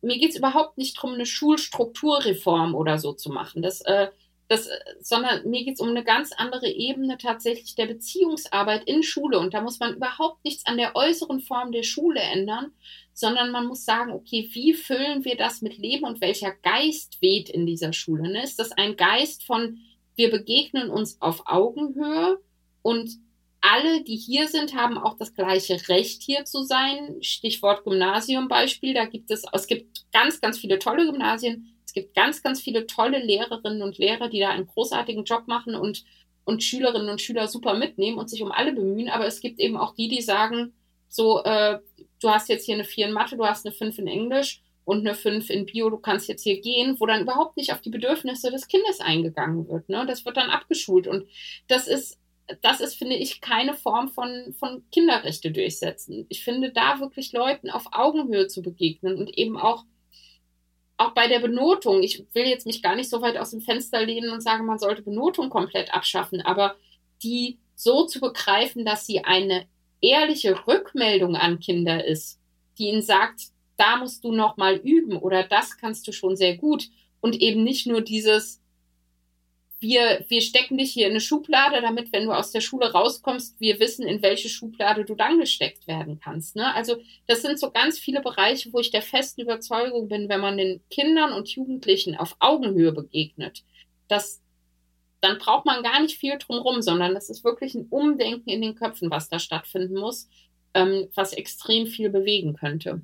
mir 0.00 0.18
geht 0.18 0.30
es 0.30 0.38
überhaupt 0.38 0.78
nicht 0.78 0.96
darum, 0.96 1.12
eine 1.12 1.26
Schulstrukturreform 1.26 2.74
oder 2.74 2.98
so 2.98 3.12
zu 3.12 3.30
machen. 3.30 3.60
Das, 3.60 3.82
äh, 3.82 4.08
das, 4.54 4.68
sondern 5.00 5.48
mir 5.48 5.64
geht 5.64 5.74
es 5.74 5.80
um 5.80 5.88
eine 5.88 6.04
ganz 6.04 6.32
andere 6.32 6.68
Ebene 6.68 7.18
tatsächlich 7.18 7.74
der 7.74 7.86
Beziehungsarbeit 7.86 8.84
in 8.84 9.02
Schule. 9.02 9.38
Und 9.38 9.54
da 9.54 9.60
muss 9.60 9.80
man 9.80 9.94
überhaupt 9.94 10.44
nichts 10.44 10.66
an 10.66 10.76
der 10.76 10.94
äußeren 10.94 11.40
Form 11.40 11.72
der 11.72 11.82
Schule 11.82 12.20
ändern, 12.20 12.72
sondern 13.12 13.50
man 13.50 13.66
muss 13.66 13.84
sagen, 13.84 14.12
okay, 14.12 14.48
wie 14.52 14.74
füllen 14.74 15.24
wir 15.24 15.36
das 15.36 15.62
mit 15.62 15.78
Leben 15.78 16.04
und 16.04 16.20
welcher 16.20 16.52
Geist 16.52 17.20
weht 17.20 17.48
in 17.48 17.66
dieser 17.66 17.92
Schule? 17.92 18.30
Ne? 18.30 18.42
Ist 18.42 18.58
das 18.58 18.72
ein 18.72 18.96
Geist 18.96 19.44
von, 19.44 19.78
wir 20.16 20.30
begegnen 20.30 20.90
uns 20.90 21.20
auf 21.20 21.42
Augenhöhe 21.46 22.40
und 22.82 23.10
alle, 23.60 24.04
die 24.04 24.16
hier 24.16 24.46
sind, 24.48 24.74
haben 24.74 24.98
auch 24.98 25.16
das 25.16 25.34
gleiche 25.34 25.88
Recht 25.88 26.22
hier 26.22 26.44
zu 26.44 26.64
sein. 26.64 27.16
Stichwort 27.22 27.84
Gymnasium 27.84 28.46
Beispiel. 28.46 28.92
Da 28.92 29.06
gibt 29.06 29.30
es, 29.30 29.44
es 29.52 29.66
gibt 29.66 30.04
ganz, 30.12 30.42
ganz 30.42 30.58
viele 30.58 30.78
tolle 30.78 31.06
Gymnasien. 31.06 31.73
Es 31.84 31.92
gibt 31.92 32.14
ganz, 32.14 32.42
ganz 32.42 32.60
viele 32.60 32.86
tolle 32.86 33.18
Lehrerinnen 33.18 33.82
und 33.82 33.98
Lehrer, 33.98 34.28
die 34.28 34.40
da 34.40 34.50
einen 34.50 34.66
großartigen 34.66 35.24
Job 35.24 35.46
machen 35.46 35.74
und, 35.74 36.04
und 36.44 36.62
Schülerinnen 36.62 37.08
und 37.08 37.20
Schüler 37.20 37.48
super 37.48 37.74
mitnehmen 37.74 38.18
und 38.18 38.30
sich 38.30 38.42
um 38.42 38.52
alle 38.52 38.72
bemühen. 38.72 39.08
Aber 39.08 39.26
es 39.26 39.40
gibt 39.40 39.60
eben 39.60 39.76
auch 39.76 39.94
die, 39.94 40.08
die 40.08 40.22
sagen, 40.22 40.72
so, 41.08 41.42
äh, 41.44 41.78
du 42.20 42.30
hast 42.30 42.48
jetzt 42.48 42.66
hier 42.66 42.74
eine 42.74 42.84
4 42.84 43.08
in 43.08 43.12
Mathe, 43.12 43.36
du 43.36 43.44
hast 43.44 43.64
eine 43.66 43.74
5 43.74 43.98
in 43.98 44.08
Englisch 44.08 44.62
und 44.84 45.00
eine 45.00 45.14
5 45.14 45.48
in 45.50 45.66
Bio, 45.66 45.90
du 45.90 45.98
kannst 45.98 46.28
jetzt 46.28 46.42
hier 46.42 46.60
gehen, 46.60 46.96
wo 46.98 47.06
dann 47.06 47.22
überhaupt 47.22 47.56
nicht 47.56 47.72
auf 47.72 47.80
die 47.80 47.90
Bedürfnisse 47.90 48.50
des 48.50 48.66
Kindes 48.68 49.00
eingegangen 49.00 49.68
wird. 49.68 49.88
Ne? 49.88 50.04
Das 50.06 50.24
wird 50.24 50.36
dann 50.36 50.50
abgeschult. 50.50 51.06
Und 51.06 51.26
das 51.68 51.86
ist 51.86 52.18
das 52.60 52.80
ist, 52.80 52.96
finde 52.96 53.16
ich, 53.16 53.40
keine 53.40 53.74
Form 53.74 54.08
von, 54.08 54.54
von 54.58 54.84
Kinderrechte 54.90 55.50
durchsetzen. 55.50 56.26
Ich 56.28 56.44
finde, 56.44 56.72
da 56.72 57.00
wirklich 57.00 57.32
Leuten 57.32 57.70
auf 57.70 57.86
Augenhöhe 57.92 58.48
zu 58.48 58.62
begegnen 58.62 59.16
und 59.16 59.36
eben 59.38 59.56
auch, 59.56 59.84
auch 60.96 61.12
bei 61.12 61.26
der 61.26 61.40
Benotung. 61.40 62.02
Ich 62.02 62.24
will 62.32 62.46
jetzt 62.46 62.66
mich 62.66 62.82
gar 62.82 62.94
nicht 62.94 63.10
so 63.10 63.20
weit 63.20 63.36
aus 63.36 63.50
dem 63.50 63.60
Fenster 63.60 64.04
lehnen 64.04 64.30
und 64.30 64.42
sagen, 64.42 64.66
man 64.66 64.78
sollte 64.78 65.02
Benotung 65.02 65.50
komplett 65.50 65.92
abschaffen, 65.92 66.40
aber 66.40 66.76
die 67.22 67.58
so 67.74 68.06
zu 68.06 68.20
begreifen, 68.20 68.84
dass 68.84 69.06
sie 69.06 69.24
eine 69.24 69.66
ehrliche 70.00 70.66
Rückmeldung 70.66 71.36
an 71.36 71.58
Kinder 71.60 72.04
ist, 72.04 72.40
die 72.78 72.88
ihnen 72.88 73.02
sagt, 73.02 73.40
da 73.76 73.96
musst 73.96 74.22
du 74.24 74.32
noch 74.32 74.56
mal 74.56 74.76
üben 74.76 75.16
oder 75.16 75.42
das 75.42 75.76
kannst 75.78 76.06
du 76.06 76.12
schon 76.12 76.36
sehr 76.36 76.56
gut 76.56 76.88
und 77.20 77.40
eben 77.40 77.64
nicht 77.64 77.86
nur 77.86 78.00
dieses, 78.02 78.62
wir, 79.84 80.24
wir 80.28 80.40
stecken 80.40 80.78
dich 80.78 80.92
hier 80.92 81.06
in 81.06 81.12
eine 81.12 81.20
Schublade, 81.20 81.82
damit, 81.82 82.10
wenn 82.12 82.24
du 82.24 82.32
aus 82.32 82.52
der 82.52 82.62
Schule 82.62 82.90
rauskommst, 82.90 83.60
wir 83.60 83.78
wissen, 83.78 84.06
in 84.06 84.22
welche 84.22 84.48
Schublade 84.48 85.04
du 85.04 85.14
dann 85.14 85.38
gesteckt 85.38 85.86
werden 85.86 86.18
kannst. 86.18 86.56
Ne? 86.56 86.74
Also 86.74 86.96
das 87.26 87.42
sind 87.42 87.60
so 87.60 87.70
ganz 87.70 87.98
viele 87.98 88.22
Bereiche, 88.22 88.72
wo 88.72 88.80
ich 88.80 88.90
der 88.90 89.02
festen 89.02 89.42
Überzeugung 89.42 90.08
bin, 90.08 90.30
wenn 90.30 90.40
man 90.40 90.56
den 90.56 90.80
Kindern 90.88 91.34
und 91.34 91.50
Jugendlichen 91.50 92.16
auf 92.16 92.34
Augenhöhe 92.40 92.92
begegnet, 92.92 93.62
dass 94.08 94.40
dann 95.20 95.38
braucht 95.38 95.64
man 95.64 95.82
gar 95.82 96.00
nicht 96.00 96.18
viel 96.18 96.36
drumherum, 96.38 96.82
sondern 96.82 97.14
das 97.14 97.30
ist 97.30 97.44
wirklich 97.44 97.74
ein 97.74 97.86
Umdenken 97.88 98.50
in 98.50 98.60
den 98.60 98.74
Köpfen, 98.74 99.10
was 99.10 99.28
da 99.28 99.38
stattfinden 99.38 99.98
muss, 99.98 100.28
ähm, 100.74 101.08
was 101.14 101.32
extrem 101.32 101.86
viel 101.86 102.10
bewegen 102.10 102.54
könnte. 102.54 103.02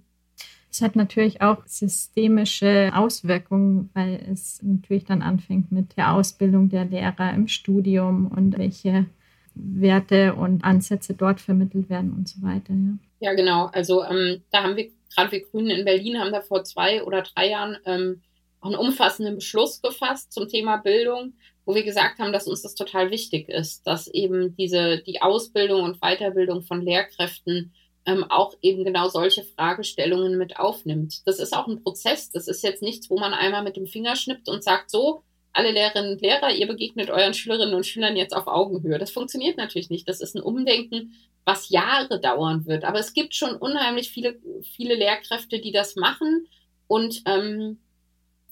Es 0.71 0.83
hat 0.83 0.95
natürlich 0.95 1.43
auch 1.43 1.67
systemische 1.67 2.93
Auswirkungen, 2.95 3.91
weil 3.93 4.25
es 4.31 4.63
natürlich 4.63 5.05
dann 5.05 5.21
anfängt 5.21 5.73
mit 5.73 5.97
der 5.97 6.15
Ausbildung 6.15 6.69
der 6.69 6.85
Lehrer 6.85 7.35
im 7.35 7.49
Studium 7.49 8.29
und 8.29 8.57
welche 8.57 9.07
Werte 9.55 10.35
und 10.35 10.65
Ansätze 10.65 11.15
dort 11.15 11.41
vermittelt 11.41 11.91
werden 11.91 12.13
und 12.13 12.29
so 12.29 12.41
weiter. 12.43 12.73
Ja, 12.73 13.31
ja 13.31 13.35
genau. 13.35 13.67
Also 13.67 14.05
ähm, 14.05 14.43
da 14.53 14.63
haben 14.63 14.77
wir, 14.77 14.91
gerade 15.15 15.33
wir 15.33 15.43
Grünen 15.43 15.71
in 15.71 15.85
Berlin, 15.85 16.21
haben 16.21 16.33
da 16.33 16.41
vor 16.41 16.63
zwei 16.63 17.03
oder 17.03 17.23
drei 17.23 17.51
Jahren 17.51 17.77
ähm, 17.85 18.23
auch 18.61 18.69
einen 18.69 18.77
umfassenden 18.77 19.37
Beschluss 19.37 19.83
gefasst 19.83 20.33
zum 20.33 20.49
Thema 20.49 20.77
Bildung, 20.77 21.33
wo 21.65 21.75
wir 21.75 21.83
gesagt 21.83 22.19
haben, 22.19 22.33
dass 22.33 22.47
uns 22.47 22.63
das 22.63 22.75
total 22.75 23.11
wichtig 23.11 23.49
ist, 23.49 23.87
dass 23.87 24.07
eben 24.07 24.55
diese, 24.57 24.99
die 24.99 25.21
Ausbildung 25.23 25.83
und 25.83 26.01
Weiterbildung 26.01 26.63
von 26.63 26.81
Lehrkräften 26.81 27.73
ähm, 28.07 28.25
auch 28.25 28.55
eben 28.63 28.85
genau 28.85 29.09
solche 29.09 29.45
Fragestellungen 29.45 30.39
mit 30.39 30.59
aufnimmt. 30.59 31.27
Das 31.27 31.39
ist 31.39 31.55
auch 31.55 31.67
ein 31.67 31.83
Prozess. 31.83 32.31
Das 32.31 32.49
ist 32.49 32.63
jetzt 32.63 32.83
nichts, 32.83 33.11
wo 33.11 33.19
man 33.19 33.35
einmal 33.35 33.63
mit 33.63 33.77
dem 33.77 33.87
Finger 33.87 34.17
schnippt 34.17 34.49
und 34.49 34.65
sagt, 34.65 34.91
so, 34.91 35.23
alle 35.53 35.73
Lehrerinnen 35.73 36.13
und 36.13 36.21
Lehrer, 36.21 36.51
ihr 36.53 36.67
begegnet 36.67 37.11
euren 37.11 37.35
Schülerinnen 37.35 37.75
und 37.75 37.87
Schülern 37.87 38.17
jetzt 38.17 38.35
auf 38.35 38.47
Augenhöhe. 38.47 38.99
Das 38.99 39.11
funktioniert 39.11 39.57
natürlich 39.57 39.91
nicht. 39.91 40.09
Das 40.09 40.21
ist 40.21 40.35
ein 40.35 40.43
Umdenken, 40.43 41.15
was 41.45 41.69
Jahre 41.69 42.21
dauern 42.21 42.67
wird. 42.67 42.85
Aber 42.85 42.99
es 42.99 43.13
gibt 43.13 43.35
schon 43.35 43.57
unheimlich 43.57 44.11
viele, 44.11 44.39
viele 44.77 44.95
Lehrkräfte, 44.95 45.61
die 45.61 45.73
das 45.73 45.97
machen 45.97 46.47
und 46.87 47.23
ähm, 47.27 47.79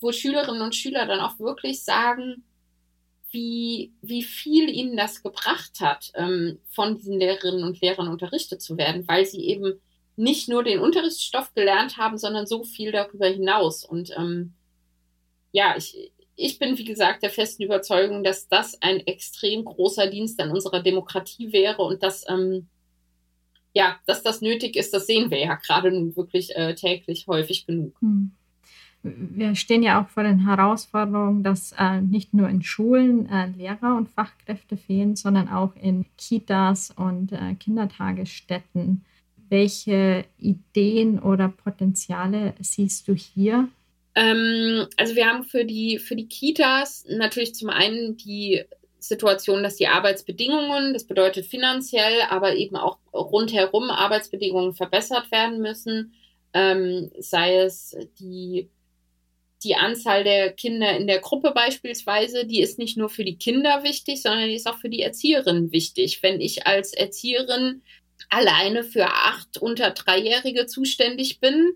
wo 0.00 0.12
Schülerinnen 0.12 0.62
und 0.62 0.74
Schüler 0.74 1.06
dann 1.06 1.20
auch 1.20 1.38
wirklich 1.38 1.84
sagen, 1.84 2.44
wie, 3.30 3.92
wie 4.00 4.22
viel 4.22 4.70
ihnen 4.70 4.96
das 4.96 5.22
gebracht 5.22 5.80
hat, 5.80 6.12
ähm, 6.14 6.58
von 6.70 6.96
diesen 6.96 7.18
Lehrerinnen 7.18 7.64
und 7.64 7.80
Lehrern 7.80 8.08
unterrichtet 8.08 8.62
zu 8.62 8.76
werden, 8.78 9.06
weil 9.06 9.26
sie 9.26 9.44
eben 9.44 9.80
nicht 10.16 10.48
nur 10.48 10.64
den 10.64 10.80
Unterrichtsstoff 10.80 11.54
gelernt 11.54 11.96
haben, 11.96 12.18
sondern 12.18 12.46
so 12.46 12.64
viel 12.64 12.90
darüber 12.90 13.26
hinaus. 13.26 13.84
Und 13.84 14.12
ähm, 14.16 14.54
ja, 15.52 15.74
ich, 15.76 16.12
ich 16.36 16.58
bin, 16.58 16.76
wie 16.78 16.84
gesagt, 16.84 17.22
der 17.22 17.30
festen 17.30 17.62
Überzeugung, 17.62 18.24
dass 18.24 18.48
das 18.48 18.80
ein 18.82 19.00
extrem 19.06 19.64
großer 19.64 20.08
Dienst 20.08 20.40
an 20.40 20.50
unserer 20.50 20.82
Demokratie 20.82 21.52
wäre 21.52 21.82
und 21.82 22.02
dass, 22.02 22.28
ähm, 22.28 22.68
ja, 23.74 24.00
dass 24.06 24.22
das 24.22 24.40
nötig 24.40 24.74
ist, 24.74 24.92
das 24.92 25.06
sehen 25.06 25.30
wir 25.30 25.38
ja 25.38 25.54
gerade 25.54 25.92
nun 25.92 26.16
wirklich 26.16 26.56
äh, 26.56 26.74
täglich 26.74 27.26
häufig 27.26 27.66
genug. 27.66 27.94
Hm 28.00 28.32
wir 29.16 29.55
stehen 29.55 29.83
ja 29.83 30.03
auch 30.03 30.09
vor 30.09 30.23
den 30.23 30.47
Herausforderungen, 30.47 31.42
dass 31.42 31.73
äh, 31.79 32.01
nicht 32.01 32.35
nur 32.35 32.49
in 32.49 32.62
Schulen 32.62 33.29
äh, 33.29 33.49
Lehrer 33.57 33.97
und 33.97 34.09
Fachkräfte 34.09 34.77
fehlen, 34.77 35.16
sondern 35.16 35.49
auch 35.49 35.75
in 35.77 36.07
Kitas 36.16 36.92
und 36.97 37.33
äh, 37.33 37.55
Kindertagesstätten. 37.59 39.05
Welche 39.49 40.25
Ideen 40.38 41.18
oder 41.18 41.49
Potenziale 41.49 42.55
siehst 42.61 43.09
du 43.09 43.14
hier? 43.14 43.68
Ähm, 44.14 44.87
also 44.97 45.14
wir 45.14 45.27
haben 45.27 45.44
für 45.44 45.64
die, 45.64 45.99
für 45.99 46.16
die 46.16 46.29
Kitas 46.29 47.05
natürlich 47.09 47.55
zum 47.55 47.71
einen 47.71 48.16
die 48.16 48.64
Situation, 48.99 49.62
dass 49.62 49.77
die 49.77 49.87
Arbeitsbedingungen, 49.87 50.92
das 50.92 51.05
bedeutet 51.05 51.47
finanziell, 51.47 52.23
aber 52.29 52.57
eben 52.57 52.77
auch 52.77 52.99
rundherum 53.12 53.90
Arbeitsbedingungen 53.90 54.75
verbessert 54.75 55.31
werden 55.31 55.61
müssen. 55.61 56.12
Ähm, 56.53 57.11
sei 57.18 57.59
es 57.59 57.97
die 58.18 58.68
die 59.64 59.75
Anzahl 59.75 60.25
der 60.25 60.53
Kinder 60.53 60.97
in 60.97 61.07
der 61.07 61.18
Gruppe 61.18 61.53
beispielsweise, 61.53 62.47
die 62.47 62.61
ist 62.61 62.79
nicht 62.79 62.97
nur 62.97 63.09
für 63.09 63.25
die 63.25 63.37
Kinder 63.37 63.83
wichtig, 63.83 64.23
sondern 64.23 64.49
die 64.49 64.55
ist 64.55 64.68
auch 64.68 64.79
für 64.79 64.88
die 64.88 65.03
Erzieherin 65.03 65.73
wichtig. 65.73 66.23
Wenn 66.23 66.40
ich 66.40 66.66
als 66.66 66.92
Erzieherin 66.92 67.83
alleine 68.29 68.85
für 68.85 69.07
acht 69.07 69.59
unter 69.59 69.90
Dreijährige 69.90 70.66
zuständig 70.66 71.40
bin, 71.40 71.73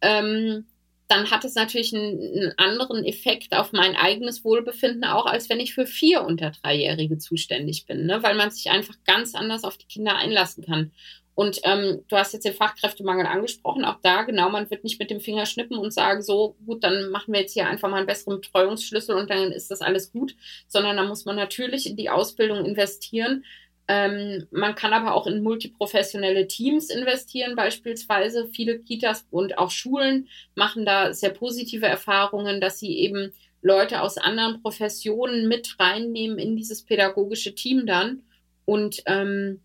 ähm, 0.00 0.66
dann 1.08 1.30
hat 1.30 1.44
es 1.44 1.54
natürlich 1.54 1.94
einen, 1.94 2.18
einen, 2.18 2.58
anderen 2.58 3.04
Effekt 3.04 3.54
auf 3.54 3.72
mein 3.72 3.94
eigenes 3.94 4.44
Wohlbefinden, 4.44 5.04
auch 5.04 5.26
als 5.26 5.48
wenn 5.48 5.60
ich 5.60 5.74
für 5.74 5.86
vier 5.86 6.22
unter 6.22 6.50
Dreijährige 6.50 7.18
zuständig 7.18 7.86
bin, 7.86 8.06
ne? 8.06 8.22
weil 8.22 8.34
man 8.34 8.50
sich 8.50 8.70
einfach 8.70 8.96
ganz 9.04 9.34
anders 9.34 9.62
auf 9.62 9.76
die 9.76 9.86
Kinder 9.86 10.16
einlassen 10.16 10.64
kann. 10.64 10.92
Und 11.36 11.60
ähm, 11.64 12.02
du 12.08 12.16
hast 12.16 12.32
jetzt 12.32 12.46
den 12.46 12.54
Fachkräftemangel 12.54 13.26
angesprochen. 13.26 13.84
Auch 13.84 13.98
da, 14.02 14.22
genau, 14.22 14.48
man 14.48 14.70
wird 14.70 14.84
nicht 14.84 14.98
mit 14.98 15.10
dem 15.10 15.20
Finger 15.20 15.44
schnippen 15.44 15.76
und 15.76 15.92
sagen, 15.92 16.22
so 16.22 16.56
gut, 16.64 16.82
dann 16.82 17.10
machen 17.10 17.34
wir 17.34 17.40
jetzt 17.40 17.52
hier 17.52 17.68
einfach 17.68 17.90
mal 17.90 17.98
einen 17.98 18.06
besseren 18.06 18.40
Betreuungsschlüssel 18.40 19.14
und 19.14 19.28
dann 19.28 19.52
ist 19.52 19.70
das 19.70 19.82
alles 19.82 20.10
gut, 20.10 20.34
sondern 20.66 20.96
da 20.96 21.04
muss 21.04 21.26
man 21.26 21.36
natürlich 21.36 21.90
in 21.90 21.96
die 21.96 22.08
Ausbildung 22.08 22.64
investieren. 22.64 23.44
Ähm, 23.86 24.46
man 24.50 24.74
kann 24.74 24.94
aber 24.94 25.14
auch 25.14 25.26
in 25.26 25.42
multiprofessionelle 25.42 26.48
Teams 26.48 26.88
investieren, 26.88 27.54
beispielsweise. 27.54 28.48
Viele 28.48 28.78
Kitas 28.78 29.26
und 29.30 29.58
auch 29.58 29.70
Schulen 29.70 30.28
machen 30.54 30.86
da 30.86 31.12
sehr 31.12 31.30
positive 31.30 31.84
Erfahrungen, 31.84 32.62
dass 32.62 32.80
sie 32.80 32.98
eben 32.98 33.34
Leute 33.60 34.00
aus 34.00 34.16
anderen 34.16 34.62
Professionen 34.62 35.48
mit 35.48 35.76
reinnehmen 35.78 36.38
in 36.38 36.56
dieses 36.56 36.82
pädagogische 36.82 37.54
Team 37.54 37.84
dann. 37.84 38.22
Und 38.64 39.02
ähm, 39.04 39.60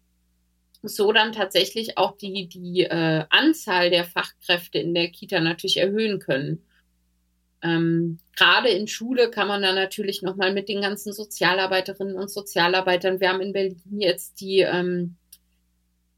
so 0.83 1.11
dann 1.11 1.31
tatsächlich 1.31 1.97
auch 1.97 2.17
die, 2.17 2.47
die 2.47 2.83
äh, 2.83 3.25
Anzahl 3.29 3.89
der 3.89 4.05
Fachkräfte 4.05 4.79
in 4.79 4.93
der 4.93 5.09
Kita 5.09 5.39
natürlich 5.39 5.77
erhöhen 5.77 6.19
können. 6.19 6.63
Ähm, 7.61 8.17
Gerade 8.35 8.69
in 8.69 8.87
Schule 8.87 9.29
kann 9.29 9.47
man 9.47 9.61
dann 9.61 9.75
natürlich 9.75 10.21
nochmal 10.23 10.53
mit 10.53 10.67
den 10.67 10.81
ganzen 10.81 11.13
Sozialarbeiterinnen 11.13 12.15
und 12.15 12.31
Sozialarbeitern, 12.31 13.19
wir 13.19 13.29
haben 13.29 13.41
in 13.41 13.53
Berlin 13.53 13.99
jetzt 13.99 14.41
die, 14.41 14.61
ähm, 14.61 15.15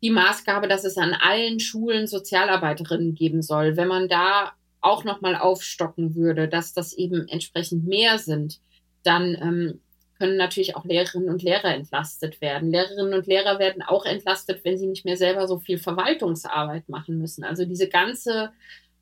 die 0.01 0.09
Maßgabe, 0.09 0.67
dass 0.67 0.85
es 0.85 0.97
an 0.97 1.13
allen 1.13 1.59
Schulen 1.59 2.07
Sozialarbeiterinnen 2.07 3.13
geben 3.13 3.41
soll. 3.41 3.75
Wenn 3.75 3.87
man 3.87 4.07
da 4.07 4.53
auch 4.79 5.03
nochmal 5.03 5.35
aufstocken 5.35 6.15
würde, 6.15 6.47
dass 6.47 6.73
das 6.73 6.93
eben 6.93 7.27
entsprechend 7.27 7.85
mehr 7.85 8.17
sind, 8.19 8.59
dann 9.03 9.35
ähm, 9.35 9.81
können 10.23 10.37
natürlich 10.37 10.77
auch 10.77 10.85
Lehrerinnen 10.85 11.27
und 11.27 11.43
Lehrer 11.43 11.75
entlastet 11.75 12.39
werden. 12.39 12.71
Lehrerinnen 12.71 13.13
und 13.13 13.27
Lehrer 13.27 13.59
werden 13.59 13.81
auch 13.81 14.05
entlastet, 14.05 14.63
wenn 14.63 14.77
sie 14.77 14.87
nicht 14.87 15.03
mehr 15.03 15.17
selber 15.17 15.49
so 15.49 15.59
viel 15.59 15.77
Verwaltungsarbeit 15.77 16.87
machen 16.87 17.17
müssen. 17.19 17.43
Also 17.43 17.65
diese 17.65 17.89
ganze 17.89 18.53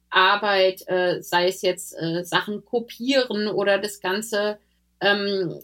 Arbeit, 0.09 0.81
äh, 0.87 1.21
sei 1.21 1.47
es 1.47 1.61
jetzt 1.61 1.93
äh, 1.93 2.23
Sachen 2.23 2.65
kopieren 2.65 3.47
oder 3.47 3.77
das 3.77 3.99
ganze, 3.99 4.57
ähm, 4.99 5.59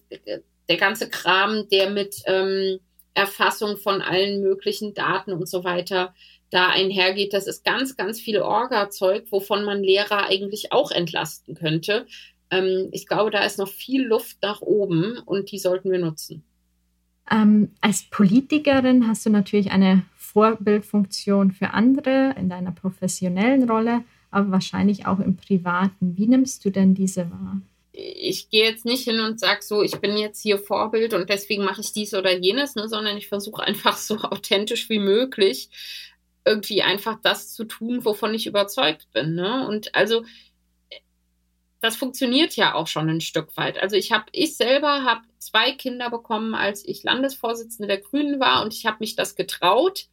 der 0.69 0.77
ganze 0.77 1.09
Kram, 1.09 1.67
der 1.69 1.89
mit 1.89 2.21
ähm, 2.25 2.79
Erfassung 3.15 3.77
von 3.77 4.03
allen 4.03 4.43
möglichen 4.43 4.93
Daten 4.93 5.33
und 5.33 5.49
so 5.49 5.63
weiter 5.63 6.13
da 6.51 6.69
einhergeht, 6.69 7.33
das 7.33 7.47
ist 7.47 7.65
ganz, 7.65 7.97
ganz 7.97 8.21
viel 8.21 8.41
Orga-Zeug, 8.41 9.25
wovon 9.31 9.63
man 9.63 9.81
Lehrer 9.81 10.27
eigentlich 10.27 10.71
auch 10.71 10.91
entlasten 10.91 11.55
könnte. 11.55 12.05
Ähm, 12.51 12.89
ich 12.91 13.07
glaube, 13.07 13.31
da 13.31 13.43
ist 13.43 13.59
noch 13.59 13.67
viel 13.67 14.05
Luft 14.05 14.37
nach 14.41 14.61
oben 14.61 15.19
und 15.25 15.51
die 15.51 15.59
sollten 15.59 15.91
wir 15.91 15.99
nutzen. 15.99 16.43
Ähm, 17.29 17.71
als 17.81 18.03
Politikerin 18.03 19.07
hast 19.07 19.25
du 19.25 19.29
natürlich 19.29 19.71
eine 19.71 20.03
Vorbildfunktion 20.15 21.51
für 21.51 21.71
andere 21.71 22.35
in 22.37 22.49
deiner 22.49 22.71
professionellen 22.71 23.69
Rolle, 23.69 24.03
aber 24.31 24.51
wahrscheinlich 24.51 25.05
auch 25.05 25.19
im 25.19 25.35
privaten. 25.35 26.15
Wie 26.17 26.27
nimmst 26.27 26.63
du 26.63 26.69
denn 26.69 26.93
diese 26.93 27.29
wahr? 27.29 27.61
ich 27.99 28.49
gehe 28.49 28.63
jetzt 28.63 28.85
nicht 28.85 29.05
hin 29.05 29.19
und 29.19 29.39
sage 29.39 29.63
so, 29.63 29.81
ich 29.81 29.95
bin 29.95 30.17
jetzt 30.17 30.41
hier 30.41 30.59
Vorbild 30.59 31.15
und 31.15 31.29
deswegen 31.29 31.63
mache 31.63 31.81
ich 31.81 31.93
dies 31.93 32.13
oder 32.13 32.37
jenes, 32.37 32.75
ne, 32.75 32.87
sondern 32.87 33.17
ich 33.17 33.27
versuche 33.27 33.63
einfach 33.63 33.97
so 33.97 34.17
authentisch 34.19 34.87
wie 34.89 34.99
möglich 34.99 35.69
irgendwie 36.45 36.81
einfach 36.81 37.19
das 37.21 37.53
zu 37.53 37.65
tun, 37.65 38.05
wovon 38.05 38.33
ich 38.33 38.47
überzeugt 38.47 39.07
bin. 39.13 39.35
Ne? 39.35 39.67
Und 39.67 39.93
also 39.95 40.23
das 41.87 41.95
funktioniert 41.95 42.57
ja 42.57 42.75
auch 42.75 42.87
schon 42.87 43.09
ein 43.09 43.21
Stück 43.21 43.55
weit. 43.55 43.81
Also 43.81 43.95
ich 43.95 44.11
habe, 44.11 44.25
ich 44.33 44.57
selber 44.57 45.05
habe 45.05 45.21
zwei 45.39 45.71
Kinder 45.71 46.09
bekommen, 46.09 46.53
als 46.53 46.85
ich 46.85 47.03
Landesvorsitzende 47.03 47.87
der 47.87 48.01
Grünen 48.01 48.41
war 48.41 48.61
und 48.61 48.73
ich 48.73 48.85
habe 48.85 48.97
mich 48.99 49.15
das 49.15 49.35
getraut, 49.35 50.07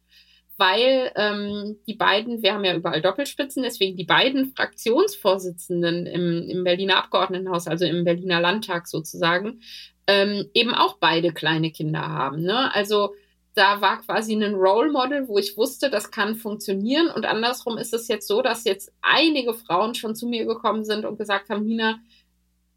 weil 0.55 1.11
ähm, 1.17 1.77
die 1.85 1.95
beiden, 1.95 2.41
wir 2.41 2.53
haben 2.53 2.63
ja 2.63 2.73
überall 2.73 3.01
Doppelspitzen, 3.01 3.61
deswegen 3.61 3.97
die 3.97 4.05
beiden 4.05 4.53
Fraktionsvorsitzenden 4.55 6.05
im, 6.05 6.49
im 6.49 6.63
Berliner 6.63 6.95
Abgeordnetenhaus, 6.95 7.67
also 7.67 7.83
im 7.83 8.05
Berliner 8.05 8.39
Landtag 8.39 8.87
sozusagen, 8.87 9.59
ähm, 10.07 10.49
eben 10.53 10.73
auch 10.73 10.97
beide 10.99 11.33
kleine 11.33 11.71
Kinder 11.71 12.07
haben. 12.07 12.41
Ne? 12.43 12.73
Also 12.73 13.15
da 13.55 13.79
war 13.79 14.01
quasi 14.01 14.33
ein 14.33 14.53
Role 14.53 14.91
Model, 14.91 15.27
wo 15.27 15.37
ich 15.37 15.57
wusste, 15.57 15.89
das 15.89 16.11
kann 16.11 16.35
funktionieren. 16.35 17.07
Und 17.07 17.25
andersrum 17.25 17.77
ist 17.77 17.93
es 17.93 18.09
jetzt 18.09 18.27
so, 18.27 18.41
dass 18.41 18.65
jetzt 18.65 18.91
einige 19.01 19.53
Frauen 19.53 19.95
schon 19.95 20.15
zu 20.15 20.27
mir 20.27 20.45
gekommen 20.45 20.83
sind 20.83 21.05
und 21.05 21.17
gesagt 21.17 21.49
haben, 21.49 21.65
Nina, 21.65 21.99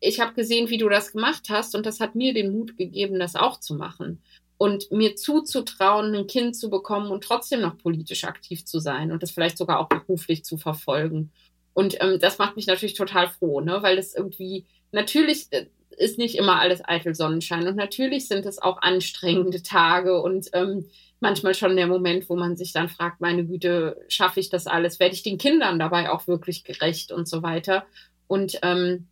ich 0.00 0.20
habe 0.20 0.34
gesehen, 0.34 0.70
wie 0.70 0.78
du 0.78 0.88
das 0.88 1.12
gemacht 1.12 1.48
hast 1.48 1.74
und 1.74 1.84
das 1.84 1.98
hat 1.98 2.14
mir 2.14 2.32
den 2.32 2.52
Mut 2.52 2.76
gegeben, 2.76 3.18
das 3.18 3.34
auch 3.34 3.58
zu 3.58 3.74
machen. 3.74 4.22
Und 4.56 4.90
mir 4.92 5.16
zuzutrauen, 5.16 6.14
ein 6.14 6.26
Kind 6.28 6.56
zu 6.56 6.70
bekommen 6.70 7.10
und 7.10 7.24
trotzdem 7.24 7.60
noch 7.60 7.76
politisch 7.78 8.24
aktiv 8.24 8.64
zu 8.64 8.78
sein 8.78 9.10
und 9.10 9.22
das 9.22 9.32
vielleicht 9.32 9.58
sogar 9.58 9.80
auch 9.80 9.88
beruflich 9.88 10.44
zu 10.44 10.56
verfolgen. 10.56 11.32
Und 11.74 11.96
ähm, 12.00 12.18
das 12.20 12.38
macht 12.38 12.56
mich 12.56 12.66
natürlich 12.66 12.94
total 12.94 13.28
froh, 13.28 13.60
ne? 13.60 13.82
weil 13.82 13.98
es 13.98 14.14
irgendwie, 14.14 14.64
natürlich, 14.90 15.46
äh, 15.50 15.66
ist 15.98 16.18
nicht 16.18 16.36
immer 16.36 16.60
alles 16.60 16.80
eitel 16.84 17.14
Sonnenschein. 17.14 17.66
Und 17.66 17.76
natürlich 17.76 18.28
sind 18.28 18.46
es 18.46 18.60
auch 18.60 18.80
anstrengende 18.82 19.62
Tage 19.62 20.20
und 20.22 20.48
ähm, 20.52 20.88
manchmal 21.20 21.54
schon 21.54 21.76
der 21.76 21.86
Moment, 21.86 22.28
wo 22.28 22.36
man 22.36 22.56
sich 22.56 22.72
dann 22.72 22.88
fragt, 22.88 23.20
meine 23.20 23.44
Güte, 23.44 24.00
schaffe 24.08 24.40
ich 24.40 24.50
das 24.50 24.66
alles? 24.66 25.00
Werde 25.00 25.14
ich 25.14 25.22
den 25.22 25.38
Kindern 25.38 25.78
dabei 25.78 26.10
auch 26.10 26.26
wirklich 26.26 26.64
gerecht 26.64 27.12
und 27.12 27.28
so 27.28 27.42
weiter? 27.42 27.84
Und 28.26 28.58
ähm, 28.62 29.08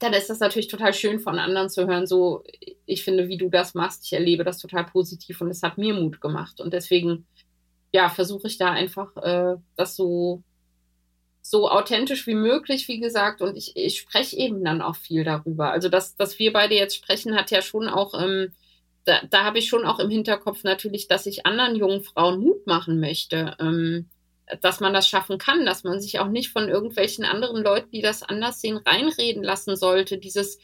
dann 0.00 0.12
ist 0.12 0.28
das 0.28 0.40
natürlich 0.40 0.68
total 0.68 0.92
schön 0.92 1.20
von 1.20 1.38
anderen 1.38 1.70
zu 1.70 1.86
hören, 1.86 2.06
so, 2.06 2.44
ich 2.84 3.04
finde, 3.04 3.28
wie 3.28 3.38
du 3.38 3.48
das 3.48 3.74
machst, 3.74 4.04
ich 4.04 4.12
erlebe 4.12 4.44
das 4.44 4.58
total 4.58 4.84
positiv 4.84 5.40
und 5.40 5.48
es 5.48 5.62
hat 5.62 5.78
mir 5.78 5.94
Mut 5.94 6.20
gemacht. 6.20 6.60
Und 6.60 6.72
deswegen, 6.72 7.26
ja, 7.92 8.08
versuche 8.08 8.48
ich 8.48 8.58
da 8.58 8.70
einfach, 8.70 9.16
äh, 9.16 9.56
das 9.76 9.96
so 9.96 10.42
so 11.42 11.70
authentisch 11.70 12.26
wie 12.26 12.34
möglich, 12.34 12.88
wie 12.88 13.00
gesagt, 13.00 13.40
und 13.40 13.56
ich, 13.56 13.76
ich 13.76 13.98
spreche 13.98 14.36
eben 14.36 14.64
dann 14.64 14.82
auch 14.82 14.96
viel 14.96 15.24
darüber. 15.24 15.70
Also, 15.70 15.88
dass, 15.88 16.16
dass 16.16 16.38
wir 16.38 16.52
beide 16.52 16.74
jetzt 16.74 16.96
sprechen, 16.96 17.36
hat 17.36 17.50
ja 17.50 17.62
schon 17.62 17.88
auch, 17.88 18.14
ähm, 18.20 18.52
da, 19.04 19.20
da 19.30 19.44
habe 19.44 19.58
ich 19.58 19.68
schon 19.68 19.86
auch 19.86 19.98
im 19.98 20.10
Hinterkopf 20.10 20.64
natürlich, 20.64 21.08
dass 21.08 21.26
ich 21.26 21.46
anderen 21.46 21.76
jungen 21.76 22.02
Frauen 22.02 22.40
Mut 22.40 22.66
machen 22.66 23.00
möchte, 23.00 23.56
ähm, 23.60 24.10
dass 24.60 24.80
man 24.80 24.92
das 24.92 25.08
schaffen 25.08 25.38
kann, 25.38 25.66
dass 25.66 25.84
man 25.84 26.00
sich 26.00 26.18
auch 26.18 26.28
nicht 26.28 26.50
von 26.50 26.68
irgendwelchen 26.68 27.24
anderen 27.24 27.62
Leuten, 27.62 27.90
die 27.90 28.02
das 28.02 28.22
anders 28.22 28.60
sehen, 28.60 28.78
reinreden 28.78 29.42
lassen 29.42 29.76
sollte. 29.76 30.18
Dieses, 30.18 30.58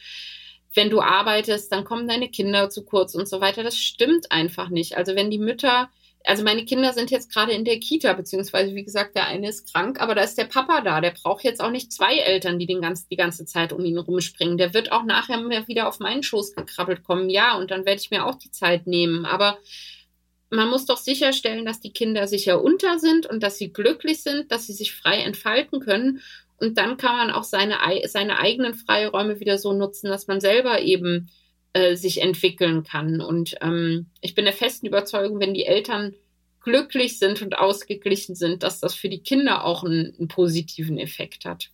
wenn 0.73 0.89
du 0.89 1.01
arbeitest, 1.01 1.71
dann 1.71 1.83
kommen 1.83 2.07
deine 2.07 2.29
Kinder 2.29 2.69
zu 2.69 2.83
kurz 2.83 3.15
und 3.15 3.27
so 3.27 3.41
weiter. 3.41 3.63
Das 3.63 3.77
stimmt 3.77 4.31
einfach 4.31 4.69
nicht. 4.69 4.97
Also 4.97 5.15
wenn 5.15 5.31
die 5.31 5.39
Mütter 5.39 5.89
also 6.25 6.43
meine 6.43 6.65
Kinder 6.65 6.93
sind 6.93 7.11
jetzt 7.11 7.31
gerade 7.31 7.51
in 7.51 7.65
der 7.65 7.79
Kita, 7.79 8.13
beziehungsweise 8.13 8.73
wie 8.73 8.83
gesagt, 8.83 9.15
der 9.15 9.27
eine 9.27 9.49
ist 9.49 9.71
krank, 9.71 10.01
aber 10.01 10.15
da 10.15 10.23
ist 10.23 10.37
der 10.37 10.45
Papa 10.45 10.81
da. 10.81 11.01
Der 11.01 11.11
braucht 11.11 11.43
jetzt 11.43 11.61
auch 11.61 11.71
nicht 11.71 11.91
zwei 11.91 12.17
Eltern, 12.17 12.59
die 12.59 12.65
den 12.65 12.81
ganz, 12.81 13.07
die 13.07 13.15
ganze 13.15 13.45
Zeit 13.45 13.71
um 13.71 13.83
ihn 13.85 13.97
rumspringen. 13.97 14.57
Der 14.57 14.73
wird 14.73 14.91
auch 14.91 15.03
nachher 15.03 15.39
wieder 15.67 15.87
auf 15.87 15.99
meinen 15.99 16.23
Schoß 16.23 16.53
gekrabbelt 16.53 17.03
kommen. 17.03 17.29
Ja, 17.29 17.57
und 17.57 17.71
dann 17.71 17.85
werde 17.85 18.01
ich 18.01 18.11
mir 18.11 18.25
auch 18.25 18.35
die 18.35 18.51
Zeit 18.51 18.87
nehmen. 18.87 19.25
Aber 19.25 19.57
man 20.49 20.69
muss 20.69 20.85
doch 20.85 20.97
sicherstellen, 20.97 21.65
dass 21.65 21.79
die 21.79 21.93
Kinder 21.93 22.27
sicher 22.27 22.61
unter 22.63 22.99
sind 22.99 23.25
und 23.25 23.43
dass 23.43 23.57
sie 23.57 23.71
glücklich 23.71 24.23
sind, 24.23 24.51
dass 24.51 24.67
sie 24.67 24.73
sich 24.73 24.93
frei 24.93 25.19
entfalten 25.19 25.79
können. 25.79 26.21
Und 26.57 26.77
dann 26.77 26.97
kann 26.97 27.17
man 27.17 27.31
auch 27.31 27.43
seine, 27.43 27.77
seine 28.07 28.39
eigenen 28.39 28.73
Freiräume 28.73 29.39
wieder 29.39 29.57
so 29.57 29.73
nutzen, 29.73 30.07
dass 30.07 30.27
man 30.27 30.39
selber 30.39 30.81
eben 30.81 31.29
äh, 31.75 31.97
sich 31.97 32.21
entwickeln 32.21 32.83
kann. 32.83 33.19
Und 33.19 33.57
ähm, 33.59 34.05
ich 34.21 34.33
bin 34.33 34.45
der 34.45 34.53
festen 34.53 34.85
Überzeugung, 34.87 35.41
wenn 35.41 35.53
die 35.53 35.65
Eltern 35.65 36.15
glücklich 36.61 37.19
sind 37.19 37.41
und 37.41 37.57
ausgeglichen 37.57 38.33
sind, 38.33 38.63
dass 38.63 38.79
das 38.79 38.95
für 38.95 39.09
die 39.09 39.19
Kinder 39.19 39.65
auch 39.65 39.83
einen, 39.83 40.15
einen 40.17 40.29
positiven 40.29 40.97
Effekt 40.97 41.43
hat. 41.43 41.71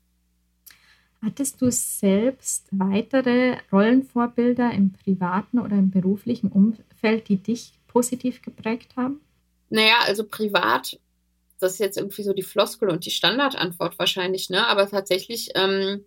Hattest 1.22 1.62
du 1.62 1.70
selbst 1.70 2.68
weitere 2.72 3.58
Rollenvorbilder 3.72 4.72
im 4.72 4.92
privaten 4.92 5.60
oder 5.60 5.76
im 5.76 5.92
beruflichen 5.92 6.52
Umfeld, 6.52 7.30
die 7.30 7.38
dich 7.38 7.74
positiv 7.88 8.42
geprägt 8.42 8.96
haben? 8.98 9.22
Naja, 9.70 10.00
also 10.08 10.26
privat, 10.26 11.00
das 11.60 11.74
ist 11.74 11.80
jetzt 11.80 11.98
irgendwie 11.98 12.24
so 12.24 12.34
die 12.34 12.42
Floskel 12.42 12.90
und 12.90 13.06
die 13.06 13.12
Standardantwort 13.12 14.00
wahrscheinlich, 14.00 14.50
ne? 14.50 14.68
Aber 14.68 14.90
tatsächlich 14.90 15.52
ähm, 15.54 16.04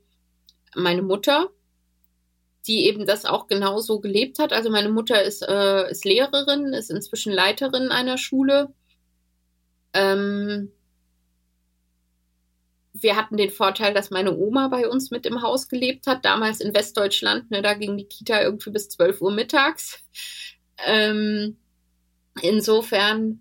meine 0.75 1.03
Mutter, 1.03 1.49
die 2.67 2.87
eben 2.87 3.07
das 3.07 3.25
auch 3.25 3.47
genauso 3.47 4.01
gelebt 4.01 4.39
hat. 4.39 4.53
Also 4.53 4.71
meine 4.71 4.89
Mutter 4.89 5.23
ist, 5.23 5.43
äh, 5.43 5.91
ist 5.91 6.05
Lehrerin, 6.05 6.73
ist 6.73 6.91
inzwischen 6.91 7.33
Leiterin 7.33 7.91
einer 7.91 8.17
Schule. 8.17 8.73
Ähm, 9.93 10.73
wir 12.95 13.17
hatten 13.17 13.37
den 13.37 13.51
Vorteil, 13.51 13.93
dass 13.93 14.11
meine 14.11 14.37
Oma 14.37 14.69
bei 14.69 14.89
uns 14.89 15.11
mit 15.11 15.27
im 15.27 15.43
Haus 15.43 15.69
gelebt 15.69 16.07
hat, 16.07 16.25
damals 16.25 16.61
in 16.61 16.75
Westdeutschland. 16.75 17.51
Ne, 17.51 17.61
da 17.61 17.75
ging 17.75 17.97
die 17.97 18.07
Kita 18.07 18.41
irgendwie 18.41 18.71
bis 18.71 18.89
12 18.89 19.21
Uhr 19.21 19.33
mittags. 19.33 20.03
Ähm, 20.87 21.59
insofern 22.41 23.41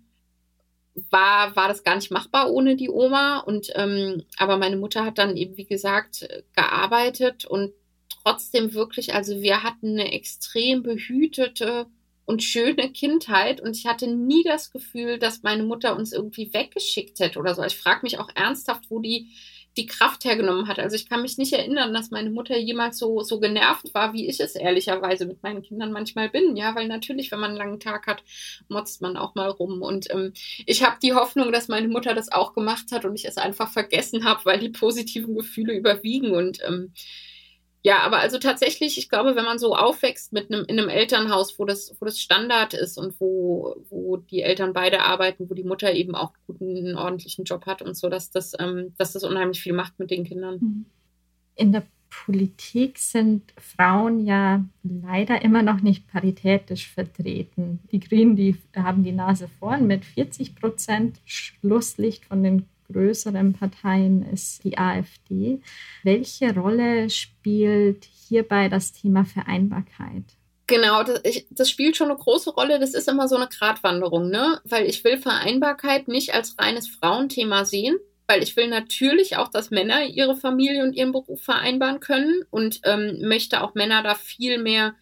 war, 1.10 1.56
war 1.56 1.68
das 1.68 1.82
gar 1.82 1.96
nicht 1.96 2.10
machbar 2.10 2.50
ohne 2.50 2.76
die 2.76 2.90
Oma. 2.90 3.38
Und 3.38 3.72
ähm, 3.74 4.24
aber 4.36 4.58
meine 4.58 4.76
Mutter 4.76 5.04
hat 5.04 5.18
dann 5.18 5.36
eben, 5.36 5.56
wie 5.56 5.66
gesagt, 5.66 6.28
gearbeitet 6.54 7.44
und 7.44 7.72
trotzdem 8.24 8.74
wirklich, 8.74 9.14
also 9.14 9.42
wir 9.42 9.62
hatten 9.62 9.98
eine 9.98 10.12
extrem 10.12 10.82
behütete 10.82 11.86
und 12.24 12.42
schöne 12.42 12.90
Kindheit 12.90 13.60
und 13.60 13.76
ich 13.76 13.86
hatte 13.86 14.06
nie 14.06 14.42
das 14.44 14.70
Gefühl, 14.70 15.18
dass 15.18 15.42
meine 15.42 15.62
Mutter 15.62 15.96
uns 15.96 16.12
irgendwie 16.12 16.52
weggeschickt 16.52 17.20
hätte 17.20 17.38
oder 17.38 17.54
so. 17.54 17.62
Ich 17.62 17.76
frage 17.76 18.00
mich 18.02 18.18
auch 18.18 18.30
ernsthaft, 18.34 18.90
wo 18.90 18.98
die 18.98 19.28
die 19.76 19.86
Kraft 19.86 20.24
hergenommen 20.24 20.68
hat. 20.68 20.78
Also 20.78 20.94
ich 20.94 21.08
kann 21.08 21.22
mich 21.22 21.36
nicht 21.36 21.52
erinnern, 21.52 21.92
dass 21.92 22.10
meine 22.10 22.30
Mutter 22.30 22.56
jemals 22.56 22.98
so, 22.98 23.22
so 23.22 23.40
genervt 23.40 23.92
war, 23.92 24.12
wie 24.12 24.28
ich 24.28 24.38
es 24.40 24.54
ehrlicherweise 24.54 25.26
mit 25.26 25.42
meinen 25.42 25.62
Kindern 25.62 25.90
manchmal 25.92 26.28
bin. 26.28 26.56
Ja, 26.56 26.74
weil 26.74 26.86
natürlich, 26.86 27.32
wenn 27.32 27.40
man 27.40 27.50
einen 27.50 27.58
langen 27.58 27.80
Tag 27.80 28.06
hat, 28.06 28.22
motzt 28.68 29.02
man 29.02 29.16
auch 29.16 29.34
mal 29.34 29.48
rum. 29.50 29.82
Und 29.82 30.10
ähm, 30.12 30.32
ich 30.66 30.84
habe 30.84 30.98
die 31.02 31.14
Hoffnung, 31.14 31.50
dass 31.50 31.68
meine 31.68 31.88
Mutter 31.88 32.14
das 32.14 32.30
auch 32.30 32.54
gemacht 32.54 32.92
hat 32.92 33.04
und 33.04 33.16
ich 33.16 33.24
es 33.24 33.36
einfach 33.36 33.70
vergessen 33.72 34.24
habe, 34.24 34.44
weil 34.44 34.60
die 34.60 34.68
positiven 34.68 35.34
Gefühle 35.34 35.74
überwiegen. 35.74 36.30
Und 36.30 36.58
ähm, 36.64 36.92
ja, 37.86 37.98
aber 37.98 38.18
also 38.18 38.38
tatsächlich, 38.38 38.96
ich 38.96 39.10
glaube, 39.10 39.36
wenn 39.36 39.44
man 39.44 39.58
so 39.58 39.76
aufwächst 39.76 40.32
mit 40.32 40.50
einem, 40.50 40.64
in 40.64 40.78
einem 40.78 40.88
Elternhaus, 40.88 41.58
wo 41.58 41.66
das, 41.66 41.94
wo 42.00 42.06
das 42.06 42.18
Standard 42.18 42.72
ist 42.72 42.96
und 42.96 43.20
wo, 43.20 43.76
wo 43.90 44.16
die 44.16 44.40
Eltern 44.40 44.72
beide 44.72 45.02
arbeiten, 45.02 45.50
wo 45.50 45.54
die 45.54 45.64
Mutter 45.64 45.92
eben 45.92 46.14
auch 46.14 46.32
einen 46.48 46.96
ordentlichen 46.96 47.44
Job 47.44 47.66
hat 47.66 47.82
und 47.82 47.94
so, 47.94 48.08
dass 48.08 48.30
das, 48.30 48.54
ähm, 48.58 48.94
dass 48.96 49.12
das 49.12 49.22
unheimlich 49.22 49.60
viel 49.60 49.74
macht 49.74 49.98
mit 49.98 50.10
den 50.10 50.24
Kindern. 50.24 50.58
Mhm. 50.60 50.86
In 51.56 51.72
der 51.72 51.82
Politik 52.08 52.98
sind 52.98 53.52
Frauen 53.58 54.24
ja 54.24 54.64
leider 54.82 55.42
immer 55.42 55.62
noch 55.62 55.82
nicht 55.82 56.08
paritätisch 56.08 56.88
vertreten. 56.88 57.80
Die 57.92 58.00
Grünen, 58.00 58.34
die 58.34 58.56
haben 58.74 59.04
die 59.04 59.12
Nase 59.12 59.48
vorn 59.58 59.86
mit 59.86 60.06
40 60.06 60.56
Prozent 60.56 61.20
Schlusslicht 61.26 62.24
von 62.24 62.42
den 62.42 62.66
größeren 62.92 63.52
Parteien 63.52 64.22
ist 64.32 64.64
die 64.64 64.78
AfD. 64.78 65.60
Welche 66.02 66.54
Rolle 66.54 67.10
spielt 67.10 68.04
hierbei 68.04 68.68
das 68.68 68.92
Thema 68.92 69.24
Vereinbarkeit? 69.24 70.24
Genau, 70.66 71.02
das, 71.02 71.20
ich, 71.24 71.46
das, 71.50 71.68
spielt 71.68 71.96
schon 71.96 72.10
eine 72.10 72.18
große 72.18 72.50
Rolle. 72.50 72.78
Das 72.78 72.94
ist 72.94 73.08
immer 73.08 73.28
so 73.28 73.36
eine 73.36 73.48
Gratwanderung, 73.48 74.30
ne? 74.30 74.60
Weil 74.64 74.86
ich 74.86 75.04
will 75.04 75.18
Vereinbarkeit 75.18 76.08
nicht 76.08 76.32
als 76.32 76.58
reines 76.58 76.88
Frauenthema 76.88 77.66
sehen, 77.66 77.96
weil 78.26 78.42
ich 78.42 78.56
will 78.56 78.68
natürlich 78.68 79.36
auch, 79.36 79.48
dass 79.48 79.70
Männer 79.70 80.06
ihre 80.06 80.36
Familie 80.36 80.82
und 80.82 80.94
ihren 80.94 81.12
Beruf 81.12 81.42
vereinbaren 81.42 82.00
können 82.00 82.44
und 82.50 82.80
ähm, 82.84 83.18
möchte 83.20 83.62
auch 83.62 83.74
Männer 83.74 84.02
da 84.02 84.14
viel 84.14 84.58
mehr 84.58 84.94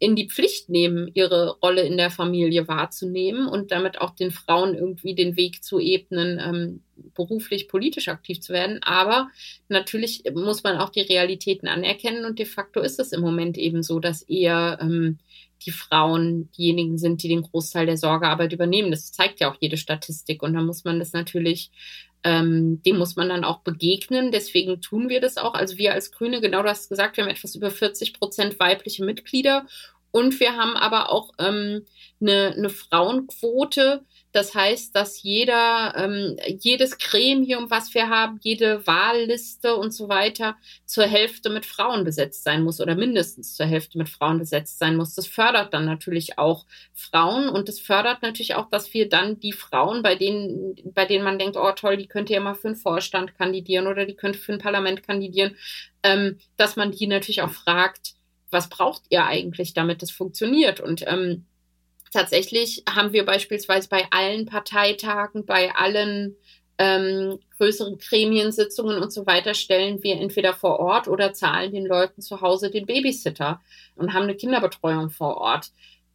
in 0.00 0.14
die 0.14 0.28
Pflicht 0.28 0.68
nehmen, 0.68 1.10
ihre 1.14 1.58
Rolle 1.58 1.82
in 1.82 1.96
der 1.96 2.10
Familie 2.10 2.68
wahrzunehmen 2.68 3.48
und 3.48 3.72
damit 3.72 4.00
auch 4.00 4.10
den 4.10 4.30
Frauen 4.30 4.74
irgendwie 4.74 5.14
den 5.14 5.36
Weg 5.36 5.64
zu 5.64 5.80
ebnen, 5.80 6.40
ähm, 6.40 6.82
beruflich, 7.14 7.68
politisch 7.68 8.08
aktiv 8.08 8.40
zu 8.40 8.52
werden. 8.52 8.80
Aber 8.82 9.28
natürlich 9.68 10.22
muss 10.34 10.62
man 10.62 10.76
auch 10.76 10.90
die 10.90 11.00
Realitäten 11.00 11.66
anerkennen 11.66 12.24
und 12.24 12.38
de 12.38 12.46
facto 12.46 12.80
ist 12.80 13.00
es 13.00 13.12
im 13.12 13.20
Moment 13.20 13.58
eben 13.58 13.82
so, 13.82 13.98
dass 13.98 14.22
eher 14.22 14.78
ähm, 14.80 15.18
die 15.66 15.70
Frauen 15.72 16.50
diejenigen 16.52 16.98
sind, 16.98 17.22
die 17.22 17.28
den 17.28 17.42
Großteil 17.42 17.86
der 17.86 17.96
Sorgearbeit 17.96 18.52
übernehmen. 18.52 18.90
Das 18.90 19.12
zeigt 19.12 19.40
ja 19.40 19.50
auch 19.50 19.56
jede 19.60 19.76
Statistik. 19.76 20.42
Und 20.42 20.54
da 20.54 20.62
muss 20.62 20.84
man 20.84 20.98
das 20.98 21.12
natürlich, 21.12 21.70
ähm, 22.24 22.82
dem 22.82 22.98
muss 22.98 23.16
man 23.16 23.28
dann 23.28 23.44
auch 23.44 23.60
begegnen. 23.60 24.32
Deswegen 24.32 24.80
tun 24.80 25.08
wir 25.08 25.20
das 25.20 25.36
auch. 25.36 25.54
Also 25.54 25.78
wir 25.78 25.92
als 25.92 26.10
Grüne, 26.10 26.40
genau 26.40 26.62
das 26.62 26.88
gesagt, 26.88 27.16
wir 27.16 27.24
haben 27.24 27.30
etwas 27.30 27.54
über 27.54 27.70
40 27.70 28.14
Prozent 28.14 28.58
weibliche 28.58 29.04
Mitglieder. 29.04 29.66
Und 30.10 30.40
wir 30.40 30.56
haben 30.56 30.76
aber 30.76 31.10
auch 31.10 31.32
ähm, 31.38 31.84
eine, 32.20 32.54
eine 32.56 32.70
Frauenquote, 32.70 34.04
das 34.32 34.54
heißt, 34.54 34.94
dass 34.94 35.22
jeder, 35.22 35.94
ähm, 35.96 36.36
jedes 36.60 36.98
Gremium, 36.98 37.70
was 37.70 37.94
wir 37.94 38.10
haben, 38.10 38.38
jede 38.42 38.86
Wahlliste 38.86 39.74
und 39.74 39.92
so 39.92 40.08
weiter 40.08 40.56
zur 40.84 41.04
Hälfte 41.04 41.48
mit 41.48 41.64
Frauen 41.64 42.04
besetzt 42.04 42.44
sein 42.44 42.62
muss 42.62 42.80
oder 42.80 42.94
mindestens 42.94 43.54
zur 43.54 43.66
Hälfte 43.66 43.96
mit 43.96 44.10
Frauen 44.10 44.38
besetzt 44.38 44.78
sein 44.78 44.96
muss. 44.96 45.14
Das 45.14 45.26
fördert 45.26 45.72
dann 45.72 45.86
natürlich 45.86 46.38
auch 46.38 46.66
Frauen 46.92 47.48
und 47.48 47.68
das 47.68 47.80
fördert 47.80 48.22
natürlich 48.22 48.54
auch, 48.54 48.68
dass 48.68 48.92
wir 48.92 49.08
dann 49.08 49.40
die 49.40 49.52
Frauen, 49.52 50.02
bei 50.02 50.14
denen, 50.14 50.76
bei 50.92 51.06
denen 51.06 51.24
man 51.24 51.38
denkt, 51.38 51.56
oh 51.56 51.72
toll, 51.72 51.96
die 51.96 52.06
könnte 52.06 52.34
ja 52.34 52.40
mal 52.40 52.54
für 52.54 52.68
einen 52.68 52.76
Vorstand 52.76 53.34
kandidieren 53.34 53.86
oder 53.86 54.04
die 54.04 54.16
könnte 54.16 54.38
für 54.38 54.52
ein 54.52 54.58
Parlament 54.58 55.02
kandidieren, 55.02 55.56
ähm, 56.02 56.38
dass 56.58 56.76
man 56.76 56.92
die 56.92 57.06
natürlich 57.06 57.40
auch 57.40 57.50
fragt, 57.50 58.17
was 58.50 58.68
braucht 58.68 59.02
ihr 59.10 59.24
eigentlich, 59.24 59.74
damit 59.74 60.02
das 60.02 60.10
funktioniert? 60.10 60.80
Und 60.80 61.04
ähm, 61.06 61.44
tatsächlich 62.12 62.84
haben 62.88 63.12
wir 63.12 63.24
beispielsweise 63.24 63.88
bei 63.88 64.06
allen 64.10 64.46
Parteitagen, 64.46 65.44
bei 65.44 65.74
allen 65.74 66.36
ähm, 66.78 67.38
größeren 67.56 67.98
Gremiensitzungen 67.98 69.02
und 69.02 69.12
so 69.12 69.26
weiter 69.26 69.54
stellen 69.54 70.02
wir 70.02 70.20
entweder 70.20 70.54
vor 70.54 70.78
Ort 70.78 71.08
oder 71.08 71.32
zahlen 71.32 71.72
den 71.72 71.86
Leuten 71.86 72.22
zu 72.22 72.40
Hause 72.40 72.70
den 72.70 72.86
Babysitter 72.86 73.60
und 73.96 74.14
haben 74.14 74.22
eine 74.22 74.36
Kinderbetreuung 74.36 75.10
vor 75.10 75.38
Ort, 75.38 75.72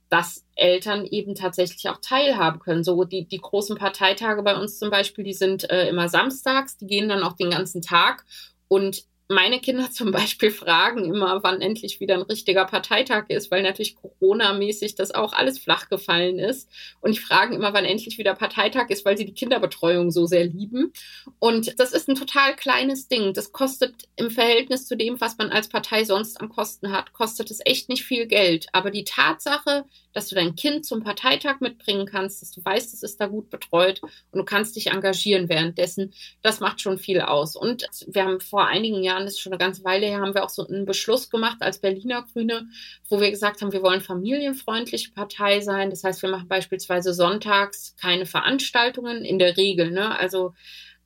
dass 0.09 0.45
Eltern 0.55 1.05
eben 1.05 1.35
tatsächlich 1.35 1.89
auch 1.89 1.97
teilhaben 1.99 2.59
können. 2.59 2.83
So 2.83 3.03
die, 3.03 3.25
die 3.25 3.41
großen 3.41 3.77
Parteitage 3.77 4.41
bei 4.41 4.55
uns 4.55 4.79
zum 4.79 4.89
Beispiel, 4.89 5.25
die 5.25 5.33
sind 5.33 5.69
äh, 5.69 5.89
immer 5.89 6.07
samstags, 6.07 6.77
die 6.77 6.87
gehen 6.87 7.09
dann 7.09 7.23
auch 7.23 7.33
den 7.33 7.49
ganzen 7.49 7.81
Tag 7.81 8.23
und 8.69 9.05
meine 9.29 9.59
Kinder 9.59 9.89
zum 9.91 10.11
Beispiel 10.11 10.51
fragen 10.51 11.05
immer, 11.05 11.43
wann 11.43 11.61
endlich 11.61 11.99
wieder 11.99 12.15
ein 12.15 12.21
richtiger 12.21 12.65
Parteitag 12.65 13.25
ist, 13.29 13.51
weil 13.51 13.63
natürlich 13.63 13.95
Corona-mäßig 13.95 14.95
das 14.95 15.11
auch 15.11 15.33
alles 15.33 15.59
flach 15.59 15.89
gefallen 15.89 16.39
ist. 16.39 16.69
Und 17.01 17.11
ich 17.11 17.21
frage 17.21 17.55
immer, 17.55 17.73
wann 17.73 17.85
endlich 17.85 18.17
wieder 18.17 18.35
Parteitag 18.35 18.89
ist, 18.89 19.05
weil 19.05 19.17
sie 19.17 19.25
die 19.25 19.33
Kinderbetreuung 19.33 20.11
so 20.11 20.25
sehr 20.25 20.45
lieben. 20.45 20.93
Und 21.39 21.79
das 21.79 21.93
ist 21.93 22.09
ein 22.09 22.15
total 22.15 22.55
kleines 22.55 23.07
Ding. 23.07 23.33
Das 23.33 23.51
kostet 23.51 23.95
im 24.15 24.29
Verhältnis 24.29 24.87
zu 24.87 24.95
dem, 24.95 25.19
was 25.21 25.37
man 25.37 25.49
als 25.49 25.69
Partei 25.69 26.03
sonst 26.03 26.39
an 26.39 26.49
Kosten 26.49 26.91
hat, 26.91 27.13
kostet 27.13 27.51
es 27.51 27.59
echt 27.65 27.89
nicht 27.89 28.03
viel 28.03 28.27
Geld. 28.27 28.67
Aber 28.73 28.91
die 28.91 29.03
Tatsache, 29.03 29.85
dass 30.13 30.27
du 30.27 30.35
dein 30.35 30.55
Kind 30.55 30.85
zum 30.85 31.03
Parteitag 31.03 31.59
mitbringen 31.59 32.05
kannst, 32.05 32.41
dass 32.41 32.51
du 32.51 32.63
weißt, 32.63 32.93
es 32.93 33.03
ist 33.03 33.19
da 33.19 33.27
gut 33.27 33.49
betreut 33.49 34.01
und 34.03 34.39
du 34.39 34.45
kannst 34.45 34.75
dich 34.75 34.87
engagieren 34.87 35.49
währenddessen, 35.49 36.13
das 36.41 36.59
macht 36.59 36.81
schon 36.81 36.97
viel 36.97 37.21
aus. 37.21 37.55
Und 37.55 37.87
wir 38.07 38.23
haben 38.23 38.39
vor 38.39 38.67
einigen 38.67 39.03
Jahren, 39.03 39.25
das 39.25 39.33
ist 39.33 39.39
schon 39.39 39.53
eine 39.53 39.59
ganze 39.59 39.83
Weile 39.83 40.05
her, 40.05 40.19
haben 40.19 40.33
wir 40.33 40.43
auch 40.43 40.49
so 40.49 40.65
einen 40.65 40.85
Beschluss 40.85 41.29
gemacht 41.29 41.57
als 41.61 41.79
Berliner 41.79 42.25
Grüne, 42.31 42.67
wo 43.09 43.19
wir 43.19 43.31
gesagt 43.31 43.61
haben, 43.61 43.73
wir 43.73 43.81
wollen 43.81 44.01
familienfreundliche 44.01 45.11
Partei 45.11 45.61
sein. 45.61 45.89
Das 45.89 46.03
heißt, 46.03 46.21
wir 46.21 46.29
machen 46.29 46.47
beispielsweise 46.47 47.13
sonntags 47.13 47.95
keine 47.99 48.25
Veranstaltungen 48.25 49.25
in 49.25 49.39
der 49.39 49.57
Regel. 49.57 49.91
Ne? 49.91 50.17
Also 50.17 50.53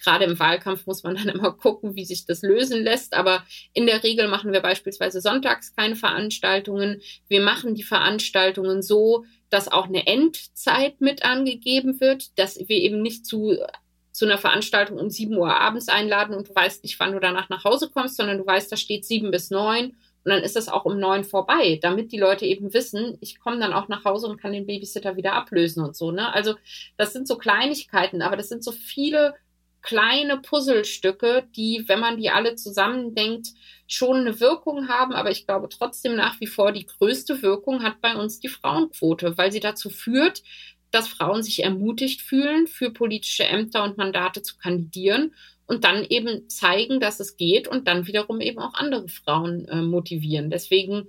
Gerade 0.04 0.26
im 0.26 0.40
Wahlkampf 0.40 0.86
muss 0.86 1.04
man 1.04 1.16
dann 1.16 1.30
immer 1.30 1.52
gucken, 1.52 1.96
wie 1.96 2.06
sich 2.06 2.26
das 2.26 2.42
lösen 2.42 2.84
lässt. 2.84 3.14
Aber 3.14 3.44
in 3.74 3.86
der 3.86 4.04
Regel 4.04 4.28
machen 4.28 4.54
wir 4.54 4.62
beispielsweise 4.62 5.22
sonntags 5.22 5.76
keine 5.76 5.96
Veranstaltungen. 5.96 7.02
Wir 7.28 7.42
machen 7.42 7.76
die 7.76 7.84
Veranstaltungen 7.84 8.82
so, 8.82 9.26
dass 9.50 9.72
auch 9.72 9.88
eine 9.88 10.06
Endzeit 10.08 11.02
mit 11.02 11.24
angegeben 11.24 12.00
wird, 12.00 12.38
dass 12.38 12.58
wir 12.58 12.78
eben 12.78 13.02
nicht 13.02 13.26
zu 13.26 13.58
zu 14.18 14.26
einer 14.26 14.40
Veranstaltung 14.40 14.98
um 14.98 15.12
7 15.12 15.38
Uhr 15.38 15.56
abends 15.56 15.90
einladen 15.90 16.36
und 16.36 16.50
du 16.50 16.56
weißt 16.56 16.82
nicht, 16.82 17.00
wann 17.00 17.12
du 17.12 17.20
danach 17.20 17.50
nach 17.50 17.64
Hause 17.66 17.92
kommst, 17.94 18.18
sondern 18.18 18.40
du 18.40 18.48
weißt, 18.48 18.72
da 18.72 18.76
steht 18.76 19.06
7 19.06 19.30
bis 19.30 19.52
9 19.52 19.90
und 19.90 19.96
dann 20.26 20.42
ist 20.42 20.56
das 20.56 20.70
auch 20.70 20.86
um 20.86 21.00
9 21.00 21.24
vorbei, 21.24 21.78
damit 21.84 22.12
die 22.12 22.18
Leute 22.18 22.44
eben 22.48 22.74
wissen, 22.74 23.20
ich 23.22 23.40
komme 23.40 23.60
dann 23.60 23.74
auch 23.74 23.90
nach 23.90 24.06
Hause 24.06 24.26
und 24.26 24.42
kann 24.42 24.54
den 24.54 24.66
Babysitter 24.66 25.18
wieder 25.18 25.34
ablösen 25.34 25.84
und 25.84 25.96
so. 25.96 26.10
Ne? 26.12 26.34
Also 26.34 26.56
das 26.98 27.14
sind 27.14 27.28
so 27.28 27.38
Kleinigkeiten, 27.38 28.24
aber 28.24 28.38
das 28.38 28.50
sind 28.50 28.64
so 28.64 28.72
viele 28.72 29.36
kleine 29.88 30.38
Puzzlestücke, 30.38 31.48
die, 31.56 31.86
wenn 31.88 32.02
man 32.02 32.18
die 32.18 32.30
alle 32.30 32.56
zusammendenkt, 32.56 33.54
schon 33.88 34.18
eine 34.18 34.42
Wirkung 34.42 34.90
haben. 34.90 35.14
Aber 35.14 35.32
ich 35.32 35.46
glaube 35.46 35.70
trotzdem 35.70 36.18
nach 36.18 36.42
wie 36.42 36.48
vor, 36.48 36.74
die 36.74 36.86
größte 36.86 37.42
Wirkung 37.42 37.84
hat 37.84 38.02
bei 38.02 38.14
uns 38.14 38.42
die 38.42 38.50
Frauenquote, 38.50 39.38
weil 39.38 39.54
sie 39.54 39.62
dazu 39.62 39.90
führt, 39.90 40.44
dass 40.92 41.08
Frauen 41.08 41.42
sich 41.42 41.64
ermutigt 41.64 42.22
fühlen, 42.22 42.68
für 42.68 42.92
politische 42.92 43.46
Ämter 43.46 43.86
und 43.86 43.98
Mandate 43.98 44.42
zu 44.42 44.58
kandidieren 44.58 45.34
und 45.68 45.86
dann 45.86 46.04
eben 46.04 46.50
zeigen, 46.50 47.00
dass 47.00 47.22
es 47.22 47.38
geht 47.38 47.70
und 47.70 47.88
dann 47.88 48.08
wiederum 48.08 48.42
eben 48.42 48.60
auch 48.60 48.74
andere 48.74 49.08
Frauen 49.08 49.70
äh, 49.70 49.82
motivieren. 49.82 50.50
Deswegen, 50.50 51.08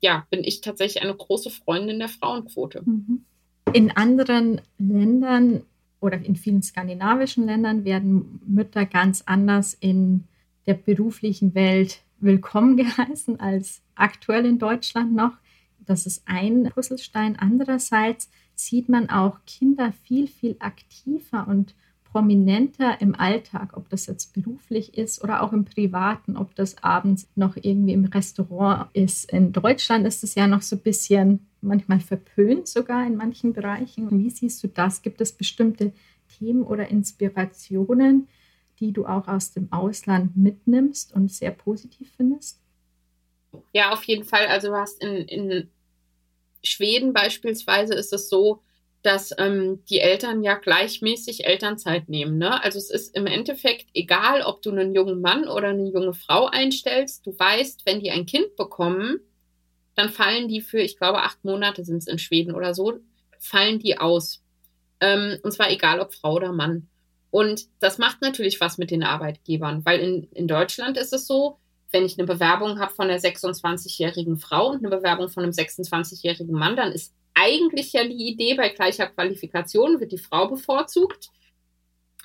ja, 0.00 0.26
bin 0.28 0.44
ich 0.44 0.60
tatsächlich 0.60 1.02
eine 1.02 1.14
große 1.16 1.48
Freundin 1.48 1.98
der 1.98 2.08
Frauenquote. 2.10 2.82
Mhm. 2.84 3.24
In 3.72 3.90
anderen 3.90 4.60
Ländern 4.78 5.62
oder 6.00 6.18
in 6.18 6.36
vielen 6.36 6.62
skandinavischen 6.62 7.46
Ländern 7.46 7.84
werden 7.84 8.40
Mütter 8.46 8.86
ganz 8.86 9.22
anders 9.26 9.74
in 9.74 10.24
der 10.66 10.74
beruflichen 10.74 11.54
Welt 11.54 12.02
willkommen 12.20 12.76
geheißen 12.76 13.40
als 13.40 13.82
aktuell 13.94 14.46
in 14.46 14.58
Deutschland 14.58 15.14
noch. 15.14 15.32
Das 15.80 16.06
ist 16.06 16.22
ein 16.26 16.70
Puzzlestein. 16.74 17.36
Andererseits 17.38 18.30
sieht 18.54 18.88
man 18.88 19.08
auch 19.08 19.38
Kinder 19.46 19.92
viel, 20.04 20.26
viel 20.26 20.56
aktiver 20.58 21.48
und 21.48 21.74
prominenter 22.04 23.00
im 23.00 23.14
Alltag, 23.14 23.76
ob 23.76 23.88
das 23.88 24.06
jetzt 24.06 24.34
beruflich 24.34 24.96
ist 24.96 25.22
oder 25.22 25.42
auch 25.42 25.52
im 25.52 25.64
Privaten, 25.64 26.36
ob 26.36 26.54
das 26.54 26.82
abends 26.82 27.28
noch 27.34 27.56
irgendwie 27.56 27.92
im 27.92 28.06
Restaurant 28.06 28.88
ist. 28.94 29.30
In 29.30 29.52
Deutschland 29.52 30.06
ist 30.06 30.24
es 30.24 30.34
ja 30.34 30.46
noch 30.46 30.62
so 30.62 30.76
ein 30.76 30.82
bisschen 30.82 31.47
manchmal 31.60 32.00
verpönt, 32.00 32.68
sogar 32.68 33.06
in 33.06 33.16
manchen 33.16 33.52
Bereichen. 33.52 34.10
Wie 34.10 34.30
siehst 34.30 34.62
du 34.62 34.68
das? 34.68 35.02
Gibt 35.02 35.20
es 35.20 35.32
bestimmte 35.32 35.92
Themen 36.38 36.62
oder 36.62 36.88
Inspirationen, 36.88 38.28
die 38.80 38.92
du 38.92 39.06
auch 39.06 39.26
aus 39.28 39.52
dem 39.52 39.72
Ausland 39.72 40.36
mitnimmst 40.36 41.12
und 41.14 41.32
sehr 41.32 41.50
positiv 41.50 42.12
findest? 42.16 42.60
Ja, 43.72 43.92
auf 43.92 44.04
jeden 44.04 44.24
Fall. 44.24 44.46
Also 44.46 44.68
du 44.68 44.76
hast 44.76 45.02
in, 45.02 45.16
in 45.28 45.70
Schweden 46.62 47.12
beispielsweise 47.12 47.94
ist 47.94 48.12
es 48.12 48.28
so, 48.28 48.62
dass 49.02 49.32
ähm, 49.38 49.84
die 49.88 50.00
Eltern 50.00 50.42
ja 50.42 50.54
gleichmäßig 50.54 51.46
Elternzeit 51.46 52.08
nehmen. 52.08 52.38
Ne? 52.38 52.62
Also 52.62 52.78
es 52.78 52.90
ist 52.90 53.16
im 53.16 53.26
Endeffekt 53.26 53.86
egal, 53.94 54.42
ob 54.42 54.60
du 54.62 54.70
einen 54.70 54.94
jungen 54.94 55.20
Mann 55.20 55.48
oder 55.48 55.68
eine 55.68 55.88
junge 55.88 56.14
Frau 56.14 56.46
einstellst. 56.46 57.26
Du 57.26 57.38
weißt, 57.38 57.86
wenn 57.86 58.00
die 58.00 58.10
ein 58.10 58.26
Kind 58.26 58.56
bekommen, 58.56 59.20
dann 59.98 60.10
fallen 60.10 60.48
die 60.48 60.60
für, 60.60 60.78
ich 60.78 60.96
glaube, 60.96 61.22
acht 61.22 61.44
Monate 61.44 61.84
sind 61.84 61.98
es 61.98 62.06
in 62.06 62.18
Schweden 62.18 62.54
oder 62.54 62.72
so, 62.72 63.00
fallen 63.40 63.78
die 63.78 63.98
aus. 63.98 64.42
Ähm, 65.00 65.38
und 65.42 65.52
zwar 65.52 65.70
egal, 65.70 66.00
ob 66.00 66.14
Frau 66.14 66.34
oder 66.34 66.52
Mann. 66.52 66.88
Und 67.30 67.66
das 67.80 67.98
macht 67.98 68.22
natürlich 68.22 68.60
was 68.60 68.78
mit 68.78 68.90
den 68.90 69.02
Arbeitgebern, 69.02 69.84
weil 69.84 70.00
in, 70.00 70.28
in 70.32 70.48
Deutschland 70.48 70.96
ist 70.96 71.12
es 71.12 71.26
so, 71.26 71.58
wenn 71.90 72.04
ich 72.04 72.18
eine 72.18 72.26
Bewerbung 72.26 72.78
habe 72.78 72.94
von 72.94 73.08
einer 73.08 73.18
26-jährigen 73.18 74.36
Frau 74.36 74.70
und 74.70 74.78
eine 74.78 74.90
Bewerbung 74.90 75.28
von 75.28 75.42
einem 75.42 75.52
26-jährigen 75.52 76.54
Mann, 76.54 76.76
dann 76.76 76.92
ist 76.92 77.14
eigentlich 77.34 77.92
ja 77.92 78.04
die 78.04 78.28
Idee, 78.28 78.54
bei 78.54 78.68
gleicher 78.68 79.06
Qualifikation 79.06 80.00
wird 80.00 80.12
die 80.12 80.18
Frau 80.18 80.48
bevorzugt. 80.48 81.30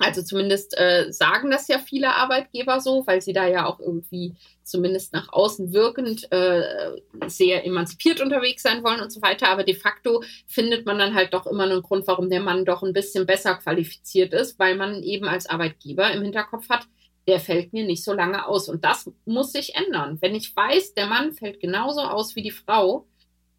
Also 0.00 0.22
zumindest 0.22 0.76
äh, 0.76 1.12
sagen 1.12 1.52
das 1.52 1.68
ja 1.68 1.78
viele 1.78 2.16
Arbeitgeber 2.16 2.80
so, 2.80 3.06
weil 3.06 3.20
sie 3.20 3.32
da 3.32 3.46
ja 3.46 3.66
auch 3.66 3.78
irgendwie 3.78 4.34
zumindest 4.64 5.12
nach 5.12 5.32
außen 5.32 5.72
wirkend 5.72 6.30
äh, 6.32 6.96
sehr 7.28 7.64
emanzipiert 7.64 8.20
unterwegs 8.20 8.62
sein 8.62 8.82
wollen 8.82 9.00
und 9.00 9.12
so 9.12 9.22
weiter. 9.22 9.48
Aber 9.50 9.62
de 9.62 9.74
facto 9.74 10.24
findet 10.48 10.84
man 10.84 10.98
dann 10.98 11.14
halt 11.14 11.32
doch 11.32 11.46
immer 11.46 11.64
einen 11.64 11.82
Grund, 11.82 12.08
warum 12.08 12.28
der 12.28 12.40
Mann 12.40 12.64
doch 12.64 12.82
ein 12.82 12.92
bisschen 12.92 13.24
besser 13.24 13.54
qualifiziert 13.54 14.32
ist, 14.34 14.58
weil 14.58 14.74
man 14.74 15.02
eben 15.04 15.28
als 15.28 15.46
Arbeitgeber 15.46 16.10
im 16.10 16.22
Hinterkopf 16.22 16.68
hat, 16.68 16.88
der 17.28 17.38
fällt 17.38 17.72
mir 17.72 17.84
nicht 17.84 18.02
so 18.02 18.12
lange 18.12 18.46
aus. 18.46 18.68
Und 18.68 18.84
das 18.84 19.10
muss 19.26 19.52
sich 19.52 19.76
ändern. 19.76 20.18
Wenn 20.20 20.34
ich 20.34 20.54
weiß, 20.56 20.94
der 20.94 21.06
Mann 21.06 21.32
fällt 21.32 21.60
genauso 21.60 22.00
aus 22.00 22.34
wie 22.34 22.42
die 22.42 22.50
Frau, 22.50 23.06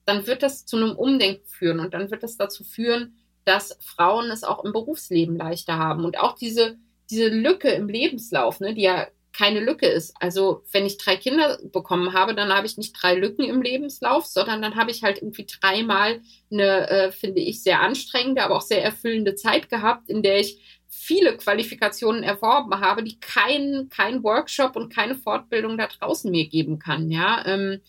dann 0.06 0.28
wird 0.28 0.44
das 0.44 0.66
zu 0.66 0.76
einem 0.76 0.92
Umdenken 0.98 1.48
führen 1.48 1.80
und 1.80 1.94
dann 1.94 2.12
wird 2.12 2.24
das 2.24 2.38
dazu 2.38 2.64
führen, 2.64 3.16
dass 3.46 3.78
Frauen 3.82 4.30
es 4.32 4.44
auch 4.44 4.64
im 4.64 4.74
Berufsleben 4.74 5.38
leichter 5.38 5.78
haben. 5.78 6.04
Und 6.04 6.20
auch 6.20 6.36
diese, 6.36 6.78
diese 7.10 7.28
Lücke 7.28 7.70
im 7.70 7.88
Lebenslauf, 7.88 8.60
ne, 8.60 8.74
die 8.74 8.82
ja 8.82 9.08
keine 9.38 9.60
Lücke 9.60 9.88
ist. 9.88 10.14
Also 10.20 10.64
wenn 10.72 10.86
ich 10.86 10.98
drei 10.98 11.18
Kinder 11.18 11.60
bekommen 11.72 12.14
habe, 12.14 12.36
dann 12.36 12.54
habe 12.54 12.68
ich 12.68 12.78
nicht 12.78 12.94
drei 12.94 13.16
Lücken 13.16 13.44
im 13.44 13.62
Lebenslauf, 13.62 14.26
sondern 14.26 14.62
dann 14.62 14.76
habe 14.76 14.92
ich 14.92 15.04
halt 15.04 15.18
irgendwie 15.18 15.46
dreimal 15.46 16.22
eine, 16.52 16.90
äh, 16.90 17.12
finde 17.12 17.42
ich, 17.42 17.62
sehr 17.62 17.82
anstrengende, 17.82 18.44
aber 18.44 18.56
auch 18.56 18.62
sehr 18.62 18.84
erfüllende 18.84 19.36
Zeit 19.36 19.70
gehabt, 19.70 20.10
in 20.10 20.24
der 20.24 20.40
ich 20.40 20.60
viele 20.88 21.36
Qualifikationen 21.36 22.24
erworben 22.24 22.80
habe, 22.80 23.04
die 23.04 23.20
kein, 23.20 23.90
kein 23.90 24.24
Workshop 24.24 24.76
und 24.78 24.94
keine 24.94 25.16
Fortbildung 25.16 25.78
da 25.78 25.88
draußen 25.88 26.32
mir 26.32 26.48
geben 26.48 26.80
kann. 26.80 27.12
Ja, 27.12 27.44
ähm, 27.46 27.82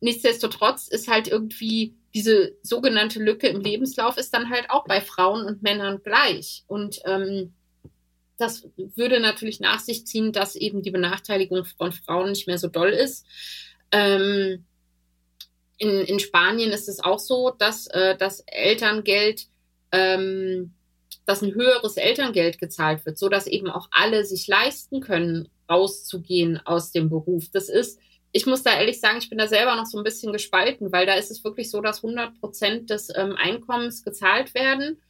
nichtsdestotrotz 0.00 0.88
ist 0.88 1.08
halt 1.08 1.28
irgendwie 1.28 1.94
diese 2.16 2.56
sogenannte 2.62 3.22
Lücke 3.22 3.46
im 3.46 3.60
Lebenslauf 3.60 4.16
ist 4.16 4.32
dann 4.32 4.48
halt 4.48 4.70
auch 4.70 4.86
bei 4.86 5.02
Frauen 5.02 5.44
und 5.44 5.62
Männern 5.62 6.00
gleich. 6.02 6.64
Und 6.66 6.98
ähm, 7.04 7.52
das 8.38 8.66
würde 8.76 9.20
natürlich 9.20 9.60
nach 9.60 9.80
sich 9.80 10.06
ziehen, 10.06 10.32
dass 10.32 10.56
eben 10.56 10.80
die 10.80 10.90
Benachteiligung 10.90 11.66
von 11.66 11.92
Frauen 11.92 12.30
nicht 12.30 12.46
mehr 12.46 12.56
so 12.56 12.68
doll 12.68 12.88
ist. 12.88 13.26
Ähm, 13.92 14.64
in, 15.76 15.90
in 15.90 16.18
Spanien 16.18 16.70
ist 16.70 16.88
es 16.88 17.00
auch 17.00 17.18
so, 17.18 17.50
dass 17.50 17.86
äh, 17.88 18.16
das 18.16 18.40
Elterngeld, 18.46 19.48
ähm, 19.92 20.72
dass 21.26 21.42
ein 21.42 21.54
höheres 21.54 21.98
Elterngeld 21.98 22.58
gezahlt 22.58 23.04
wird, 23.04 23.18
so 23.18 23.28
dass 23.28 23.46
eben 23.46 23.68
auch 23.68 23.88
alle 23.90 24.24
sich 24.24 24.46
leisten 24.46 25.02
können, 25.02 25.50
rauszugehen 25.68 26.62
aus 26.64 26.92
dem 26.92 27.10
Beruf. 27.10 27.50
Das 27.52 27.68
ist, 27.68 28.00
ich 28.36 28.44
muss 28.44 28.62
da 28.62 28.78
ehrlich 28.78 29.00
sagen, 29.00 29.16
ich 29.16 29.30
bin 29.30 29.38
da 29.38 29.48
selber 29.48 29.76
noch 29.76 29.86
so 29.86 29.96
ein 29.96 30.04
bisschen 30.04 30.30
gespalten, 30.30 30.92
weil 30.92 31.06
da 31.06 31.14
ist 31.14 31.30
es 31.30 31.42
wirklich 31.42 31.70
so, 31.70 31.80
dass 31.80 32.04
100 32.04 32.38
Prozent 32.38 32.90
des 32.90 33.08
ähm, 33.16 33.34
Einkommens 33.34 34.04
gezahlt 34.04 34.52
werden. 34.52 35.00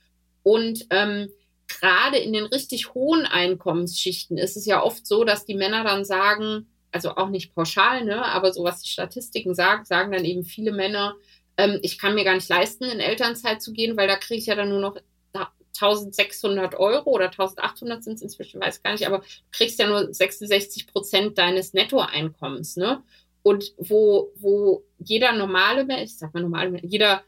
Und 0.45 0.87
ähm, 0.91 1.29
gerade 1.67 2.19
in 2.19 2.33
den 2.33 2.47
richtig 2.47 2.95
hohen 2.95 3.27
Einkommensschichten 3.27 4.39
ist 4.39 4.57
es 4.57 4.65
ja 4.65 4.81
oft 4.81 5.09
so, 5.09 5.25
dass 5.25 5.45
die 5.45 5.57
Männer 5.57 5.83
dann 5.83 6.05
sagen, 6.05 6.69
also 6.93 7.17
auch 7.17 7.29
nicht 7.29 7.53
pauschal, 7.53 8.05
ne, 8.05 8.25
aber 8.25 8.53
so 8.53 8.63
was 8.63 8.83
die 8.83 8.91
Statistiken 8.91 9.57
sagen, 9.57 9.85
sagen 9.85 10.13
dann 10.13 10.25
eben 10.25 10.45
viele 10.45 10.71
Männer, 10.71 11.17
ähm, 11.57 11.81
ich 11.83 11.99
kann 11.99 12.15
mir 12.15 12.23
gar 12.23 12.37
nicht 12.37 12.49
leisten, 12.49 12.85
in 12.85 13.01
Elternzeit 13.01 13.61
zu 13.61 13.73
gehen, 13.73 13.97
weil 13.97 14.07
da 14.07 14.15
kriege 14.15 14.39
ich 14.39 14.47
ja 14.47 14.55
dann 14.55 14.69
nur 14.69 14.81
noch 14.81 14.97
1600 15.81 16.75
Euro 16.75 17.11
oder 17.11 17.27
1800 17.27 18.03
sind 18.03 18.15
es 18.15 18.23
inzwischen, 18.23 18.61
weiß 18.61 18.83
gar 18.83 18.93
nicht, 18.93 19.07
aber 19.07 19.19
du 19.19 19.25
kriegst 19.53 19.79
ja 19.79 19.87
nur 19.87 20.13
66 20.13 20.87
Prozent 20.87 21.39
deines 21.39 21.73
Nettoeinkommens, 21.73 22.77
ne? 22.77 23.03
Und 23.43 23.75
wo, 23.79 24.33
wo 24.37 24.85
jeder 24.99 25.33
normale 25.33 25.85
Mensch, 25.85 26.11
ich 26.11 26.19
sag 26.19 26.35
mal 26.35 26.43
normale, 26.43 26.81
jeder 26.83 27.23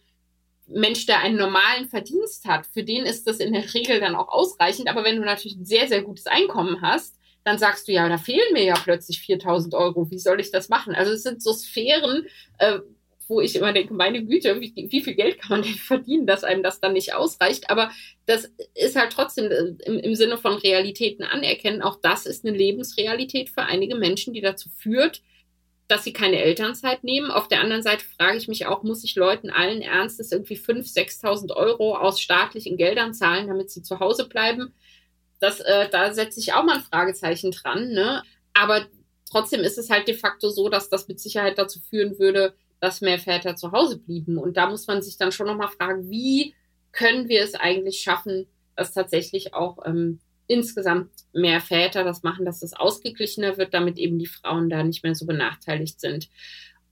Mensch, 0.67 1.07
der 1.07 1.21
einen 1.21 1.37
normalen 1.37 1.89
Verdienst 1.89 2.45
hat, 2.45 2.67
für 2.67 2.83
den 2.83 3.07
ist 3.07 3.27
das 3.27 3.39
in 3.39 3.53
der 3.53 3.73
Regel 3.73 4.01
dann 4.01 4.15
auch 4.15 4.29
ausreichend. 4.29 4.89
Aber 4.89 5.05
wenn 5.05 5.17
du 5.17 5.23
natürlich 5.23 5.57
ein 5.57 5.65
sehr, 5.65 5.89
sehr 5.89 6.03
gutes 6.03 6.27
Einkommen 6.27 6.83
hast, 6.83 7.17
dann 7.45 7.59
sagst 7.59 7.89
du, 7.89 7.93
ja, 7.93 8.09
da 8.09 8.19
fehlen 8.19 8.53
mir 8.53 8.65
ja 8.65 8.75
plötzlich 8.75 9.21
4000 9.21 9.75
Euro. 9.75 10.11
Wie 10.11 10.19
soll 10.19 10.41
ich 10.41 10.51
das 10.51 10.69
machen? 10.69 10.95
Also 10.95 11.13
es 11.13 11.23
sind 11.23 11.43
so 11.43 11.53
Sphären, 11.53 12.27
äh, 12.59 12.81
wo 13.29 13.41
ich 13.41 13.55
immer 13.55 13.73
denke, 13.73 13.93
meine 13.93 14.25
Güte, 14.25 14.61
wie, 14.61 14.73
wie, 14.75 15.03
viel 15.03 15.15
Geld 15.15 15.39
kann 15.39 15.51
man 15.51 15.63
denn 15.63 15.75
verdienen, 15.75 16.27
dass 16.27 16.45
einem 16.45 16.63
das 16.63 16.81
dann 16.81 16.95
nicht 16.95 17.15
ausreicht? 17.15 17.71
Aber 17.71 17.91
das 18.27 18.51
ist 18.75 18.97
halt 18.97 19.13
trotzdem 19.13 19.51
äh, 19.51 19.85
im, 19.85 19.99
im 19.99 20.15
Sinne 20.15 20.39
von 20.39 20.55
Realitäten 20.55 21.25
anerkennen. 21.25 21.83
Auch 21.83 22.01
das 22.01 22.27
ist 22.27 22.45
eine 22.45 22.57
Lebensrealität 22.57 23.51
für 23.51 23.63
einige 23.63 23.97
Menschen, 23.97 24.33
die 24.33 24.41
dazu 24.41 24.71
führt, 24.71 25.23
dass 25.89 26.05
sie 26.05 26.13
keine 26.13 26.39
Elternzeit 26.39 27.05
nehmen. 27.05 27.31
Auf 27.31 27.49
der 27.49 27.61
anderen 27.61 27.83
Seite 27.83 28.05
frage 28.05 28.39
ich 28.39 28.49
mich 28.49 28.67
auch, 28.67 28.83
muss 28.83 29.05
ich 29.05 29.15
Leuten 29.15 29.51
allen 29.51 29.83
Ernstes 29.83 30.33
irgendwie 30.33 30.57
5.000, 30.57 31.23
6.000 31.23 31.57
Euro 31.57 31.97
aus 31.97 32.21
staatlichen 32.21 32.77
Geldern 32.77 33.15
zahlen, 33.15 33.49
damit 33.49 33.71
sie 33.71 33.83
zu 33.83 34.01
Hause 34.01 34.29
bleiben? 34.29 34.75
Das, 35.41 35.61
äh, 35.61 35.89
da 35.91 36.13
setze 36.13 36.41
ich 36.41 36.53
auch 36.53 36.65
mal 36.65 36.77
ein 36.77 36.83
Fragezeichen 36.83 37.53
dran. 37.53 37.91
Ne? 37.91 38.23
Aber 38.55 38.87
trotzdem 39.31 39.61
ist 39.61 39.79
es 39.79 39.91
halt 39.91 40.09
de 40.09 40.15
facto 40.15 40.51
so, 40.51 40.69
dass 40.69 40.91
das 40.91 41.09
mit 41.09 41.21
Sicherheit 41.21 41.59
dazu 41.59 41.81
führen 41.81 42.19
würde, 42.19 42.55
dass 42.81 43.01
mehr 43.01 43.19
Väter 43.19 43.57
zu 43.57 43.73
Hause 43.73 43.99
blieben. 43.99 44.39
Und 44.39 44.57
da 44.57 44.69
muss 44.69 44.87
man 44.87 45.03
sich 45.03 45.17
dann 45.17 45.33
schon 45.33 45.47
nochmal 45.47 45.69
fragen, 45.69 46.11
wie 46.11 46.55
können 46.93 47.29
wir 47.29 47.43
es 47.43 47.55
eigentlich 47.55 48.01
schaffen, 48.01 48.47
dass 48.77 48.95
tatsächlich 48.95 49.55
auch 49.55 49.79
ähm, 49.85 50.21
insgesamt 50.47 51.11
mehr 51.33 51.61
Väter 51.61 52.05
das 52.05 52.23
machen, 52.23 52.45
dass 52.45 52.63
es 52.63 52.73
ausgeglichener 52.73 53.59
wird, 53.59 53.75
damit 53.75 53.99
eben 53.99 54.19
die 54.19 54.27
Frauen 54.27 54.71
da 54.71 54.83
nicht 54.83 55.03
mehr 55.03 55.15
so 55.15 55.27
benachteiligt 55.27 56.01
sind. 56.01 56.29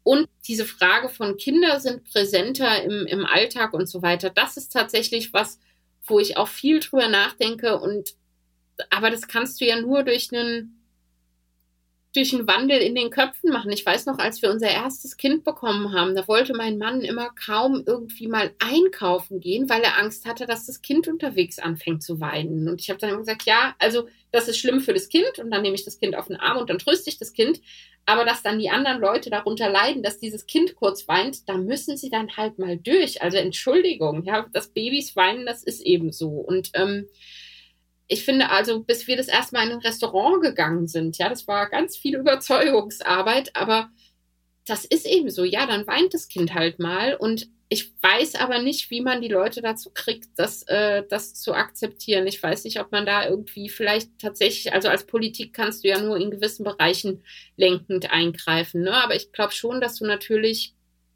Und 0.02 0.28
diese 0.46 0.64
Frage 0.64 1.08
von 1.08 1.36
Kinder 1.36 1.80
sind 1.80 2.04
präsenter 2.04 2.82
im, 2.84 3.06
im 3.06 3.26
Alltag 3.26 3.72
und 3.72 3.88
so 3.88 4.02
weiter, 4.02 4.30
das 4.30 4.56
ist 4.56 4.72
tatsächlich 4.72 5.32
was, 5.32 5.58
wo 6.04 6.20
ich 6.20 6.36
auch 6.36 6.48
viel 6.48 6.78
drüber 6.78 7.08
nachdenke 7.08 7.80
und 7.80 8.14
aber 8.90 9.10
das 9.10 9.26
kannst 9.26 9.60
du 9.60 9.64
ja 9.64 9.80
nur 9.80 10.02
durch 10.02 10.28
einen 10.32 10.85
durch 12.16 12.34
einen 12.34 12.48
Wandel 12.48 12.78
in 12.78 12.94
den 12.94 13.10
Köpfen 13.10 13.50
machen. 13.50 13.70
Ich 13.70 13.84
weiß 13.84 14.06
noch, 14.06 14.18
als 14.18 14.40
wir 14.42 14.50
unser 14.50 14.68
erstes 14.68 15.16
Kind 15.16 15.44
bekommen 15.44 15.92
haben, 15.92 16.14
da 16.14 16.26
wollte 16.26 16.54
mein 16.54 16.78
Mann 16.78 17.02
immer 17.02 17.30
kaum 17.30 17.84
irgendwie 17.86 18.26
mal 18.26 18.52
einkaufen 18.58 19.40
gehen, 19.40 19.68
weil 19.68 19.82
er 19.82 19.98
Angst 19.98 20.26
hatte, 20.26 20.46
dass 20.46 20.66
das 20.66 20.82
Kind 20.82 21.06
unterwegs 21.08 21.58
anfängt 21.58 22.02
zu 22.02 22.20
weinen. 22.20 22.68
Und 22.68 22.80
ich 22.80 22.88
habe 22.88 22.98
dann 22.98 23.10
immer 23.10 23.20
gesagt, 23.20 23.44
ja, 23.44 23.74
also 23.78 24.08
das 24.32 24.48
ist 24.48 24.58
schlimm 24.58 24.80
für 24.80 24.94
das 24.94 25.08
Kind 25.08 25.38
und 25.38 25.50
dann 25.50 25.62
nehme 25.62 25.74
ich 25.74 25.84
das 25.84 25.98
Kind 25.98 26.16
auf 26.16 26.26
den 26.26 26.36
Arm 26.36 26.58
und 26.58 26.70
dann 26.70 26.78
tröste 26.78 27.10
ich 27.10 27.18
das 27.18 27.32
Kind. 27.32 27.60
Aber 28.06 28.24
dass 28.24 28.42
dann 28.42 28.58
die 28.58 28.70
anderen 28.70 29.00
Leute 29.00 29.30
darunter 29.30 29.68
leiden, 29.68 30.02
dass 30.02 30.18
dieses 30.18 30.46
Kind 30.46 30.76
kurz 30.76 31.08
weint, 31.08 31.48
da 31.48 31.58
müssen 31.58 31.96
sie 31.96 32.08
dann 32.08 32.36
halt 32.36 32.58
mal 32.58 32.76
durch. 32.76 33.20
Also 33.20 33.36
Entschuldigung, 33.36 34.24
ja, 34.24 34.46
dass 34.52 34.68
Babys 34.68 35.16
weinen, 35.16 35.44
das 35.44 35.64
ist 35.64 35.80
eben 35.80 36.12
so. 36.12 36.28
Und 36.28 36.70
ähm, 36.74 37.08
ich 38.08 38.24
finde 38.24 38.50
also, 38.50 38.82
bis 38.82 39.06
wir 39.06 39.16
das 39.16 39.28
erste 39.28 39.56
Mal 39.56 39.66
in 39.66 39.72
ein 39.72 39.78
Restaurant 39.80 40.42
gegangen 40.42 40.86
sind, 40.86 41.18
ja, 41.18 41.28
das 41.28 41.48
war 41.48 41.68
ganz 41.68 41.96
viel 41.96 42.16
Überzeugungsarbeit, 42.16 43.56
aber 43.56 43.90
das 44.64 44.84
ist 44.84 45.06
eben 45.06 45.30
so, 45.30 45.44
ja, 45.44 45.66
dann 45.66 45.86
weint 45.86 46.14
das 46.14 46.28
Kind 46.28 46.54
halt 46.54 46.78
mal 46.78 47.14
und 47.14 47.48
ich 47.68 47.92
weiß 48.00 48.36
aber 48.36 48.62
nicht, 48.62 48.90
wie 48.90 49.00
man 49.00 49.20
die 49.20 49.28
Leute 49.28 49.60
dazu 49.60 49.90
kriegt, 49.92 50.28
das, 50.36 50.62
äh, 50.68 51.02
das 51.08 51.34
zu 51.34 51.52
akzeptieren. 51.52 52.26
Ich 52.28 52.40
weiß 52.40 52.62
nicht, 52.62 52.78
ob 52.78 52.92
man 52.92 53.06
da 53.06 53.28
irgendwie 53.28 53.68
vielleicht 53.68 54.20
tatsächlich, 54.20 54.72
also 54.72 54.88
als 54.88 55.04
Politik 55.04 55.52
kannst 55.52 55.82
du 55.82 55.88
ja 55.88 56.00
nur 56.00 56.16
in 56.16 56.30
gewissen 56.30 56.62
Bereichen 56.62 57.24
lenkend 57.56 58.12
eingreifen, 58.12 58.82
ne? 58.82 58.92
aber 58.92 59.16
ich 59.16 59.32
glaube 59.32 59.52
schon, 59.52 59.80
dass 59.80 59.96
du 59.96 60.06
natürlich 60.06 60.74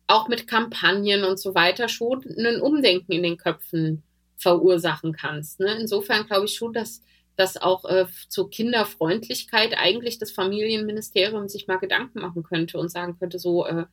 auch 0.09 0.27
mit 0.27 0.49
Kampagnen 0.49 1.23
und 1.23 1.39
so 1.39 1.55
weiter 1.55 1.89
schon 1.89 2.25
ein 2.37 2.61
Umdenken 2.61 3.13
in 3.13 3.23
den 3.23 3.37
Köpfen 3.37 4.03
verursachen 4.41 5.13
kannst. 5.13 5.61
Ne? 5.61 5.77
Insofern 5.81 6.27
glaube 6.27 6.47
ich 6.47 6.55
schon, 6.55 6.73
dass, 6.73 7.03
dass 7.37 7.57
auch 7.57 7.85
äh, 7.85 8.07
zur 8.29 8.51
Kinderfreundlichkeit 8.51 9.75
eigentlich 9.77 10.19
das 10.19 10.33
Familienministerium 10.33 11.49
sich 11.49 11.69
mal 11.69 11.77
Gedanken 11.77 12.21
machen 12.21 12.43
könnte 12.43 12.79
und 12.79 12.91
sagen 12.91 13.19
könnte, 13.19 13.39
so, 13.39 13.67
äh, 13.67 13.85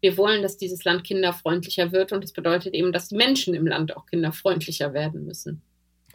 wir 0.00 0.16
wollen, 0.18 0.42
dass 0.42 0.58
dieses 0.58 0.84
Land 0.84 1.04
kinderfreundlicher 1.04 1.92
wird 1.92 2.12
und 2.12 2.22
das 2.22 2.32
bedeutet 2.32 2.74
eben, 2.74 2.92
dass 2.92 3.08
die 3.08 3.16
Menschen 3.16 3.54
im 3.54 3.66
Land 3.66 3.96
auch 3.96 4.04
kinderfreundlicher 4.06 4.92
werden 4.92 5.24
müssen. 5.24 5.62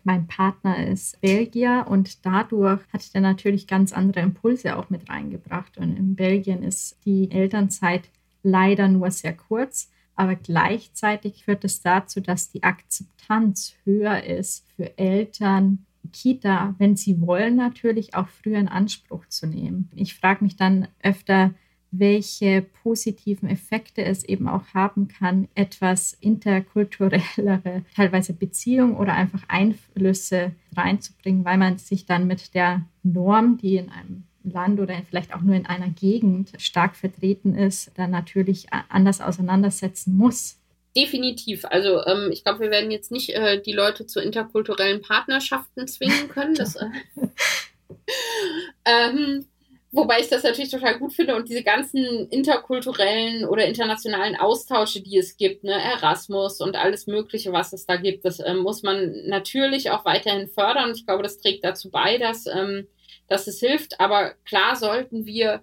Mein 0.03 0.27
Partner 0.27 0.87
ist 0.87 1.19
Belgier 1.21 1.85
und 1.89 2.25
dadurch 2.25 2.81
hat 2.93 3.01
er 3.13 3.21
natürlich 3.21 3.67
ganz 3.67 3.91
andere 3.91 4.21
Impulse 4.21 4.77
auch 4.77 4.89
mit 4.89 5.09
reingebracht. 5.09 5.77
Und 5.77 5.97
in 5.97 6.15
Belgien 6.15 6.63
ist 6.63 6.97
die 7.05 7.31
Elternzeit 7.31 8.09
leider 8.43 8.87
nur 8.87 9.11
sehr 9.11 9.35
kurz 9.35 9.89
aber 10.19 10.35
gleichzeitig 10.35 11.45
führt 11.45 11.63
es 11.63 11.81
dazu, 11.81 12.19
dass 12.19 12.51
die 12.51 12.63
Akzeptanz 12.63 13.75
höher 13.85 14.21
ist 14.21 14.67
für 14.75 14.97
Eltern, 14.97 15.85
Kita, 16.11 16.75
wenn 16.77 16.97
sie 16.97 17.21
wollen, 17.21 17.55
natürlich 17.55 18.15
auch 18.15 18.27
früher 18.27 18.57
in 18.57 18.67
Anspruch 18.67 19.25
zu 19.27 19.47
nehmen. 19.47 19.89
Ich 19.95 20.15
frage 20.15 20.43
mich 20.43 20.57
dann 20.57 20.89
öfter, 21.01 21.53
welche 21.91 22.61
positiven 22.83 23.47
Effekte 23.47 24.03
es 24.03 24.25
eben 24.25 24.49
auch 24.49 24.73
haben 24.73 25.07
kann, 25.07 25.47
etwas 25.55 26.11
interkulturellere, 26.19 27.83
teilweise 27.95 28.33
Beziehungen 28.33 28.97
oder 28.97 29.13
einfach 29.13 29.43
Einflüsse 29.47 30.51
reinzubringen, 30.75 31.45
weil 31.45 31.57
man 31.57 31.77
sich 31.77 32.05
dann 32.05 32.27
mit 32.27 32.53
der 32.55 32.85
Norm, 33.03 33.57
die 33.57 33.77
in 33.77 33.89
einem 33.89 34.25
Land 34.43 34.79
oder 34.79 34.95
vielleicht 35.07 35.33
auch 35.33 35.41
nur 35.41 35.55
in 35.55 35.65
einer 35.65 35.89
Gegend 35.89 36.51
stark 36.57 36.95
vertreten 36.95 37.55
ist, 37.55 37.91
dann 37.95 38.11
natürlich 38.11 38.67
anders 38.89 39.21
auseinandersetzen 39.21 40.15
muss. 40.15 40.59
Definitiv. 40.95 41.65
Also 41.65 42.03
ähm, 42.05 42.31
ich 42.31 42.43
glaube, 42.43 42.61
wir 42.61 42.71
werden 42.71 42.91
jetzt 42.91 43.11
nicht 43.11 43.29
äh, 43.29 43.61
die 43.61 43.73
Leute 43.73 44.07
zu 44.07 44.19
interkulturellen 44.19 45.01
Partnerschaften 45.01 45.87
zwingen 45.87 46.29
können. 46.29 46.55
Das, 46.55 46.75
äh, 46.75 46.87
ähm, 48.85 49.45
wobei 49.91 50.19
ich 50.19 50.29
das 50.29 50.43
natürlich 50.43 50.71
total 50.71 50.97
gut 50.97 51.13
finde 51.13 51.35
und 51.35 51.47
diese 51.47 51.63
ganzen 51.63 52.27
interkulturellen 52.29 53.45
oder 53.45 53.67
internationalen 53.67 54.35
Austausche, 54.35 55.01
die 55.01 55.17
es 55.17 55.37
gibt, 55.37 55.63
ne, 55.63 55.73
Erasmus 55.73 56.59
und 56.59 56.75
alles 56.75 57.05
Mögliche, 57.05 57.53
was 57.53 57.71
es 57.71 57.85
da 57.85 57.95
gibt, 57.95 58.25
das 58.25 58.39
äh, 58.39 58.55
muss 58.55 58.81
man 58.81 59.27
natürlich 59.27 59.91
auch 59.91 60.05
weiterhin 60.05 60.47
fördern. 60.47 60.91
Ich 60.95 61.05
glaube, 61.05 61.21
das 61.21 61.37
trägt 61.37 61.63
dazu 61.63 61.91
bei, 61.91 62.17
dass 62.17 62.47
ähm, 62.47 62.87
dass 63.27 63.47
es 63.47 63.59
hilft. 63.59 63.99
Aber 63.99 64.33
klar 64.45 64.75
sollten 64.75 65.25
wir 65.25 65.61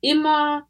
immer 0.00 0.66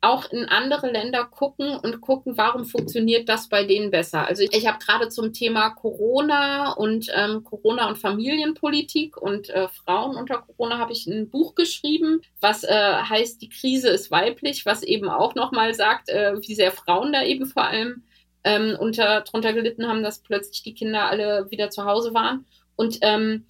auch 0.00 0.30
in 0.30 0.44
andere 0.44 0.90
Länder 0.92 1.24
gucken 1.24 1.76
und 1.76 2.00
gucken, 2.00 2.36
warum 2.36 2.64
funktioniert 2.64 3.28
das 3.28 3.48
bei 3.48 3.64
denen 3.64 3.90
besser. 3.90 4.26
Also 4.26 4.44
ich, 4.44 4.52
ich 4.52 4.66
habe 4.66 4.78
gerade 4.78 5.08
zum 5.08 5.32
Thema 5.32 5.70
Corona 5.70 6.72
und 6.72 7.10
ähm, 7.14 7.42
Corona 7.42 7.88
und 7.88 7.98
Familienpolitik 7.98 9.16
und 9.16 9.50
äh, 9.50 9.66
Frauen 9.68 10.14
unter 10.14 10.38
Corona 10.38 10.78
habe 10.78 10.92
ich 10.92 11.06
ein 11.06 11.28
Buch 11.30 11.56
geschrieben, 11.56 12.20
was 12.40 12.62
äh, 12.62 12.70
heißt 12.70 13.42
Die 13.42 13.48
Krise 13.48 13.88
ist 13.88 14.12
weiblich, 14.12 14.66
was 14.66 14.84
eben 14.84 15.08
auch 15.08 15.34
nochmal 15.34 15.74
sagt, 15.74 16.10
äh, 16.10 16.40
wie 16.42 16.54
sehr 16.54 16.70
Frauen 16.70 17.12
da 17.12 17.24
eben 17.24 17.46
vor 17.46 17.64
allem 17.64 18.04
ähm, 18.44 18.76
unter, 18.78 19.22
drunter 19.22 19.52
gelitten 19.52 19.88
haben, 19.88 20.04
dass 20.04 20.20
plötzlich 20.20 20.62
die 20.62 20.74
Kinder 20.74 21.06
alle 21.10 21.50
wieder 21.50 21.70
zu 21.70 21.84
Hause 21.84 22.14
waren. 22.14 22.46
Und 22.76 22.98
ähm, 23.00 23.46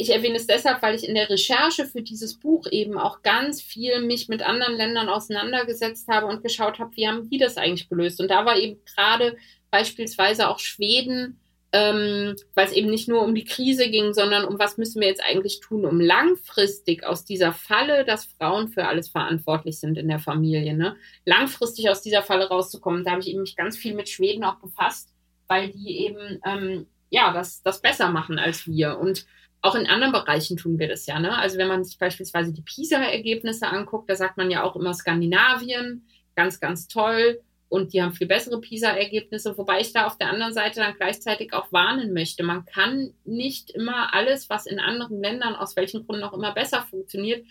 ich 0.00 0.10
erwähne 0.10 0.36
es 0.36 0.46
deshalb, 0.46 0.80
weil 0.80 0.94
ich 0.94 1.06
in 1.06 1.16
der 1.16 1.28
Recherche 1.28 1.84
für 1.84 2.02
dieses 2.02 2.38
Buch 2.38 2.68
eben 2.70 2.96
auch 2.96 3.22
ganz 3.22 3.60
viel 3.60 4.00
mich 4.00 4.28
mit 4.28 4.42
anderen 4.42 4.76
Ländern 4.76 5.08
auseinandergesetzt 5.08 6.06
habe 6.06 6.26
und 6.26 6.44
geschaut 6.44 6.78
habe, 6.78 6.94
wie 6.94 7.08
haben 7.08 7.28
die 7.28 7.36
das 7.36 7.56
eigentlich 7.56 7.88
gelöst. 7.88 8.20
Und 8.20 8.30
da 8.30 8.46
war 8.46 8.56
eben 8.56 8.78
gerade 8.94 9.36
beispielsweise 9.72 10.48
auch 10.48 10.60
Schweden, 10.60 11.40
ähm, 11.72 12.36
weil 12.54 12.66
es 12.66 12.72
eben 12.72 12.90
nicht 12.90 13.08
nur 13.08 13.22
um 13.22 13.34
die 13.34 13.44
Krise 13.44 13.90
ging, 13.90 14.14
sondern 14.14 14.44
um 14.44 14.60
was 14.60 14.78
müssen 14.78 15.00
wir 15.00 15.08
jetzt 15.08 15.22
eigentlich 15.22 15.58
tun, 15.58 15.84
um 15.84 16.00
langfristig 16.00 17.04
aus 17.04 17.24
dieser 17.24 17.52
Falle, 17.52 18.04
dass 18.04 18.26
Frauen 18.26 18.68
für 18.68 18.86
alles 18.86 19.08
verantwortlich 19.08 19.80
sind 19.80 19.98
in 19.98 20.06
der 20.06 20.20
Familie, 20.20 20.74
ne? 20.74 20.94
langfristig 21.24 21.90
aus 21.90 22.02
dieser 22.02 22.22
Falle 22.22 22.48
rauszukommen. 22.48 23.04
Da 23.04 23.10
habe 23.10 23.20
ich 23.20 23.30
eben 23.30 23.40
mich 23.40 23.56
ganz 23.56 23.76
viel 23.76 23.94
mit 23.94 24.08
Schweden 24.08 24.44
auch 24.44 24.60
befasst, 24.60 25.12
weil 25.48 25.70
die 25.70 26.06
eben 26.06 26.40
ähm, 26.46 26.86
ja 27.10 27.32
das, 27.32 27.62
das 27.62 27.82
besser 27.82 28.10
machen 28.10 28.38
als 28.38 28.64
wir. 28.68 28.96
Und 28.96 29.26
auch 29.60 29.74
in 29.74 29.86
anderen 29.86 30.12
Bereichen 30.12 30.56
tun 30.56 30.78
wir 30.78 30.88
das 30.88 31.06
ja. 31.06 31.18
Ne? 31.18 31.36
Also 31.36 31.58
wenn 31.58 31.68
man 31.68 31.84
sich 31.84 31.98
beispielsweise 31.98 32.52
die 32.52 32.62
PISA-Ergebnisse 32.62 33.66
anguckt, 33.66 34.08
da 34.08 34.14
sagt 34.14 34.36
man 34.36 34.50
ja 34.50 34.62
auch 34.62 34.76
immer 34.76 34.94
Skandinavien, 34.94 36.06
ganz, 36.36 36.60
ganz 36.60 36.86
toll. 36.88 37.40
Und 37.68 37.92
die 37.92 38.02
haben 38.02 38.14
viel 38.14 38.28
bessere 38.28 38.60
PISA-Ergebnisse, 38.60 39.58
wobei 39.58 39.80
ich 39.80 39.92
da 39.92 40.06
auf 40.06 40.16
der 40.16 40.30
anderen 40.30 40.54
Seite 40.54 40.80
dann 40.80 40.94
gleichzeitig 40.94 41.52
auch 41.52 41.70
warnen 41.70 42.14
möchte. 42.14 42.42
Man 42.42 42.64
kann 42.64 43.12
nicht 43.24 43.70
immer 43.70 44.14
alles, 44.14 44.48
was 44.48 44.66
in 44.66 44.78
anderen 44.78 45.20
Ländern 45.20 45.54
aus 45.54 45.76
welchen 45.76 46.06
Gründen 46.06 46.24
auch 46.24 46.32
immer 46.32 46.54
besser 46.54 46.86
funktioniert, 46.88 47.44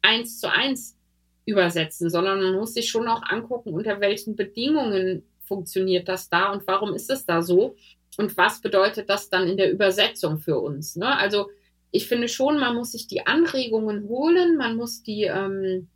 eins 0.00 0.38
zu 0.38 0.52
eins 0.52 0.96
übersetzen, 1.46 2.08
sondern 2.08 2.40
man 2.42 2.54
muss 2.54 2.74
sich 2.74 2.88
schon 2.88 3.08
auch 3.08 3.22
angucken, 3.22 3.74
unter 3.74 4.00
welchen 4.00 4.36
Bedingungen 4.36 5.24
funktioniert 5.40 6.08
das 6.08 6.28
da 6.28 6.52
und 6.52 6.66
warum 6.66 6.94
ist 6.94 7.10
es 7.10 7.26
da 7.26 7.42
so 7.42 7.76
und 8.18 8.36
was 8.36 8.60
bedeutet 8.60 9.08
das 9.10 9.28
dann 9.28 9.48
in 9.48 9.56
der 9.56 9.72
Übersetzung 9.72 10.38
für 10.38 10.58
uns. 10.58 10.96
Ne? 10.96 11.16
Also 11.16 11.50
ich 11.90 12.08
finde 12.08 12.28
schon, 12.28 12.58
man 12.58 12.74
muss 12.74 12.92
sich 12.92 13.06
die 13.06 13.26
Anregungen 13.26 14.08
holen, 14.08 14.56
man 14.56 14.76
muss 14.76 15.02
die, 15.02 15.24
ähm, 15.24 15.88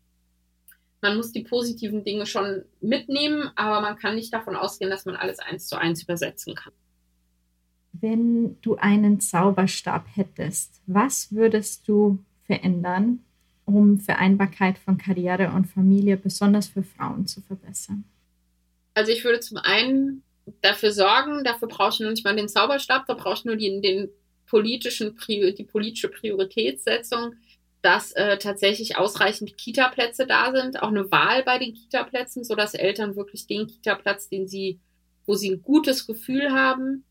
man 1.01 1.17
muss 1.17 1.33
die 1.33 1.43
positiven 1.43 2.05
Dinge 2.05 2.27
schon 2.27 2.65
mitnehmen, 2.81 3.51
aber 3.57 3.81
man 3.81 3.97
kann 3.97 4.15
nicht 4.15 4.33
davon 4.33 4.57
ausgehen, 4.57 4.91
dass 4.91 5.05
man 5.05 5.17
alles 5.17 5.39
eins 5.39 5.67
zu 5.67 5.77
eins 5.77 6.03
übersetzen 6.03 6.55
kann. 6.55 6.73
Wenn 7.93 8.61
du 8.61 8.77
einen 8.77 9.21
Zauberstab 9.21 10.07
hättest, 10.15 10.81
was 10.87 11.33
würdest 11.33 11.89
du 11.89 12.19
verändern, 12.45 13.25
um 13.65 13.99
Vereinbarkeit 13.99 14.79
von 14.79 14.99
Karriere 14.99 15.51
und 15.51 15.67
Familie 15.67 16.17
besonders 16.17 16.69
für 16.69 16.83
Frauen 16.83 17.27
zu 17.27 17.41
verbessern? 17.41 18.05
Also 18.95 19.13
ich 19.13 19.25
würde 19.25 19.41
zum 19.41 19.59
einen 19.59 20.23
dafür 20.61 20.93
sorgen, 20.93 21.45
dafür 21.45 21.69
brauche 21.69 21.91
ich 21.95 22.01
noch 22.01 22.11
nicht 22.11 22.25
mal 22.25 22.37
den 22.37 22.49
Zauberstab, 22.49 23.07
da 23.07 23.15
brauche 23.15 23.35
ich 23.35 23.45
nur 23.45 23.57
die, 23.57 23.81
den 23.81 24.11
politischen, 24.47 25.17
die 25.29 25.69
politische 25.71 26.09
Prioritätssetzung, 26.09 27.35
dass 27.83 28.13
äh, 28.13 28.39
tatsächlich 28.39 28.97
ausreichend 28.97 29.57
Kita-Plätze 29.57 30.27
da 30.27 30.53
sind, 30.53 30.83
auch 30.83 30.89
eine 30.89 31.11
Wahl 31.11 31.45
bei 31.45 31.59
den 31.59 31.75
Kita-Plätzen, 31.75 32.45
sodass 32.45 32.75
Eltern 32.75 33.17
wirklich 33.17 33.47
den 33.47 33.67
Kita-Platz, 33.67 34.29
den 34.29 34.49
sie, 34.49 34.81
wo 35.27 35.35
sie 35.35 35.51
ein 35.51 35.63
gutes 35.63 36.07
Gefühl 36.07 36.51
haben, 36.51 37.05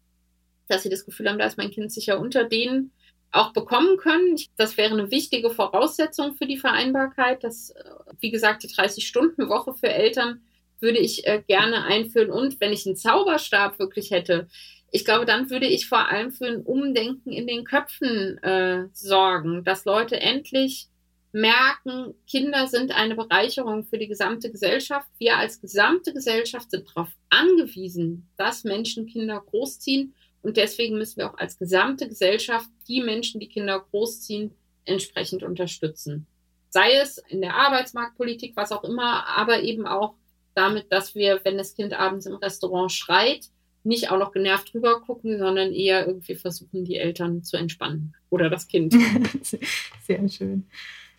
dass 0.67 0.83
sie 0.83 0.89
das 0.89 1.05
Gefühl 1.05 1.29
haben, 1.29 1.39
da 1.39 1.45
ist 1.45 1.57
mein 1.57 1.71
Kind 1.71 1.91
sicher 1.91 2.19
unter 2.19 2.43
denen 2.43 2.91
auch 3.31 3.53
bekommen 3.53 3.97
können. 3.97 4.38
Das 4.55 4.77
wäre 4.77 4.93
eine 4.93 5.11
wichtige 5.11 5.49
Voraussetzung 5.49 6.35
für 6.35 6.45
die 6.45 6.57
Vereinbarkeit, 6.57 7.43
dass, 7.43 7.69
äh, 7.71 7.83
wie 8.19 8.31
gesagt, 8.31 8.63
die 8.63 8.69
30-Stunden-Woche 8.69 9.73
für 9.73 9.89
Eltern 9.89 10.41
würde 10.80 10.99
ich 10.99 11.25
äh, 11.28 11.41
gerne 11.47 11.84
einführen. 11.84 12.32
Und 12.32 12.59
wenn 12.59 12.73
ich 12.73 12.86
einen 12.86 12.95
Zauberstab 12.95 13.80
wirklich 13.80 14.11
hätte, 14.11 14.47
ich 14.91 15.05
glaube, 15.05 15.25
dann 15.25 15.49
würde 15.49 15.67
ich 15.67 15.88
vor 15.88 16.09
allem 16.09 16.32
für 16.32 16.47
ein 16.47 16.61
Umdenken 16.61 17.32
in 17.32 17.47
den 17.47 17.65
Köpfen 17.65 18.38
äh, 18.43 18.88
sorgen, 18.93 19.63
dass 19.63 19.86
Leute 19.86 20.19
endlich 20.19 20.88
merken, 21.34 22.15
Kinder 22.25 22.67
sind 22.67 22.91
eine 22.91 23.15
Bereicherung 23.15 23.84
für 23.84 23.97
die 23.97 24.07
gesamte 24.07 24.49
Gesellschaft. 24.49 25.07
Wir 25.17 25.38
als 25.38 25.59
gesamte 25.59 26.13
Gesellschaft 26.13 26.71
sind 26.71 26.88
darauf 26.89 27.09
angewiesen, 27.30 28.30
dass 28.38 28.63
Menschen 28.63 29.07
Kinder 29.07 29.43
großziehen. 29.45 30.15
Und 30.41 30.57
deswegen 30.57 30.97
müssen 30.97 31.17
wir 31.17 31.30
auch 31.30 31.38
als 31.38 31.57
gesamte 31.59 32.07
Gesellschaft 32.07 32.69
die 32.88 33.01
Menschen, 33.01 33.39
die 33.39 33.49
Kinder 33.49 33.86
großziehen, 33.91 34.51
entsprechend 34.86 35.43
unterstützen. 35.43 36.25
Sei 36.69 36.95
es 36.95 37.17
in 37.28 37.41
der 37.41 37.55
Arbeitsmarktpolitik, 37.55 38.55
was 38.55 38.71
auch 38.71 38.84
immer, 38.84 39.28
aber 39.28 39.61
eben 39.61 39.86
auch 39.86 40.15
damit, 40.58 40.91
dass 40.91 41.16
wir, 41.16 41.39
wenn 41.43 41.58
das 41.58 41.76
Kind 41.76 41.93
abends 41.93 42.26
im 42.26 42.36
Restaurant 42.36 42.91
schreit, 42.91 43.49
nicht 43.84 44.12
auch 44.12 44.20
noch 44.20 44.32
genervt 44.32 44.74
drüber 44.74 45.01
gucken, 45.01 45.38
sondern 45.38 45.72
eher 45.72 46.05
irgendwie 46.05 46.36
versuchen, 46.36 46.84
die 46.84 46.97
Eltern 46.97 47.43
zu 47.43 47.58
entspannen 47.58 48.16
oder 48.30 48.49
das 48.49 48.68
Kind. 48.68 48.93
Sehr 50.03 50.28
schön. 50.28 50.68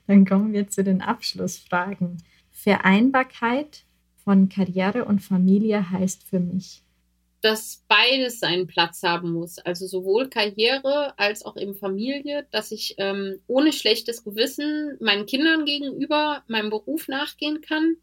Dann 0.06 0.26
kommen 0.26 0.52
wir 0.52 0.68
zu 0.68 0.84
den 0.84 1.00
Abschlussfragen. 1.00 2.22
Vereinbarkeit 2.50 3.84
von 4.24 4.48
Karriere 4.48 5.04
und 5.04 5.20
Familie 5.20 5.90
heißt 5.90 6.24
für 6.24 6.40
mich, 6.40 6.82
dass 7.40 7.84
beides 7.86 8.40
seinen 8.40 8.66
Platz 8.66 9.02
haben 9.02 9.32
muss. 9.32 9.58
Also 9.58 9.86
sowohl 9.86 10.28
Karriere 10.28 11.16
als 11.18 11.44
auch 11.44 11.56
eben 11.56 11.74
Familie, 11.74 12.46
dass 12.50 12.72
ich 12.72 12.96
ähm, 12.98 13.38
ohne 13.46 13.72
schlechtes 13.72 14.24
Gewissen 14.24 14.96
meinen 15.00 15.26
Kindern 15.26 15.64
gegenüber 15.64 16.42
meinem 16.48 16.70
Beruf 16.70 17.06
nachgehen 17.06 17.60
kann 17.60 17.96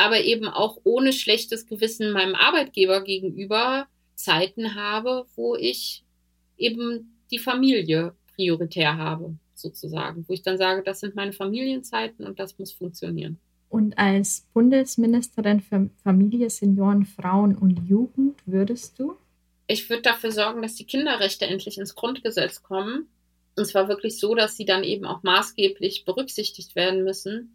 aber 0.00 0.20
eben 0.20 0.48
auch 0.48 0.78
ohne 0.84 1.12
schlechtes 1.12 1.66
Gewissen 1.66 2.12
meinem 2.12 2.34
Arbeitgeber 2.34 3.04
gegenüber 3.04 3.86
Zeiten 4.14 4.74
habe, 4.74 5.26
wo 5.36 5.56
ich 5.56 6.04
eben 6.56 7.20
die 7.30 7.38
Familie 7.38 8.14
prioritär 8.34 8.96
habe, 8.96 9.34
sozusagen, 9.54 10.24
wo 10.26 10.32
ich 10.32 10.40
dann 10.40 10.56
sage, 10.56 10.82
das 10.82 11.00
sind 11.00 11.16
meine 11.16 11.34
Familienzeiten 11.34 12.26
und 12.26 12.40
das 12.40 12.58
muss 12.58 12.72
funktionieren. 12.72 13.38
Und 13.68 13.98
als 13.98 14.46
Bundesministerin 14.54 15.60
für 15.60 15.90
Familie, 16.02 16.48
Senioren, 16.48 17.04
Frauen 17.04 17.54
und 17.54 17.86
Jugend 17.86 18.40
würdest 18.46 18.98
du? 18.98 19.16
Ich 19.66 19.90
würde 19.90 20.02
dafür 20.02 20.32
sorgen, 20.32 20.62
dass 20.62 20.76
die 20.76 20.86
Kinderrechte 20.86 21.46
endlich 21.46 21.76
ins 21.76 21.94
Grundgesetz 21.94 22.62
kommen. 22.62 23.06
Und 23.54 23.66
zwar 23.66 23.88
wirklich 23.88 24.18
so, 24.18 24.34
dass 24.34 24.56
sie 24.56 24.64
dann 24.64 24.82
eben 24.82 25.04
auch 25.04 25.22
maßgeblich 25.22 26.06
berücksichtigt 26.06 26.74
werden 26.74 27.04
müssen 27.04 27.54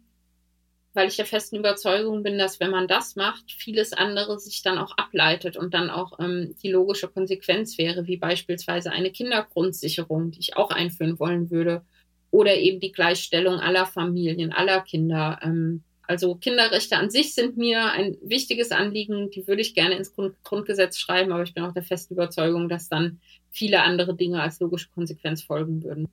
weil 0.96 1.08
ich 1.08 1.16
der 1.16 1.26
festen 1.26 1.56
Überzeugung 1.56 2.22
bin, 2.22 2.38
dass 2.38 2.58
wenn 2.58 2.70
man 2.70 2.88
das 2.88 3.16
macht, 3.16 3.52
vieles 3.52 3.92
andere 3.92 4.38
sich 4.40 4.62
dann 4.62 4.78
auch 4.78 4.96
ableitet 4.96 5.56
und 5.56 5.74
dann 5.74 5.90
auch 5.90 6.18
ähm, 6.18 6.56
die 6.62 6.70
logische 6.70 7.08
Konsequenz 7.08 7.76
wäre, 7.78 8.06
wie 8.06 8.16
beispielsweise 8.16 8.90
eine 8.90 9.10
Kindergrundsicherung, 9.10 10.30
die 10.30 10.40
ich 10.40 10.56
auch 10.56 10.70
einführen 10.70 11.18
wollen 11.18 11.50
würde, 11.50 11.82
oder 12.30 12.56
eben 12.56 12.80
die 12.80 12.92
Gleichstellung 12.92 13.60
aller 13.60 13.86
Familien, 13.86 14.52
aller 14.52 14.80
Kinder. 14.80 15.38
Ähm, 15.42 15.82
also 16.08 16.34
Kinderrechte 16.36 16.96
an 16.96 17.10
sich 17.10 17.34
sind 17.34 17.56
mir 17.56 17.92
ein 17.92 18.16
wichtiges 18.22 18.72
Anliegen, 18.72 19.30
die 19.30 19.46
würde 19.46 19.60
ich 19.60 19.74
gerne 19.74 19.96
ins 19.96 20.14
Grund 20.14 20.34
Grundgesetz 20.44 20.98
schreiben, 20.98 21.32
aber 21.32 21.42
ich 21.42 21.52
bin 21.52 21.64
auch 21.64 21.72
der 21.72 21.82
festen 21.82 22.14
Überzeugung, 22.14 22.68
dass 22.68 22.88
dann 22.88 23.20
viele 23.50 23.82
andere 23.82 24.14
Dinge 24.14 24.40
als 24.40 24.60
logische 24.60 24.88
Konsequenz 24.90 25.42
folgen 25.42 25.82
würden. 25.82 26.08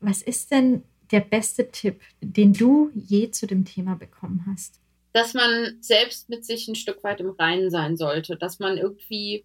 Was 0.00 0.22
ist 0.22 0.50
denn 0.50 0.82
der 1.10 1.20
beste 1.20 1.70
Tipp, 1.70 2.00
den 2.20 2.52
du 2.52 2.90
je 2.94 3.30
zu 3.30 3.46
dem 3.46 3.64
Thema 3.64 3.94
bekommen 3.94 4.44
hast? 4.46 4.80
Dass 5.12 5.34
man 5.34 5.78
selbst 5.80 6.28
mit 6.28 6.44
sich 6.44 6.68
ein 6.68 6.74
Stück 6.74 7.02
weit 7.02 7.20
im 7.20 7.30
Reinen 7.30 7.70
sein 7.70 7.96
sollte, 7.96 8.36
dass 8.36 8.58
man 8.58 8.76
irgendwie 8.76 9.44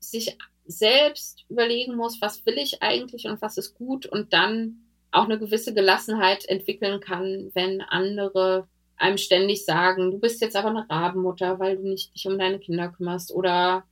sich 0.00 0.36
selbst 0.66 1.44
überlegen 1.48 1.96
muss, 1.96 2.20
was 2.20 2.44
will 2.46 2.58
ich 2.58 2.82
eigentlich 2.82 3.26
und 3.26 3.40
was 3.42 3.58
ist 3.58 3.74
gut 3.74 4.06
und 4.06 4.32
dann 4.32 4.84
auch 5.10 5.24
eine 5.24 5.38
gewisse 5.38 5.74
Gelassenheit 5.74 6.44
entwickeln 6.46 7.00
kann, 7.00 7.50
wenn 7.54 7.80
andere 7.80 8.68
einem 8.96 9.18
ständig 9.18 9.64
sagen, 9.64 10.10
du 10.10 10.18
bist 10.18 10.40
jetzt 10.40 10.56
aber 10.56 10.70
eine 10.70 10.88
Rabenmutter, 10.90 11.58
weil 11.58 11.76
du 11.76 11.88
nicht 11.88 12.14
dich 12.14 12.26
um 12.26 12.38
deine 12.38 12.58
Kinder 12.58 12.88
kümmerst 12.88 13.32
oder 13.32 13.84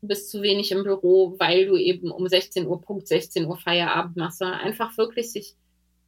du 0.00 0.08
bist 0.08 0.30
zu 0.30 0.42
wenig 0.42 0.72
im 0.72 0.82
Büro, 0.82 1.36
weil 1.38 1.66
du 1.66 1.76
eben 1.76 2.10
um 2.10 2.26
16 2.26 2.66
Uhr, 2.66 2.80
Punkt 2.80 3.06
16 3.06 3.46
Uhr 3.46 3.56
Feierabend 3.56 4.16
machst, 4.16 4.38
sondern 4.38 4.58
einfach 4.58 4.96
wirklich 4.96 5.30
sich 5.30 5.54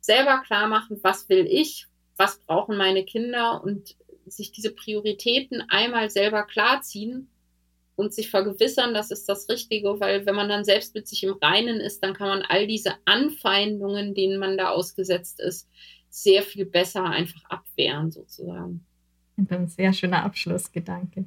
selber 0.09 0.39
klar 0.39 0.69
machen, 0.69 0.99
was 1.03 1.29
will 1.29 1.47
ich, 1.47 1.87
was 2.17 2.39
brauchen 2.41 2.79
meine 2.79 3.05
Kinder 3.05 3.63
und 3.63 3.95
sich 4.27 4.53
diese 4.53 4.75
Prioritäten 4.75 5.63
einmal 5.69 6.09
selber 6.09 6.45
klarziehen 6.45 7.29
und 7.95 8.15
sich 8.15 8.31
vergewissern, 8.31 8.95
das 8.95 9.11
ist 9.11 9.29
das 9.29 9.51
Richtige, 9.51 10.01
weil 10.01 10.25
wenn 10.25 10.35
man 10.35 10.49
dann 10.49 10.65
selbst 10.65 10.95
mit 10.95 11.07
sich 11.07 11.25
im 11.25 11.35
Reinen 11.43 11.79
ist, 11.79 12.03
dann 12.03 12.15
kann 12.15 12.29
man 12.29 12.43
all 12.43 12.67
diese 12.67 12.95
Anfeindungen, 13.05 14.15
denen 14.15 14.39
man 14.39 14.57
da 14.57 14.71
ausgesetzt 14.71 15.41
ist, 15.41 15.69
sehr 16.09 16.43
viel 16.43 16.65
besser 16.65 17.05
einfach 17.05 17.45
abwehren 17.51 18.11
sozusagen. 18.11 18.87
Ein 19.37 19.69
sehr 19.69 19.93
schöner 19.93 20.25
Abschlussgedanke. 20.25 21.27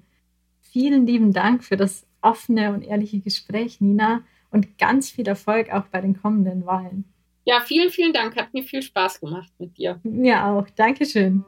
Vielen 0.60 1.06
lieben 1.06 1.34
Dank 1.34 1.64
für 1.64 1.78
das 1.78 2.08
offene 2.22 2.74
und 2.74 2.82
ehrliche 2.82 3.20
Gespräch, 3.20 3.80
Nina, 3.80 4.24
und 4.50 4.80
ganz 4.80 5.12
viel 5.12 5.28
Erfolg 5.28 5.72
auch 5.72 5.86
bei 5.86 6.02
den 6.02 6.20
kommenden 6.20 6.66
Wahlen. 6.66 7.11
Ja, 7.44 7.62
vielen, 7.62 7.90
vielen 7.90 8.14
Dank. 8.14 8.36
Hat 8.36 8.54
mir 8.54 8.64
viel 8.64 8.82
Spaß 8.82 9.20
gemacht 9.20 9.52
mit 9.58 9.78
dir. 9.78 10.00
Mir 10.04 10.46
auch. 10.46 10.68
Dankeschön. 10.76 11.44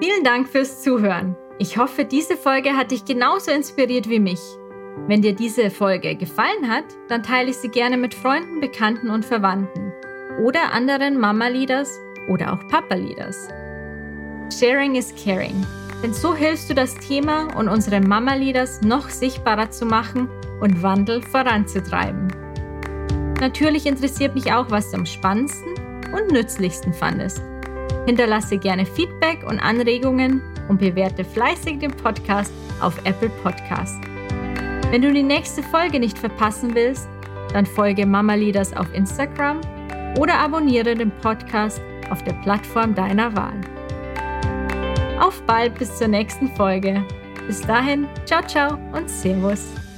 Vielen 0.00 0.24
Dank 0.24 0.48
fürs 0.48 0.82
Zuhören. 0.82 1.36
Ich 1.58 1.76
hoffe, 1.76 2.04
diese 2.04 2.36
Folge 2.36 2.76
hat 2.76 2.90
dich 2.90 3.04
genauso 3.04 3.50
inspiriert 3.50 4.08
wie 4.08 4.20
mich. 4.20 4.40
Wenn 5.06 5.22
dir 5.22 5.34
diese 5.34 5.70
Folge 5.70 6.14
gefallen 6.14 6.68
hat, 6.68 6.84
dann 7.08 7.22
teile 7.22 7.50
ich 7.50 7.56
sie 7.56 7.68
gerne 7.68 7.96
mit 7.96 8.14
Freunden, 8.14 8.60
Bekannten 8.60 9.10
und 9.10 9.24
Verwandten 9.24 9.92
oder 10.42 10.72
anderen 10.72 11.18
Mama-Leaders 11.18 11.98
oder 12.28 12.52
auch 12.52 12.66
Papa-Leaders. 12.68 13.48
Sharing 14.58 14.94
is 14.94 15.14
caring, 15.22 15.66
denn 16.02 16.14
so 16.14 16.34
hilfst 16.34 16.70
du 16.70 16.74
das 16.74 16.94
Thema 16.94 17.54
und 17.56 17.68
unsere 17.68 18.00
Mama-Leaders 18.00 18.80
noch 18.82 19.08
sichtbarer 19.08 19.70
zu 19.70 19.84
machen 19.84 20.28
und 20.60 20.82
Wandel 20.82 21.22
voranzutreiben. 21.22 22.39
Natürlich 23.40 23.86
interessiert 23.86 24.34
mich 24.34 24.52
auch, 24.52 24.70
was 24.70 24.90
du 24.90 24.98
am 24.98 25.06
spannendsten 25.06 25.74
und 26.12 26.30
nützlichsten 26.30 26.92
fandest. 26.92 27.42
Hinterlasse 28.06 28.58
gerne 28.58 28.84
Feedback 28.84 29.44
und 29.48 29.58
Anregungen 29.58 30.42
und 30.68 30.78
bewerte 30.78 31.24
fleißig 31.24 31.78
den 31.78 31.90
Podcast 31.90 32.52
auf 32.80 32.98
Apple 33.04 33.30
Podcast. 33.42 34.00
Wenn 34.90 35.02
du 35.02 35.12
die 35.12 35.22
nächste 35.22 35.62
Folge 35.62 36.00
nicht 36.00 36.18
verpassen 36.18 36.74
willst, 36.74 37.08
dann 37.52 37.66
folge 37.66 38.06
Mama 38.06 38.34
Leaders 38.34 38.76
auf 38.76 38.92
Instagram 38.94 39.60
oder 40.18 40.38
abonniere 40.38 40.94
den 40.94 41.10
Podcast 41.22 41.80
auf 42.10 42.22
der 42.24 42.34
Plattform 42.42 42.94
deiner 42.94 43.34
Wahl. 43.36 43.60
Auf 45.20 45.42
bald 45.46 45.78
bis 45.78 45.96
zur 45.96 46.08
nächsten 46.08 46.48
Folge. 46.56 47.04
Bis 47.46 47.60
dahin, 47.60 48.06
ciao, 48.24 48.42
ciao 48.46 48.78
und 48.92 49.08
Servus. 49.08 49.89